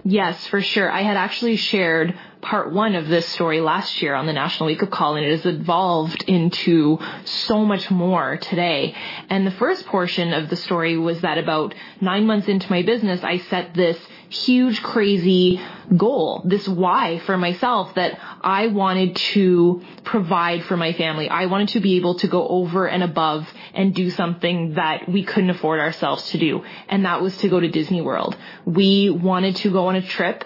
Yes, 0.05 0.47
for 0.47 0.61
sure. 0.61 0.89
I 0.89 1.01
had 1.01 1.17
actually 1.17 1.57
shared 1.57 2.17
part 2.41 2.71
one 2.71 2.95
of 2.95 3.09
this 3.09 3.27
story 3.27 3.59
last 3.59 4.01
year 4.01 4.15
on 4.15 4.25
the 4.25 4.33
National 4.33 4.67
Week 4.67 4.81
of 4.81 4.89
Call, 4.89 5.17
and 5.17 5.25
it 5.25 5.31
has 5.31 5.45
evolved 5.45 6.23
into 6.23 6.97
so 7.25 7.65
much 7.65 7.91
more 7.91 8.37
today. 8.37 8.95
And 9.29 9.45
the 9.45 9.51
first 9.51 9.85
portion 9.87 10.31
of 10.31 10.49
the 10.49 10.55
story 10.55 10.97
was 10.97 11.19
that 11.21 11.37
about 11.37 11.75
nine 11.99 12.25
months 12.25 12.47
into 12.47 12.69
my 12.69 12.83
business, 12.83 13.21
I 13.21 13.39
set 13.39 13.73
this 13.73 13.97
huge, 14.29 14.81
crazy 14.83 15.59
goal, 15.95 16.43
this 16.45 16.67
why 16.67 17.19
for 17.19 17.37
myself 17.37 17.95
that 17.95 18.19
I 18.41 18.67
wanted 18.67 19.15
to 19.15 19.81
provide 20.03 20.63
for 20.63 20.77
my 20.77 20.93
family. 20.93 21.27
I 21.27 21.47
wanted 21.47 21.69
to 21.69 21.79
be 21.79 21.97
able 21.97 22.15
to 22.19 22.27
go 22.27 22.47
over 22.47 22.87
and 22.87 23.03
above 23.03 23.51
and 23.73 23.93
do 23.93 24.09
something 24.11 24.75
that 24.75 25.09
we 25.09 25.23
couldn't 25.23 25.49
afford 25.49 25.79
ourselves 25.79 26.29
to 26.31 26.37
do. 26.37 26.63
And 26.87 27.05
that 27.05 27.21
was 27.21 27.35
to 27.37 27.49
go 27.49 27.59
to 27.59 27.67
Disney 27.67 28.01
World. 28.01 28.37
We 28.65 29.09
wanted 29.09 29.55
to 29.57 29.71
go 29.71 29.87
on 29.87 29.95
a 29.95 30.01
trip 30.01 30.43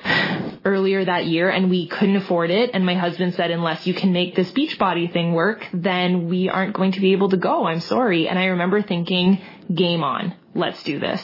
earlier 0.65 1.03
that 1.03 1.25
year 1.25 1.49
and 1.49 1.69
we 1.69 1.87
couldn't 1.87 2.15
afford 2.15 2.51
it. 2.51 2.71
And 2.73 2.85
my 2.85 2.95
husband 2.95 3.35
said, 3.35 3.51
unless 3.51 3.85
you 3.85 3.93
can 3.93 4.13
make 4.13 4.35
this 4.35 4.51
Beachbody 4.51 5.11
thing 5.11 5.33
work, 5.33 5.67
then 5.73 6.29
we 6.29 6.47
aren't 6.49 6.73
going 6.73 6.93
to 6.93 7.01
be 7.01 7.11
able 7.11 7.29
to 7.29 7.37
go. 7.37 7.65
I'm 7.65 7.81
sorry. 7.81 8.29
And 8.29 8.39
I 8.39 8.45
remember 8.45 8.81
thinking, 8.81 9.41
game 9.73 10.03
on. 10.03 10.35
Let's 10.55 10.81
do 10.83 10.99
this. 10.99 11.21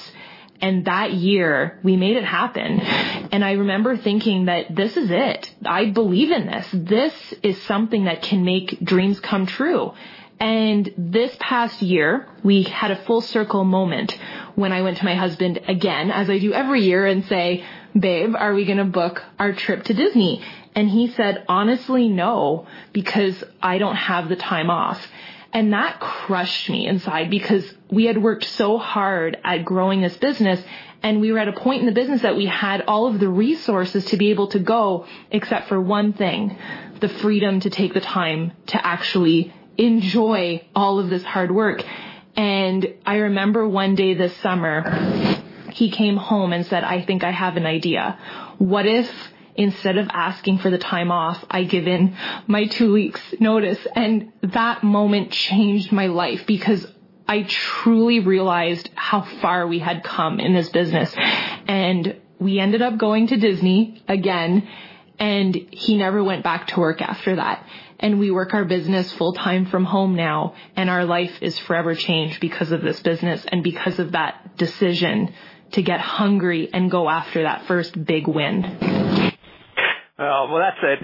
And 0.62 0.86
that 0.86 1.14
year 1.14 1.80
we 1.84 1.96
made 1.96 2.18
it 2.18 2.26
happen. 2.26 2.80
And 2.80 3.46
I 3.46 3.54
remember 3.54 3.96
thinking 3.98 4.46
that 4.46 4.76
this 4.76 4.98
is 4.98 5.10
it. 5.10 5.52
I 5.66 5.86
believe 5.86 6.32
in 6.32 6.48
this. 6.48 6.68
This 6.74 7.34
is 7.44 7.62
something 7.64 8.06
that 8.06 8.22
can 8.22 8.44
make 8.44 8.80
dreams 8.84 9.20
come 9.20 9.46
true. 9.46 9.94
And 10.40 10.90
this 10.98 11.36
past 11.40 11.82
year, 11.82 12.28
we 12.44 12.64
had 12.64 12.92
a 12.92 12.96
full 13.04 13.22
circle 13.22 13.66
moment 13.66 14.18
when 14.56 14.72
I 14.72 14.82
went 14.82 14.98
to 14.98 15.06
my 15.06 15.16
husband 15.16 15.60
again, 15.68 16.12
as 16.12 16.30
I 16.30 16.40
do 16.40 16.54
every 16.54 16.82
year, 16.82 17.06
and 17.06 17.26
say, 17.26 17.66
babe, 17.98 18.36
are 18.38 18.54
we 18.54 18.66
going 18.66 18.78
to 18.78 18.86
book 18.86 19.22
our 19.38 19.52
trip 19.52 19.84
to 19.86 19.94
Disney? 19.94 20.42
And 20.76 20.90
he 20.90 21.10
said, 21.10 21.44
honestly, 21.50 22.08
no, 22.08 22.68
because 22.94 23.44
I 23.62 23.80
don't 23.80 23.96
have 23.96 24.30
the 24.30 24.38
time 24.38 24.70
off. 24.70 25.06
And 25.52 25.74
that 25.74 26.00
crushed 26.00 26.70
me 26.70 26.88
inside 26.88 27.30
because 27.30 27.66
we 27.90 28.06
had 28.06 28.22
worked 28.22 28.46
so 28.46 28.78
hard 28.78 29.38
at 29.44 29.66
growing 29.66 30.02
this 30.02 30.16
business 30.18 30.64
and 31.02 31.22
we 31.22 31.32
were 31.32 31.40
at 31.40 31.48
a 31.48 31.54
point 31.54 31.80
in 31.80 31.86
the 31.86 31.94
business 31.94 32.22
that 32.22 32.36
we 32.36 32.46
had 32.46 32.82
all 32.82 33.08
of 33.08 33.20
the 33.20 33.30
resources 33.30 34.06
to 34.06 34.18
be 34.18 34.32
able 34.32 34.48
to 34.48 34.60
go 34.60 35.06
except 35.32 35.70
for 35.70 35.80
one 35.80 36.14
thing, 36.14 36.58
the 37.00 37.10
freedom 37.10 37.62
to 37.62 37.70
take 37.70 37.94
the 37.94 38.02
time 38.02 38.52
to 38.68 38.86
actually 38.86 39.54
enjoy 39.78 40.62
all 40.76 41.00
of 41.00 41.10
this 41.10 41.24
hard 41.24 41.52
work. 41.52 41.84
And 42.36 42.96
I 43.06 43.16
remember 43.16 43.68
one 43.68 43.96
day 43.96 44.14
this 44.14 44.36
summer, 44.38 45.40
he 45.72 45.90
came 45.90 46.18
home 46.18 46.52
and 46.52 46.66
said, 46.66 46.84
I 46.84 47.02
think 47.02 47.24
I 47.24 47.32
have 47.32 47.56
an 47.56 47.66
idea. 47.66 48.20
What 48.58 48.86
if 48.86 49.10
instead 49.60 49.98
of 49.98 50.08
asking 50.14 50.58
for 50.60 50.70
the 50.72 50.78
time 50.78 51.12
off, 51.12 51.44
I 51.52 51.66
give 51.66 51.86
in 51.86 52.16
my 52.48 52.66
two 52.66 52.94
weeks 52.94 53.22
notice. 53.42 53.78
And 53.94 54.32
that 54.42 54.84
moment 54.84 55.32
changed 55.32 55.92
my 55.92 56.08
life 56.08 56.46
because 56.48 56.88
I 57.28 57.44
truly 57.44 58.22
realized 58.22 58.90
how 58.96 59.22
far 59.42 59.68
we 59.68 59.80
had 59.80 60.02
come 60.02 60.40
in 60.40 60.54
this 60.54 60.70
business. 60.70 61.14
And 61.68 62.22
we 62.40 62.58
ended 62.58 62.82
up 62.82 62.98
going 62.98 63.28
to 63.28 63.38
Disney 63.38 64.02
again 64.08 64.66
and 65.20 65.54
he 65.54 65.98
never 65.98 66.24
went 66.24 66.46
back 66.46 66.68
to 66.68 66.80
work 66.80 67.02
after 67.02 67.36
that. 67.36 67.66
And 68.00 68.18
we 68.18 68.32
work 68.32 68.54
our 68.54 68.64
business 68.64 69.12
full 69.12 69.34
time 69.34 69.66
from 69.66 69.84
home 69.84 70.16
now 70.16 70.56
and 70.78 70.90
our 70.90 71.04
life 71.04 71.34
is 71.42 71.60
forever 71.60 71.96
changed 71.96 72.40
because 72.40 72.72
of 72.72 72.82
this 72.82 73.02
business 73.02 73.46
and 73.46 73.62
because 73.62 74.00
of 74.00 74.14
that 74.14 74.56
decision 74.56 75.34
to 75.74 75.82
get 75.82 76.00
hungry 76.00 76.70
and 76.74 76.90
go 76.90 77.10
after 77.10 77.44
that 77.44 77.66
first 77.66 78.06
big 78.06 78.26
win. 78.26 79.29
Uh, 80.20 80.52
well, 80.52 80.60
that's 80.60 80.84
a 80.84 80.96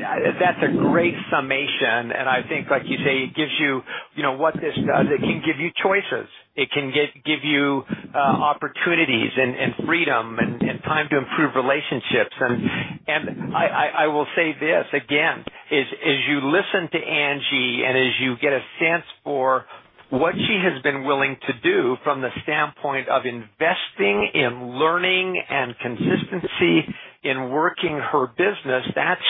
that's 0.43 0.59
a 0.59 0.75
great 0.75 1.15
summation, 1.31 2.11
and 2.11 2.27
I 2.27 2.43
think, 2.49 2.67
like 2.69 2.83
you 2.83 2.97
say, 2.99 3.23
it 3.23 3.33
gives 3.33 3.55
you, 3.63 3.79
you 4.13 4.23
know, 4.23 4.35
what 4.35 4.55
this 4.55 4.75
does. 4.75 5.07
It 5.07 5.23
can 5.23 5.39
give 5.39 5.55
you 5.55 5.71
choices. 5.79 6.27
It 6.57 6.67
can 6.75 6.91
give 6.91 7.39
you 7.47 7.83
uh, 8.13 8.19
opportunities 8.19 9.31
and, 9.37 9.55
and 9.55 9.87
freedom 9.87 10.35
and, 10.37 10.61
and 10.61 10.83
time 10.83 11.07
to 11.11 11.17
improve 11.17 11.55
relationships. 11.55 12.35
And 12.43 12.59
and 13.07 13.55
I 13.55 14.07
will 14.07 14.27
say 14.35 14.51
this 14.59 14.83
again: 14.91 15.47
is 15.71 15.87
as 15.95 16.19
you 16.27 16.51
listen 16.51 16.91
to 16.91 16.99
Angie 16.99 17.87
and 17.87 17.95
as 17.95 18.13
you 18.19 18.35
get 18.41 18.51
a 18.51 18.59
sense 18.83 19.07
for 19.23 19.63
what 20.09 20.35
she 20.35 20.59
has 20.61 20.81
been 20.83 21.03
willing 21.03 21.37
to 21.47 21.53
do 21.63 21.95
from 22.03 22.21
the 22.21 22.29
standpoint 22.43 23.09
of 23.09 23.23
investing 23.25 24.29
in 24.33 24.75
learning 24.77 25.41
and 25.49 25.73
consistency 25.81 26.83
in 27.25 27.49
working 27.49 27.99
her 28.11 28.27
business, 28.27 28.85
that's 28.95 29.21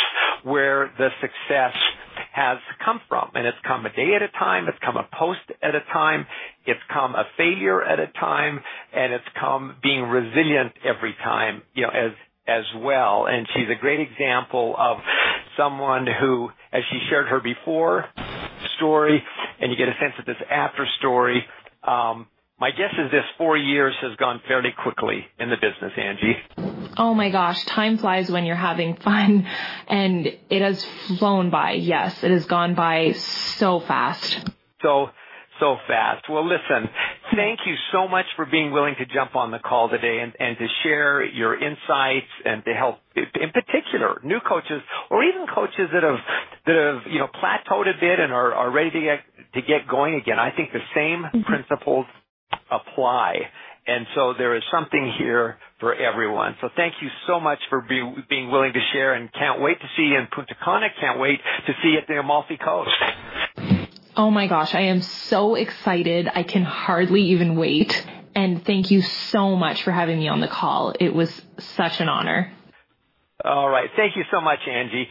where 0.44 0.92
the 0.98 1.10
success 1.22 1.74
has 2.34 2.58
come 2.84 3.00
from. 3.08 3.32
And 3.34 3.48
it's 3.48 3.58
come 3.66 3.86
a 3.86 3.90
day 3.90 4.14
at 4.16 4.22
a 4.22 4.28
time, 4.38 4.68
it's 4.68 4.78
come 4.84 4.98
a 4.98 5.08
post 5.18 5.40
at 5.64 5.74
a 5.74 5.80
time, 5.94 6.28
it's 6.66 6.80
come 6.94 7.16
a 7.16 7.24
failure 7.38 7.82
at 7.82 8.00
a 8.00 8.08
time, 8.20 8.60
and 8.94 9.14
it's 9.14 9.26
come 9.40 9.78
being 9.82 10.04
resilient 10.04 10.74
every 10.84 11.16
time, 11.24 11.64
you 11.74 11.84
know, 11.84 11.90
as 11.90 12.12
as 12.48 12.64
well. 12.78 13.26
And 13.28 13.48
she's 13.56 13.70
a 13.76 13.80
great 13.80 14.00
example 14.02 14.76
of 14.78 14.98
someone 15.58 16.06
who, 16.06 16.50
as 16.72 16.84
she 16.92 17.00
shared 17.10 17.28
her 17.30 17.40
before 17.40 18.06
story, 18.78 19.24
and 19.60 19.72
you 19.72 19.78
get 19.78 19.88
a 19.88 19.98
sense 20.00 20.14
of 20.20 20.26
this 20.26 20.36
after 20.52 20.86
story, 21.00 21.44
um, 21.88 22.28
my 22.60 22.72
guess 22.72 22.94
is 22.94 23.12
this 23.12 23.26
four 23.38 23.58
years 23.58 23.94
has 24.02 24.16
gone 24.16 24.42
fairly 24.48 24.74
quickly 24.82 25.26
in 25.40 25.50
the 25.50 25.58
business, 25.58 25.92
Angie. 25.98 26.38
Oh 26.98 27.14
my 27.14 27.30
gosh, 27.30 27.64
time 27.66 27.98
flies 27.98 28.32
when 28.32 28.46
you're 28.46 28.56
having 28.56 28.96
fun 28.96 29.46
and 29.88 30.28
it 30.50 30.62
has 30.62 30.86
flown 31.20 31.50
by. 31.50 31.72
Yes, 31.72 32.24
it 32.24 32.32
has 32.32 32.46
gone 32.46 32.74
by 32.74 33.12
so 33.12 33.82
fast. 33.82 34.40
So, 34.82 35.08
so 35.60 35.76
fast. 35.86 36.30
Well, 36.30 36.48
listen, 36.48 36.90
thank 37.36 37.60
you 37.66 37.76
so 37.92 38.08
much 38.08 38.26
for 38.38 38.46
being 38.46 38.72
willing 38.72 38.96
to 39.00 39.06
jump 39.06 39.36
on 39.36 39.52
the 39.52 39.60
call 39.60 39.90
today 39.90 40.20
and, 40.22 40.32
and 40.40 40.58
to 40.58 40.68
share 40.84 41.26
your 41.26 41.56
insights 41.56 42.32
and 42.46 42.64
to 42.64 42.74
help, 42.74 43.00
in 43.16 43.52
particular, 43.52 44.22
new 44.24 44.40
coaches 44.40 44.82
or 45.10 45.24
even 45.26 45.46
coaches 45.54 45.90
that 45.92 46.04
have 46.04 46.20
that 46.68 46.76
have 46.76 47.12
you 47.12 47.20
know 47.20 47.28
plateaued 47.28 47.88
a 47.88 48.00
bit 48.00 48.20
and 48.20 48.32
are, 48.32 48.54
are 48.54 48.72
ready 48.72 48.92
to 48.92 49.02
get 49.02 49.20
to 49.56 49.62
get 49.62 49.88
going 49.90 50.16
again. 50.16 50.40
I 50.40 50.52
think 50.56 50.72
the 50.72 50.80
same 50.94 51.24
mm-hmm. 51.24 51.42
principles 51.42 52.06
apply. 52.72 53.40
And 53.88 54.08
so 54.16 54.34
there 54.36 54.56
is 54.56 54.64
something 54.72 55.14
here 55.20 55.58
for 55.80 55.94
everyone. 55.94 56.56
So 56.60 56.70
thank 56.76 56.96
you 57.02 57.10
so 57.28 57.40
much 57.40 57.60
for 57.70 57.82
be, 57.82 58.02
being 58.30 58.50
willing 58.50 58.74
to 58.74 58.80
share 58.94 59.14
and 59.14 59.32
can't 59.32 59.62
wait 59.62 59.80
to 59.80 59.88
see 59.96 60.04
you 60.04 60.18
in 60.18 60.28
Punta 60.34 60.56
Cana. 60.64 60.88
Can't 61.00 61.20
wait 61.20 61.40
to 61.68 61.74
see 61.84 61.90
you 61.90 61.98
at 62.00 62.08
the 62.08 62.16
Amalfi 62.20 62.58
Coast. 62.58 62.92
Oh 64.18 64.32
my 64.32 64.48
gosh, 64.48 64.74
I 64.74 64.82
am 64.82 65.02
so 65.02 65.56
excited. 65.56 66.28
I 66.34 66.44
can 66.44 66.64
hardly 66.64 67.22
even 67.32 67.58
wait. 67.58 68.06
And 68.34 68.66
thank 68.66 68.90
you 68.90 69.02
so 69.02 69.56
much 69.56 69.84
for 69.84 69.92
having 69.92 70.20
me 70.20 70.28
on 70.30 70.40
the 70.40 70.48
call. 70.48 70.94
It 71.00 71.14
was 71.14 71.30
such 71.60 72.00
an 72.02 72.10
honor. 72.10 72.52
All 73.44 73.70
right. 73.70 73.90
Thank 73.96 74.16
you 74.16 74.24
so 74.32 74.42
much, 74.42 74.60
Angie. 74.68 75.08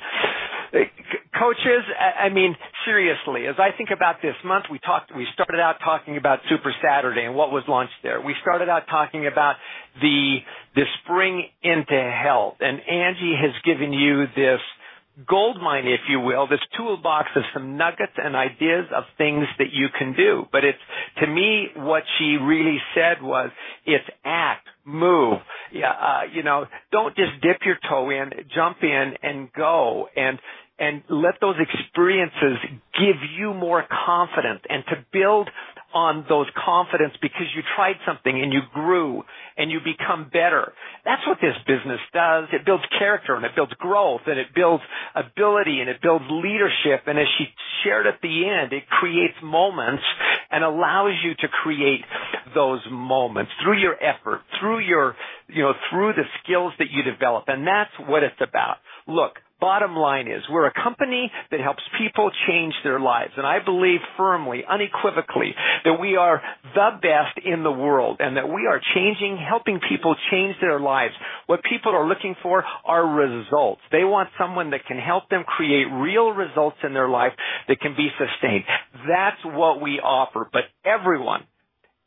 Coaches, 1.39 1.83
I 1.99 2.29
mean, 2.29 2.57
seriously, 2.85 3.47
as 3.47 3.57
I 3.59 3.77
think 3.77 3.91
about 3.95 4.17
this 4.23 4.35
month, 4.45 4.67
we 4.71 4.79
talked, 4.79 5.15
we 5.15 5.27
started 5.35 5.61
out 5.61 5.77
talking 5.85 6.17
about 6.17 6.41
Super 6.49 6.75
Saturday 6.83 7.25
and 7.25 7.35
what 7.35 7.51
was 7.51 7.65
launched 7.69 7.99
there. 8.03 8.21
We 8.21 8.35
started 8.43 8.69
out 8.69 8.85
talking 8.91 9.27
about 9.27 9.57
the, 10.01 10.39
the 10.75 10.85
spring 11.03 11.47
into 11.63 11.95
health 12.25 12.57
and 12.61 12.81
Angie 12.81 13.35
has 13.41 13.53
given 13.65 13.93
you 13.93 14.27
this 14.35 14.61
gold 15.29 15.59
mine, 15.63 15.87
if 15.87 16.01
you 16.09 16.19
will, 16.19 16.49
this 16.49 16.61
toolbox 16.77 17.29
of 17.37 17.43
some 17.53 17.77
nuggets 17.77 18.13
and 18.17 18.35
ideas 18.35 18.87
of 18.95 19.05
things 19.17 19.45
that 19.59 19.73
you 19.73 19.89
can 19.97 20.15
do. 20.15 20.45
But 20.51 20.65
it's, 20.65 20.79
to 21.21 21.27
me, 21.27 21.69
what 21.77 22.03
she 22.19 22.37
really 22.37 22.79
said 22.95 23.23
was, 23.23 23.51
it's 23.87 24.05
act, 24.25 24.67
move. 24.85 25.39
Yeah, 25.73 25.91
uh, 25.91 26.21
you 26.33 26.43
know, 26.43 26.67
don't 26.91 27.15
just 27.17 27.41
dip 27.43 27.59
your 27.65 27.77
toe 27.89 28.11
in, 28.11 28.31
jump 28.55 28.79
in 28.83 29.15
and 29.23 29.53
go 29.53 30.09
and, 30.17 30.39
and 30.79 31.03
let 31.09 31.35
those 31.41 31.57
experiences 31.61 32.59
give 32.99 33.17
you 33.39 33.55
more 33.55 33.85
confidence 34.07 34.61
and 34.69 34.85
to 34.89 34.97
build 35.13 35.49
on 35.95 36.27
those 36.29 36.47
confidence 36.59 37.15
because 37.23 37.47
you 37.55 37.63
tried 37.77 37.95
something 38.05 38.35
and 38.35 38.53
you 38.53 38.61
grew 38.75 39.23
and 39.57 39.71
you 39.71 39.79
become 39.79 40.25
better. 40.25 40.73
That's 41.05 41.23
what 41.27 41.39
this 41.41 41.55
business 41.69 42.01
does. 42.13 42.49
It 42.53 42.67
builds 42.67 42.83
character 42.99 43.37
and 43.37 43.45
it 43.45 43.53
builds 43.55 43.73
growth 43.75 44.23
and 44.27 44.39
it 44.39 44.49
builds 44.53 44.83
ability 45.15 45.79
and 45.79 45.89
it 45.89 46.03
builds 46.03 46.25
leadership. 46.29 47.07
And 47.07 47.17
as 47.17 47.31
she 47.39 47.47
shared 47.85 48.09
at 48.09 48.19
the 48.21 48.51
end, 48.51 48.73
it 48.73 48.83
creates 48.89 49.39
moments 49.41 50.03
and 50.51 50.65
allows 50.65 51.15
you 51.23 51.35
to 51.39 51.49
create 51.63 52.03
those 52.55 52.81
moments 52.91 53.53
through 53.63 53.79
your 53.79 53.95
effort, 54.03 54.41
through 54.59 54.81
your, 54.81 55.15
you 55.47 55.63
know, 55.63 55.75
through 55.91 56.15
the 56.15 56.27
skills 56.43 56.73
that 56.81 56.91
you 56.91 57.05
develop. 57.05 57.45
And 57.47 57.65
that's 57.65 57.95
what 58.11 58.25
it's 58.25 58.43
about. 58.43 58.79
Look, 59.07 59.39
Bottom 59.65 59.97
line 59.97 60.29
is 60.29 60.43
we're 60.51 60.67
a 60.67 60.75
company 60.75 61.33
that 61.51 61.59
helps 61.59 61.81
people 61.99 62.31
change 62.47 62.75
their 62.85 63.01
lives. 63.01 63.33
And 63.39 63.47
I 63.47 63.65
believe 63.65 64.01
firmly, 64.15 64.61
unequivocally, 64.69 65.55
that 65.87 65.99
we 65.99 66.17
are 66.17 66.43
the 66.75 66.91
best 67.01 67.47
in 67.47 67.63
the 67.63 67.73
world 67.73 68.19
and 68.21 68.37
that 68.37 68.47
we 68.47 68.67
are 68.69 68.79
changing, 68.95 69.39
helping 69.39 69.81
people 69.89 70.17
change 70.31 70.57
their 70.61 70.79
lives. 70.79 71.15
What 71.47 71.61
people 71.65 71.93
are 71.93 72.07
looking 72.07 72.37
for 72.43 72.63
are 72.85 73.07
results. 73.07 73.81
They 73.91 74.05
want 74.05 74.29
someone 74.39 74.73
that 74.73 74.85
can 74.85 74.99
help 74.99 75.31
them 75.31 75.45
create 75.47 75.87
real 75.91 76.29
results 76.29 76.77
in 76.85 76.93
their 76.93 77.09
life 77.09 77.33
that 77.67 77.81
can 77.81 77.97
be 77.97 78.09
sustained. 78.19 78.65
That's 79.09 79.41
what 79.47 79.81
we 79.81 79.99
offer. 79.99 80.47
But 80.53 80.65
everyone, 80.85 81.41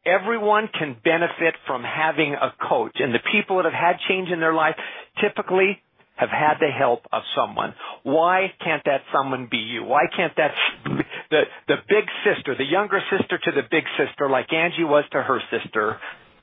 everyone 0.06 0.70
can 0.78 0.96
benefit 1.04 1.56
from 1.66 1.82
having 1.82 2.36
a 2.36 2.54
coach. 2.70 2.98
And 3.00 3.16
the 3.16 3.26
people 3.32 3.58
that 3.58 3.66
have 3.66 3.74
had 3.74 3.96
change 4.08 4.30
in 4.30 4.40
their 4.40 4.54
life 4.54 4.76
typically 5.20 5.82
have 6.18 6.30
had 6.30 6.56
the 6.60 6.70
help 6.70 7.02
of 7.14 7.24
someone. 7.36 7.74
Why 8.04 8.52
can't 8.64 8.84
that 8.86 9.02
someone 9.14 9.48
be 9.50 9.58
you? 9.58 9.84
Why 9.84 10.04
can't 10.16 10.34
that 10.38 10.52
the 11.30 11.44
the 11.68 11.78
big 11.88 12.06
sister, 12.26 12.56
the 12.58 12.66
younger 12.66 13.00
sister 13.10 13.38
to 13.38 13.52
the 13.52 13.64
big 13.70 13.84
sister, 13.98 14.30
like 14.30 14.52
Angie 14.52 14.84
was 14.84 15.06
to 15.12 15.22
her 15.22 15.40
sister, 15.52 15.98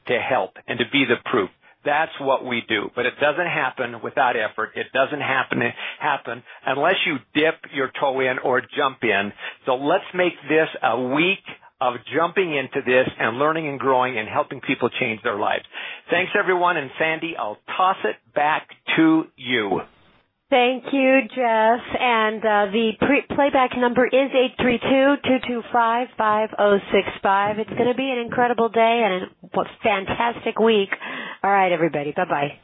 to 0.06 0.18
help 0.18 0.52
and 0.66 0.78
to 0.78 0.84
be 0.90 1.04
the 1.04 1.16
proof? 1.30 1.50
That's 1.84 2.12
what 2.18 2.46
we 2.46 2.62
do. 2.66 2.88
But 2.96 3.04
it 3.06 3.14
doesn't 3.20 3.46
happen 3.46 4.00
without 4.02 4.36
effort. 4.36 4.70
It 4.74 4.86
doesn't 4.94 5.20
happen 5.20 5.60
happen 6.00 6.42
unless 6.66 6.96
you 7.06 7.16
dip 7.34 7.60
your 7.74 7.90
toe 8.00 8.20
in 8.20 8.38
or 8.38 8.62
jump 8.76 8.98
in. 9.02 9.32
So 9.66 9.74
let's 9.74 10.04
make 10.14 10.32
this 10.48 10.68
a 10.82 11.00
week 11.00 11.44
of 11.84 11.94
jumping 12.14 12.54
into 12.54 12.80
this 12.84 13.08
and 13.18 13.38
learning 13.38 13.68
and 13.68 13.78
growing 13.78 14.18
and 14.18 14.28
helping 14.28 14.60
people 14.60 14.88
change 15.00 15.20
their 15.22 15.38
lives. 15.38 15.64
Thanks 16.10 16.32
everyone 16.38 16.76
and 16.76 16.90
Sandy, 16.98 17.34
I'll 17.38 17.58
toss 17.76 17.96
it 18.04 18.16
back 18.34 18.68
to 18.96 19.24
you. 19.36 19.80
Thank 20.50 20.84
you, 20.92 21.20
Jeff. 21.34 21.80
And 21.98 22.38
uh, 22.38 22.66
the 22.70 22.92
pre- 23.00 23.34
playback 23.34 23.70
number 23.76 24.06
is 24.06 24.30
eight 24.34 24.54
three 24.60 24.78
two 24.78 25.14
two 25.24 25.38
two 25.48 25.62
five 25.72 26.08
five 26.16 26.50
zero 26.56 26.78
six 26.92 27.08
five. 27.22 27.58
It's 27.58 27.70
going 27.70 27.88
to 27.88 27.96
be 27.96 28.08
an 28.08 28.18
incredible 28.18 28.68
day 28.68 29.02
and 29.04 29.30
a 29.52 29.64
fantastic 29.82 30.58
week. 30.58 30.90
All 31.42 31.50
right, 31.50 31.72
everybody. 31.72 32.12
Bye 32.14 32.24
bye. 32.26 32.63